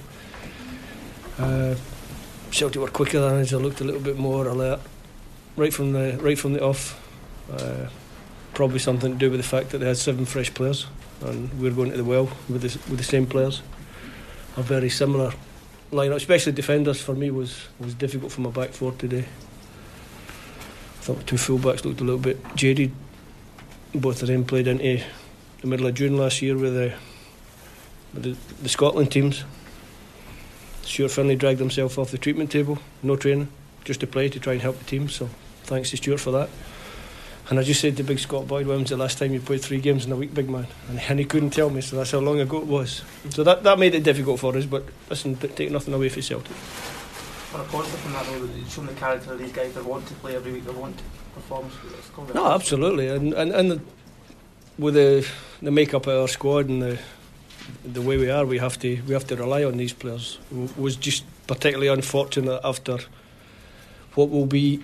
[1.37, 1.75] Uh,
[2.51, 3.51] Celtic were quicker than us.
[3.51, 4.79] They looked a little bit more alert
[5.55, 7.01] right from the right from the off.
[7.51, 7.87] Uh,
[8.53, 10.87] probably something to do with the fact that they had seven fresh players,
[11.21, 13.61] and we are going to the well with the, with the same players.
[14.57, 15.33] A very similar
[15.91, 19.25] lineup, especially defenders for me was was difficult for my back four today.
[19.25, 22.91] I thought the two fullbacks looked a little bit jaded.
[23.95, 25.03] Both of them played into
[25.61, 26.93] the middle of June last year with the
[28.13, 29.43] with the, the Scotland teams.
[30.83, 33.49] Stuart Findlay dragged himself off the treatment table, no training,
[33.83, 35.09] just to play to try and help the team.
[35.09, 35.29] So
[35.63, 36.49] thanks to Stuart for that.
[37.49, 39.61] And I just said to Big Scott Boyd, when was the last time you played
[39.61, 40.67] three games in a week, big man?
[40.89, 43.03] And, and he couldn't tell me, so that's how long ago it was.
[43.29, 46.51] So that, that made it difficult for us, but listen, take nothing away from Celtic.
[46.51, 50.07] For a positive from that, though, you've shown the character of these guys, they want
[50.07, 51.03] to play every week, they want to
[51.35, 51.69] perform.
[52.33, 53.07] No, absolutely.
[53.09, 53.81] And, and, and the,
[54.79, 55.27] with the,
[55.61, 56.99] the makeup of our squad and the,
[57.83, 60.39] the way we are, we have to we have to rely on these players.
[60.51, 62.99] It was just particularly unfortunate after
[64.15, 64.83] what will be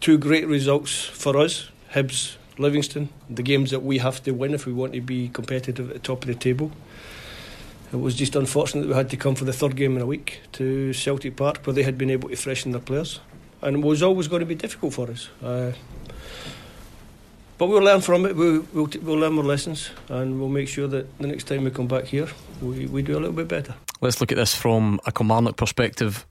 [0.00, 4.66] two great results for us, Hibs, Livingston, the games that we have to win if
[4.66, 6.70] we want to be competitive at the top of the table.
[7.92, 10.06] It was just unfortunate that we had to come for the third game in a
[10.06, 13.20] week to Celtic Park, where they had been able to freshen their players,
[13.64, 15.28] and it was always going to be difficult for us.
[15.42, 15.72] Uh,
[17.56, 18.36] but we'll learn from it.
[18.36, 21.70] We'll, we'll, we'll learn more lessons, and we'll make sure that the next time we
[21.70, 22.28] come back here,
[22.60, 23.74] we, we do a little bit better.
[24.00, 26.26] Let's look at this from a Kilmarnock perspective.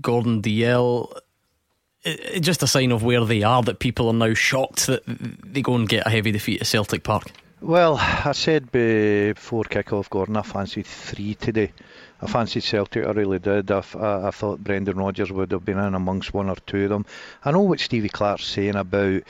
[0.00, 1.12] Gordon Dalziel,
[2.40, 5.74] just a sign of where they are that people are now shocked that they go
[5.74, 7.30] and get a heavy defeat at Celtic Park.
[7.64, 11.72] Well, I said before kick-off, Gordon, I fancied three today.
[12.20, 13.70] I fancied Celtic, I really did.
[13.70, 16.90] I, I, I, thought Brendan Rodgers would have been in amongst one or two of
[16.90, 17.06] them.
[17.42, 19.22] I know what Stevie Clarke's saying about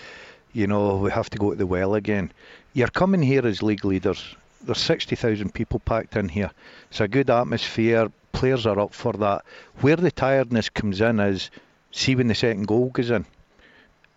[0.53, 2.33] you know, we have to go to the well again.
[2.73, 4.35] You're coming here as league leaders.
[4.63, 6.51] There's 60,000 people packed in here.
[6.91, 8.11] It's a good atmosphere.
[8.33, 9.45] Players are up for that.
[9.81, 11.53] Where the tiredness comes in is,
[11.93, 13.27] see when the second goal goes in.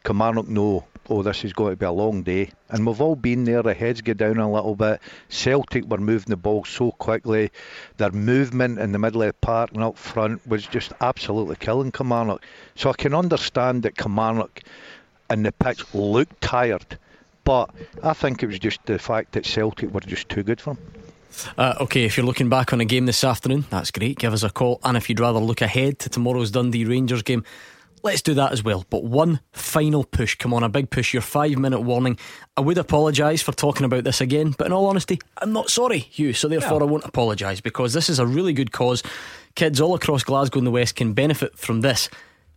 [0.03, 2.49] Kilmarnock know, oh, this is going to be a long day.
[2.69, 5.01] And we've all been there, the heads get down a little bit.
[5.29, 7.51] Celtic were moving the ball so quickly.
[7.97, 11.91] Their movement in the middle of the park and up front was just absolutely killing
[11.91, 12.43] Kilmarnock.
[12.75, 14.61] So I can understand that Kilmarnock
[15.29, 16.97] and the pitch looked tired.
[17.43, 17.69] But
[18.03, 20.83] I think it was just the fact that Celtic were just too good for them.
[21.57, 24.17] Uh, okay, if you're looking back on a game this afternoon, that's great.
[24.17, 24.79] Give us a call.
[24.83, 27.43] And if you'd rather look ahead to tomorrow's Dundee Rangers game,
[28.07, 28.85] let's do that as well.
[28.89, 30.35] But one final push.
[30.35, 31.13] Come on, a big push.
[31.13, 32.17] Your five minute warning.
[32.55, 35.99] I would apologise for talking about this again, but in all honesty, I'm not sorry,
[35.99, 36.33] Hugh.
[36.33, 36.87] So therefore, yeah.
[36.87, 39.03] I won't apologise because this is a really good cause.
[39.55, 42.09] Kids all across Glasgow and the West can benefit from this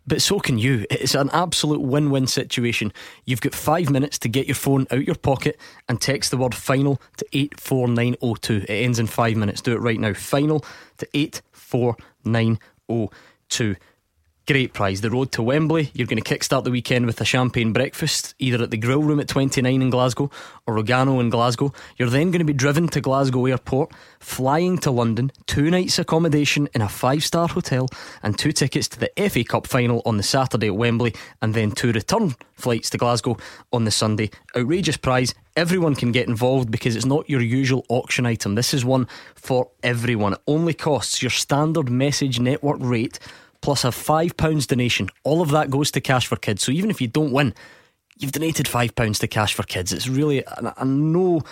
[0.06, 0.86] but so can you.
[0.90, 2.92] It's an absolute win win situation.
[3.26, 5.58] You've got five minutes to get your phone out your pocket
[5.88, 8.62] and text the word final to 84902.
[8.62, 9.60] It ends in five minutes.
[9.60, 10.14] Do it right now.
[10.14, 10.64] Final
[10.98, 13.76] to 84902
[14.50, 15.00] great prize.
[15.00, 15.92] The road to Wembley.
[15.94, 19.20] You're going to kickstart the weekend with a champagne breakfast, either at the Grill Room
[19.20, 20.28] at 29 in Glasgow
[20.66, 21.72] or Rogano in Glasgow.
[21.96, 26.68] You're then going to be driven to Glasgow Airport, flying to London, two nights accommodation
[26.74, 27.88] in a five star hotel,
[28.24, 31.70] and two tickets to the FA Cup final on the Saturday at Wembley, and then
[31.70, 33.36] two return flights to Glasgow
[33.72, 34.30] on the Sunday.
[34.56, 35.32] Outrageous prize.
[35.54, 38.56] Everyone can get involved because it's not your usual auction item.
[38.56, 39.06] This is one
[39.36, 40.32] for everyone.
[40.32, 43.20] It only costs your standard message network rate
[43.60, 45.08] plus a £5 donation.
[45.24, 46.62] All of that goes to Cash for Kids.
[46.62, 47.54] So even if you don't win,
[48.18, 49.92] you've donated £5 to Cash for Kids.
[49.92, 51.42] It's really a, a no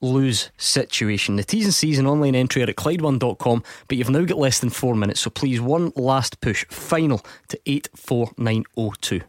[0.00, 1.36] lose situation.
[1.36, 4.58] The T's and C's and online entry are at Clyde1.com, but you've now got less
[4.60, 5.20] than four minutes.
[5.20, 6.64] So please, one last push.
[6.66, 9.20] Final to 84902.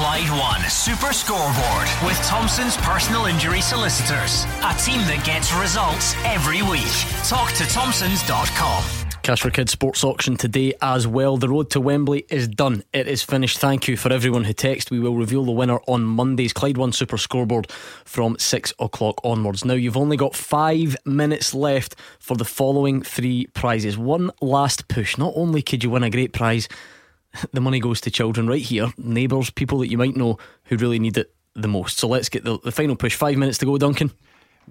[0.00, 4.44] Clyde One Super Scoreboard with Thompson's personal injury solicitors.
[4.62, 6.88] A team that gets results every week.
[7.28, 9.09] Talk to Thompson's.com.
[9.22, 11.36] Cash for Kids Sports Auction today as well.
[11.36, 12.82] The road to Wembley is done.
[12.92, 13.58] It is finished.
[13.58, 14.90] Thank you for everyone who texted.
[14.90, 17.70] We will reveal the winner on Monday's Clyde One Super Scoreboard
[18.04, 19.64] from six o'clock onwards.
[19.64, 23.98] Now you've only got five minutes left for the following three prizes.
[23.98, 25.18] One last push.
[25.18, 26.66] Not only could you win a great prize,
[27.52, 30.98] the money goes to children right here, neighbours, people that you might know who really
[30.98, 31.98] need it the most.
[31.98, 33.14] So let's get the, the final push.
[33.14, 34.12] Five minutes to go, Duncan.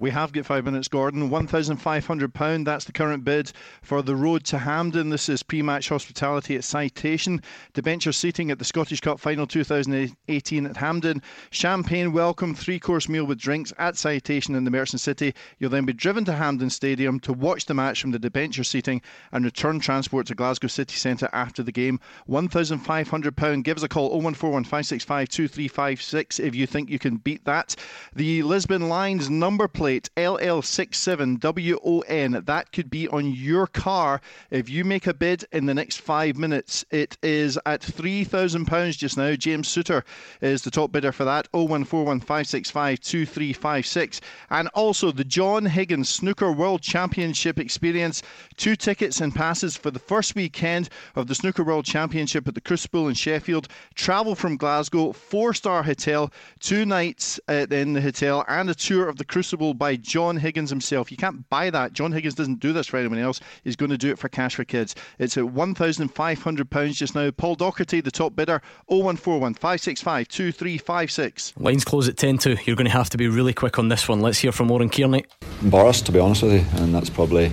[0.00, 1.28] We have got five minutes, Gordon.
[1.28, 3.52] £1,500, that's the current bid
[3.82, 5.10] for the road to Hampden.
[5.10, 7.42] This is pre match hospitality at Citation.
[7.74, 11.20] Debenture seating at the Scottish Cup final 2018 at Hampden.
[11.50, 15.34] Champagne welcome, three course meal with drinks at Citation in the Merchant City.
[15.58, 19.02] You'll then be driven to Hampden Stadium to watch the match from the Debenture seating
[19.32, 22.00] and return transport to Glasgow City Centre after the game.
[22.26, 23.62] £1,500.
[23.64, 27.76] Give us a call 0141 565 2356 if you think you can beat that.
[28.14, 32.46] The Lisbon Lions number plate plate LL67WON.
[32.46, 36.36] That could be on your car if you make a bid in the next five
[36.36, 36.84] minutes.
[36.92, 39.34] It is at £3,000 just now.
[39.34, 40.04] James Suter
[40.40, 41.50] is the top bidder for that.
[41.52, 44.20] 01415652356.
[44.50, 48.22] And also the John Higgins Snooker World Championship experience.
[48.56, 52.60] Two tickets and passes for the first weekend of the Snooker World Championship at the
[52.60, 53.66] Crucible in Sheffield.
[53.96, 56.30] Travel from Glasgow, four star hotel,
[56.60, 60.70] two nights uh, in the hotel, and a tour of the Crucible by John Higgins
[60.70, 61.10] himself.
[61.10, 61.92] You can't buy that.
[61.92, 63.40] John Higgins doesn't do this for anyone else.
[63.64, 64.94] He's going to do it for Cash for Kids.
[65.18, 67.30] It's at £1,500 just now.
[67.30, 71.54] Paul Docherty, the top bidder, 0141 565 2356.
[71.58, 72.56] Lines close at 10 to.
[72.64, 74.20] You're going to have to be really quick on this one.
[74.20, 75.24] Let's hear from Oran Kearney.
[75.62, 77.52] Embarrassed, to be honest with you, and that's probably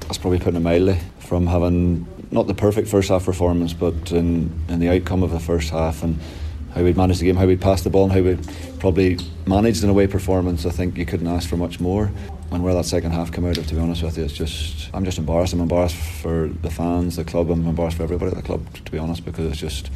[0.00, 4.52] that's probably putting it mildly from having not the perfect first half performance, but in,
[4.68, 6.18] in the outcome of the first half and
[6.74, 8.36] how we'd managed the game, how we'd passed the ball, and how we
[8.78, 10.66] probably managed an away performance.
[10.66, 12.10] I think you couldn't ask for much more.
[12.50, 14.90] And where that second half came out of, to be honest with you, it's just
[14.92, 15.52] I'm just embarrassed.
[15.52, 17.50] I'm embarrassed for the fans, the club.
[17.50, 19.90] I'm embarrassed for everybody at the club, to be honest, because it's just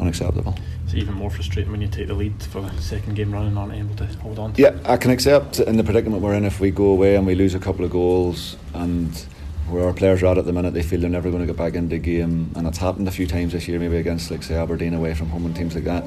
[0.00, 0.54] unacceptable.
[0.84, 3.58] It's even more frustrating when you take the lead for the second game running and
[3.58, 4.54] aren't able to hold on.
[4.54, 7.26] To yeah, I can accept in the predicament we're in if we go away and
[7.26, 9.26] we lose a couple of goals and
[9.70, 11.56] where our players are at at the minute, they feel they're never going to get
[11.56, 14.42] back into the game, and it's happened a few times this year, maybe against like
[14.42, 16.04] say Aberdeen away from home and teams like that.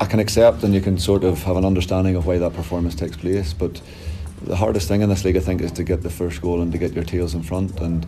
[0.00, 2.94] I can accept, and you can sort of have an understanding of why that performance
[2.94, 3.80] takes place, but
[4.42, 6.72] the hardest thing in this league, I think, is to get the first goal and
[6.72, 8.06] to get your tails in front, and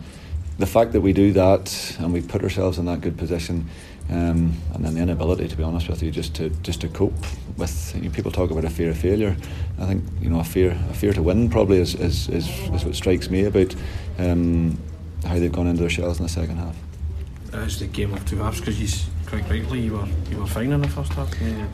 [0.57, 3.69] the fact that we do that and we put ourselves in that good position
[4.09, 7.13] um, and then the inability, to be honest with you, just to just to cope
[7.57, 7.95] with.
[7.95, 9.35] You know, people talk about a fear of failure.
[9.79, 12.85] I think you know a fear a fear to win probably is is, is, is
[12.85, 13.75] what strikes me about
[14.19, 14.77] um,
[15.25, 16.75] how they've gone into their shells in the second half.
[17.53, 20.71] It's the game of two halves because you quite rightly you were you were fine
[20.71, 21.33] in the first half.
[21.41, 21.67] Yeah.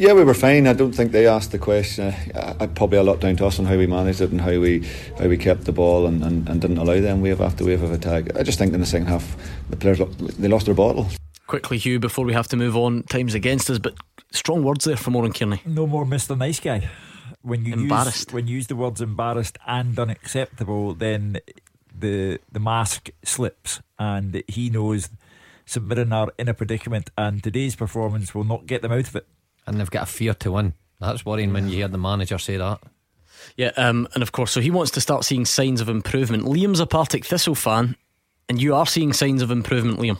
[0.00, 0.66] Yeah, we were fine.
[0.66, 2.12] I don't think they asked the question.
[2.34, 4.84] I, probably a lot down to us on how we managed it and how we
[5.16, 7.92] how we kept the ball and, and, and didn't allow them wave after wave of
[7.92, 8.36] attack.
[8.36, 9.36] I just think in the second half
[9.70, 11.08] the players they lost their bottle
[11.50, 13.02] quickly, Hugh, before we have to move on.
[13.02, 13.94] Time's against us, but
[14.30, 15.60] strong words there from Oran Kearney.
[15.66, 16.38] No more Mr.
[16.38, 16.88] Nice Guy.
[17.42, 18.28] When you embarrassed.
[18.28, 21.38] Use, when you use the words embarrassed and unacceptable, then
[21.92, 25.08] the the mask slips, and he knows
[25.66, 29.16] St Mirren are in a predicament, and today's performance will not get them out of
[29.16, 29.26] it.
[29.66, 30.74] And they've got a fear to win.
[31.00, 32.80] That's worrying when you hear the manager say that.
[33.56, 36.44] Yeah, um, and of course, so he wants to start seeing signs of improvement.
[36.44, 37.96] Liam's a Partick Thistle fan,
[38.48, 40.18] and you are seeing signs of improvement, Liam.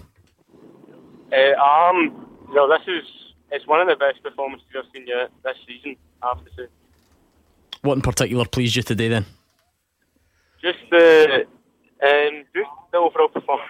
[1.33, 3.05] Uh, um, no, this is
[3.53, 5.97] it's one of the best performances I've seen yet this season.
[6.23, 6.67] I have to say.
[7.83, 9.27] What in particular pleased you today, then?
[10.61, 11.47] Just the
[12.03, 13.69] um, just the overall performance.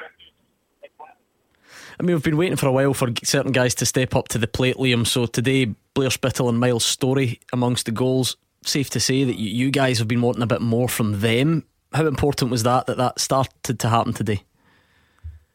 [1.99, 4.39] I mean, we've been waiting for a while for certain guys to step up to
[4.39, 5.07] the plate, Liam.
[5.07, 8.39] So today, Blair Spittal and Miles Storey amongst the goals.
[8.65, 11.65] Safe to say that you guys have been wanting a bit more from them.
[11.93, 14.45] How important was that that that started to happen today?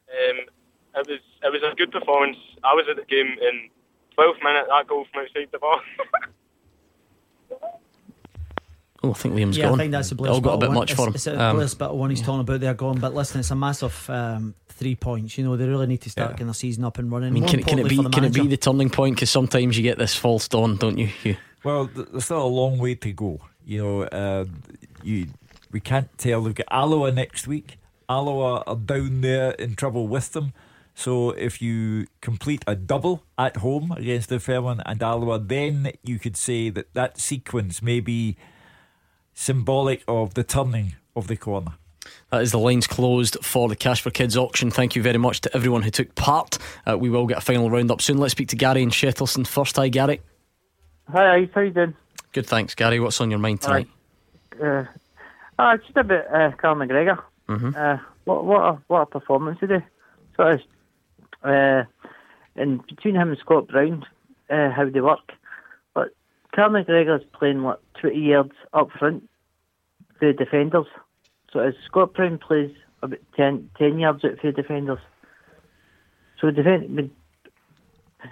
[0.10, 0.38] Um,
[0.95, 2.38] it was it was a good performance.
[2.64, 3.70] I was at the game in
[4.16, 4.68] 12 minutes.
[4.70, 5.84] That goal from outside the box.
[9.06, 9.80] Oh, I think Liam's yeah, gone.
[9.80, 10.76] I think that's a Blair All got a bit one.
[10.80, 11.14] much it's, for him.
[11.14, 13.00] It's a um, Blair Spittal one he's talking about there gone.
[13.00, 15.38] but listen, it's a massive um, three points.
[15.38, 16.34] You know, they really need to start yeah.
[16.34, 17.30] getting the season up and running.
[17.30, 19.18] I mean, can, can it be can it be the turning point?
[19.18, 21.08] Because sometimes you get this false dawn, don't you?
[21.08, 21.38] Hugh?
[21.64, 23.42] Well, there's still a long way to go.
[23.64, 24.46] You know, uh,
[25.04, 25.28] you
[25.72, 26.42] we can't tell.
[26.42, 27.78] They've got Alloa next week.
[28.10, 30.54] Alloa are down there in trouble with them.
[30.98, 36.20] So if you complete a double at home against the Fairmont and Alloa, then you
[36.20, 38.38] could say that that sequence may be
[39.34, 41.74] symbolic of the turning of the corner.
[42.32, 44.72] That is the lines closed for the Cash for Kids auction.
[44.72, 46.58] Thank you very much to everyone who took part.
[46.88, 48.18] Uh, we will get a final round up soon.
[48.18, 49.76] Let's speak to Gary and Shettleston first.
[49.76, 50.22] Hi, Gary.
[51.12, 51.94] Hi, how you doing?
[52.32, 53.02] Good, thanks, Gary.
[53.02, 53.90] What's on your mind tonight?
[54.64, 54.86] Uh,
[55.60, 57.22] uh, just a bit uh, Carl McGregor.
[57.50, 57.72] Mm-hmm.
[57.76, 59.84] Uh, what what a, what a performance today.
[60.38, 60.64] So it's,
[61.46, 61.84] uh,
[62.56, 64.06] and between him and Scott Brown,
[64.50, 65.32] uh, how they work.
[65.94, 66.10] But
[66.54, 69.30] Carl McGregor's playing what twenty yards up front,
[70.20, 70.88] for the defenders.
[71.52, 75.00] So as Scott Brown plays about 10, 10 yards out for the defenders.
[76.40, 77.12] So defend when,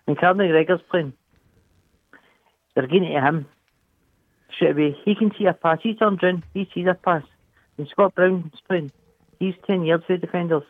[0.06, 1.14] when Carl McGregor's playing,
[2.76, 3.46] they're getting to him
[4.56, 4.98] straight away.
[5.06, 5.80] He can see a pass.
[5.82, 7.24] He turns round, he sees a pass.
[7.76, 8.92] When Scott Brown's playing,
[9.40, 10.64] he's 10 yards for the defenders.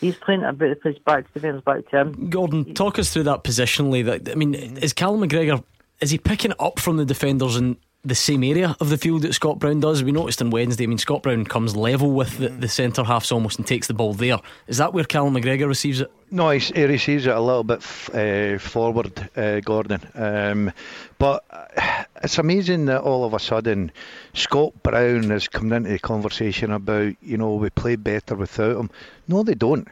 [0.00, 2.30] He's playing a bit of place back to defenders, back to him.
[2.30, 4.04] Gordon, talk us through that positionally.
[4.04, 5.62] That I mean, is Callum McGregor
[6.00, 7.76] is he picking up from the defenders in
[8.06, 10.02] the same area of the field that Scott Brown does?
[10.02, 10.84] We noticed on Wednesday.
[10.84, 13.94] I mean, Scott Brown comes level with the, the centre halves almost and takes the
[13.94, 14.38] ball there.
[14.66, 16.10] Is that where Callum McGregor receives it?
[16.30, 17.82] No, he, he receives it a little bit
[18.14, 20.00] uh, forward, uh, Gordon.
[20.14, 20.72] Um,
[21.18, 23.92] but uh, it's amazing that all of a sudden
[24.34, 28.90] Scott Brown has come into the conversation about, you know, we play better without him.
[29.28, 29.88] No, they don't.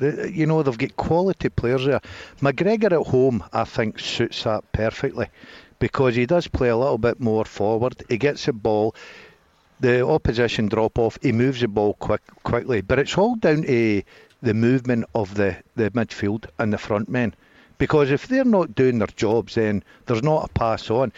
[0.00, 2.00] You know, they've got quality players there.
[2.40, 5.26] McGregor at home, I think, suits that perfectly
[5.78, 8.02] because he does play a little bit more forward.
[8.08, 8.94] He gets the ball,
[9.80, 12.80] the opposition drop off, he moves the ball quick, quickly.
[12.80, 14.02] But it's all down to
[14.42, 17.34] the movement of the, the midfield and the front men.
[17.78, 21.12] Because if they're not doing their jobs, then there's not a pass on.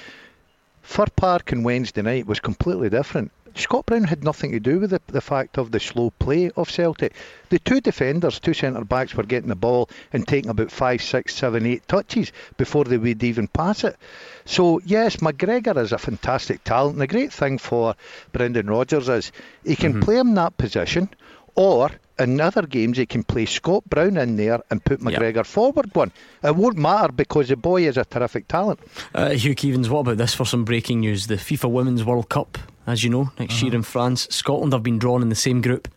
[0.82, 3.32] Fir Park on Wednesday night was completely different.
[3.54, 6.70] Scott Brown had nothing to do with the, the fact of the slow play of
[6.70, 7.14] Celtic.
[7.48, 11.34] The two defenders, two centre backs, were getting the ball and taking about five, six,
[11.34, 13.96] seven, eight touches before they would even pass it.
[14.44, 16.94] So, yes, McGregor is a fantastic talent.
[16.94, 17.94] And the great thing for
[18.32, 19.32] Brendan Rodgers is
[19.64, 20.02] he can mm-hmm.
[20.02, 21.08] play him that position,
[21.54, 25.46] or in other games he can play Scott Brown in there and put McGregor yep.
[25.46, 26.12] forward one.
[26.44, 28.80] It won't matter because the boy is a terrific talent.
[29.14, 31.26] Uh, Hugh Keevins, what about this for some breaking news?
[31.26, 32.58] The FIFA Women's World Cup
[32.90, 33.66] as you know, next uh-huh.
[33.66, 34.28] year in France.
[34.30, 35.88] Scotland have been drawn in the same group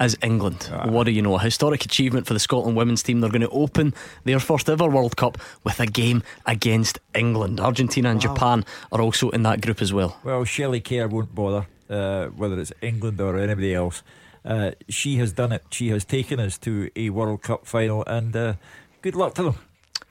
[0.00, 0.68] as England.
[0.72, 0.90] Uh-huh.
[0.90, 1.36] What do you know?
[1.36, 3.20] A historic achievement for the Scotland women's team.
[3.20, 3.94] They're going to open
[4.24, 7.60] their first ever World Cup with a game against England.
[7.60, 8.34] Argentina and wow.
[8.34, 10.18] Japan are also in that group as well.
[10.24, 14.02] Well, Shelley Kerr won't bother, uh, whether it's England or anybody else.
[14.44, 15.64] Uh, she has done it.
[15.70, 18.54] She has taken us to a World Cup final, and uh,
[19.00, 19.54] good luck to them.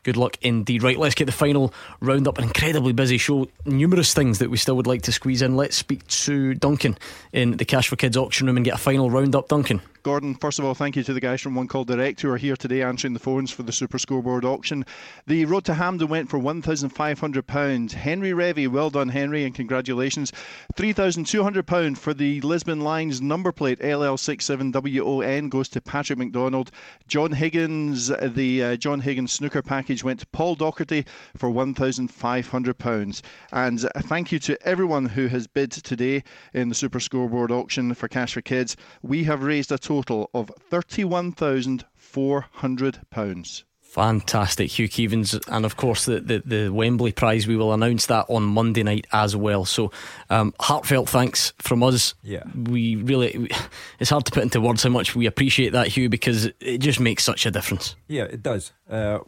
[0.03, 0.83] Good luck indeed.
[0.83, 2.37] Right, let's get the final round up.
[2.37, 3.47] An incredibly busy show.
[3.65, 5.55] Numerous things that we still would like to squeeze in.
[5.55, 6.97] Let's speak to Duncan
[7.31, 9.47] in the Cash for Kids auction room and get a final round up.
[9.47, 9.81] Duncan.
[10.03, 12.35] Gordon, first of all, thank you to the guys from One Call Direct who are
[12.35, 14.85] here today answering the phones for the Super Scoreboard auction.
[15.27, 17.91] The road to Hampden went for £1,500.
[17.93, 20.33] Henry Revy, well done, Henry, and congratulations.
[20.75, 26.71] £3,200 for the Lisbon Lions number plate LL67WON goes to Patrick McDonald.
[27.07, 31.05] John Higgins, the uh, John Higgins snooker package went to Paul Docherty
[31.37, 33.21] for £1,500.
[33.53, 38.09] And thank you to everyone who has bid today in the Super Scoreboard auction for
[38.09, 38.75] Cash for Kids.
[39.01, 43.63] We have raised a total total of £31,400.
[43.81, 47.45] Fantastic, Hugh Keevins, and of course the, the, the, Wembley prize.
[47.45, 49.65] We will announce that on Monday night as well.
[49.65, 49.91] So,
[50.31, 52.15] um, heartfelt thanks from us.
[52.23, 53.51] Yeah, we really
[53.99, 56.99] it's hard to put into words how much we appreciate that, Hugh, because it just
[56.99, 57.95] makes such a difference.
[58.07, 58.71] Yeah, it does.
[58.89, 59.19] Uh,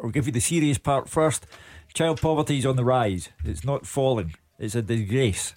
[0.00, 1.44] I'll give you the serious part first.
[1.92, 3.30] Child poverty is on the rise.
[3.44, 4.34] It's not falling.
[4.60, 5.54] It's a disgrace.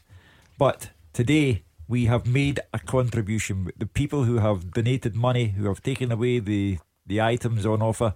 [0.57, 3.71] But today we have made a contribution.
[3.77, 8.13] The people who have donated money, who have taken away the, the items on offer,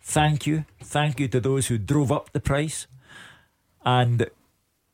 [0.00, 0.64] thank you.
[0.82, 2.86] Thank you to those who drove up the price.
[3.84, 4.30] And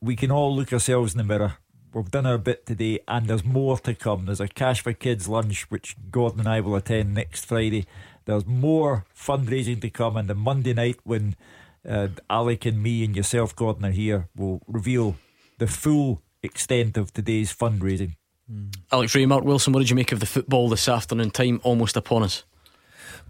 [0.01, 1.57] we can all look ourselves in the mirror.
[1.93, 4.25] We've done our bit today, and there's more to come.
[4.25, 7.85] There's a Cash for Kids lunch, which Gordon and I will attend next Friday.
[8.25, 11.35] There's more fundraising to come, and the Monday night when
[11.87, 15.17] uh, Alec and me and yourself, Gordon, are here, will reveal
[15.57, 18.15] the full extent of today's fundraising.
[18.51, 18.75] Mm.
[18.91, 21.31] Alex Rae, Mark Wilson, what did you make of the football this afternoon?
[21.31, 22.43] Time almost upon us.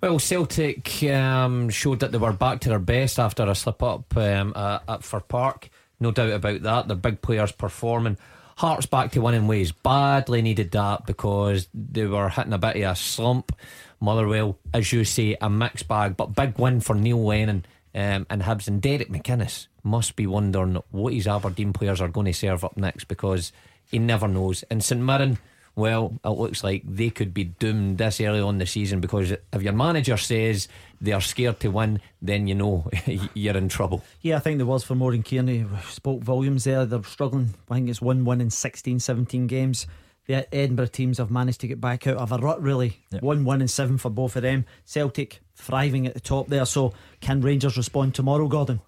[0.02, 4.16] Well, Celtic um, showed that they were back to their best after a slip up
[4.18, 5.70] um, uh, at Fir Park.
[6.00, 6.88] No doubt about that.
[6.88, 8.18] Their big players performing.
[8.58, 9.72] Hearts back to winning ways.
[9.72, 13.56] Badly needed that because they were hitting a bit of a slump.
[14.00, 18.44] Motherwell, as you say, a mixed bag, but big win for Neil Lennon um, and
[18.44, 22.64] Hibs and Derek McInnes must be wondering what his Aberdeen players are going to serve
[22.64, 23.52] up next because
[23.90, 24.64] he never knows.
[24.70, 25.38] And St Mirren,
[25.76, 29.62] well, it looks like they could be doomed this early on the season because if
[29.62, 30.68] your manager says
[31.00, 32.90] they are scared to win, then you know
[33.34, 34.04] you're in trouble.
[34.22, 35.66] Yeah, I think there was for Maureen Kearney.
[35.90, 36.86] Spoke volumes there.
[36.86, 37.54] They're struggling.
[37.70, 39.88] I think it's 1 1 in 16, 17 games.
[40.28, 43.00] The Edinburgh teams have managed to get back out of a rut, really.
[43.12, 43.22] Yep.
[43.24, 44.66] 1 1 and 7 for both of them.
[44.86, 46.66] Celtic thriving at the top there.
[46.66, 48.82] So, can Rangers respond tomorrow, Gordon?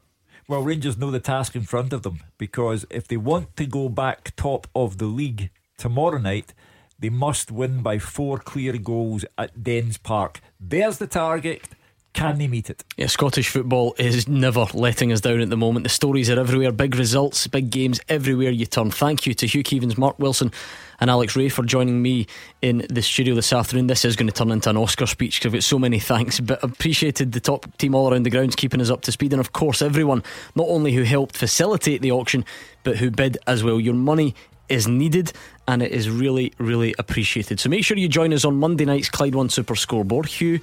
[0.47, 3.89] Well, Rangers know the task in front of them because if they want to go
[3.89, 6.53] back top of the league tomorrow night,
[6.99, 10.39] They must win by four clear goals at Dens Park.
[10.57, 11.67] There's the target.
[12.13, 12.83] Can they meet it?
[12.95, 15.83] Yeah, Scottish football is never letting us down at the moment.
[15.83, 18.91] The stories are everywhere, big results, big games everywhere you turn.
[18.91, 20.51] Thank you to Hugh Keevins, Mark Wilson,
[20.99, 22.27] and Alex Rae for joining me
[22.61, 23.87] in the studio this afternoon.
[23.87, 26.39] This is going to turn into an Oscar speech because I've got so many thanks,
[26.39, 29.39] but appreciated the top team all around the grounds keeping us up to speed, and
[29.39, 30.21] of course, everyone
[30.53, 32.45] not only who helped facilitate the auction
[32.83, 33.79] but who bid as well.
[33.79, 34.35] Your money
[34.69, 35.31] is needed
[35.67, 37.59] and it is really, really appreciated.
[37.59, 40.25] So make sure you join us on Monday night's Clyde One Super Scoreboard.
[40.25, 40.59] Hugh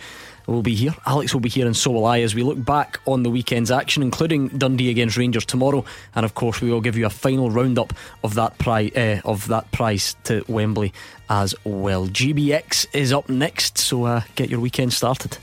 [0.50, 3.00] will be here, Alex will be here, and so will I as we look back
[3.06, 5.84] on the weekend's action, including Dundee against Rangers tomorrow.
[6.14, 7.92] And of course, we will give you a final roundup
[8.24, 9.70] of that prize uh, of that
[10.24, 10.92] to Wembley
[11.28, 12.06] as well.
[12.08, 15.38] GBX is up next, so uh, get your weekend started.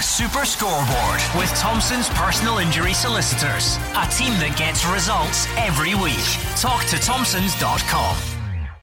[0.00, 3.76] Super Scoreboard with Thompson's personal injury solicitors.
[3.96, 6.24] A team that gets results every week.
[6.56, 8.29] Talk to Thompsons.com.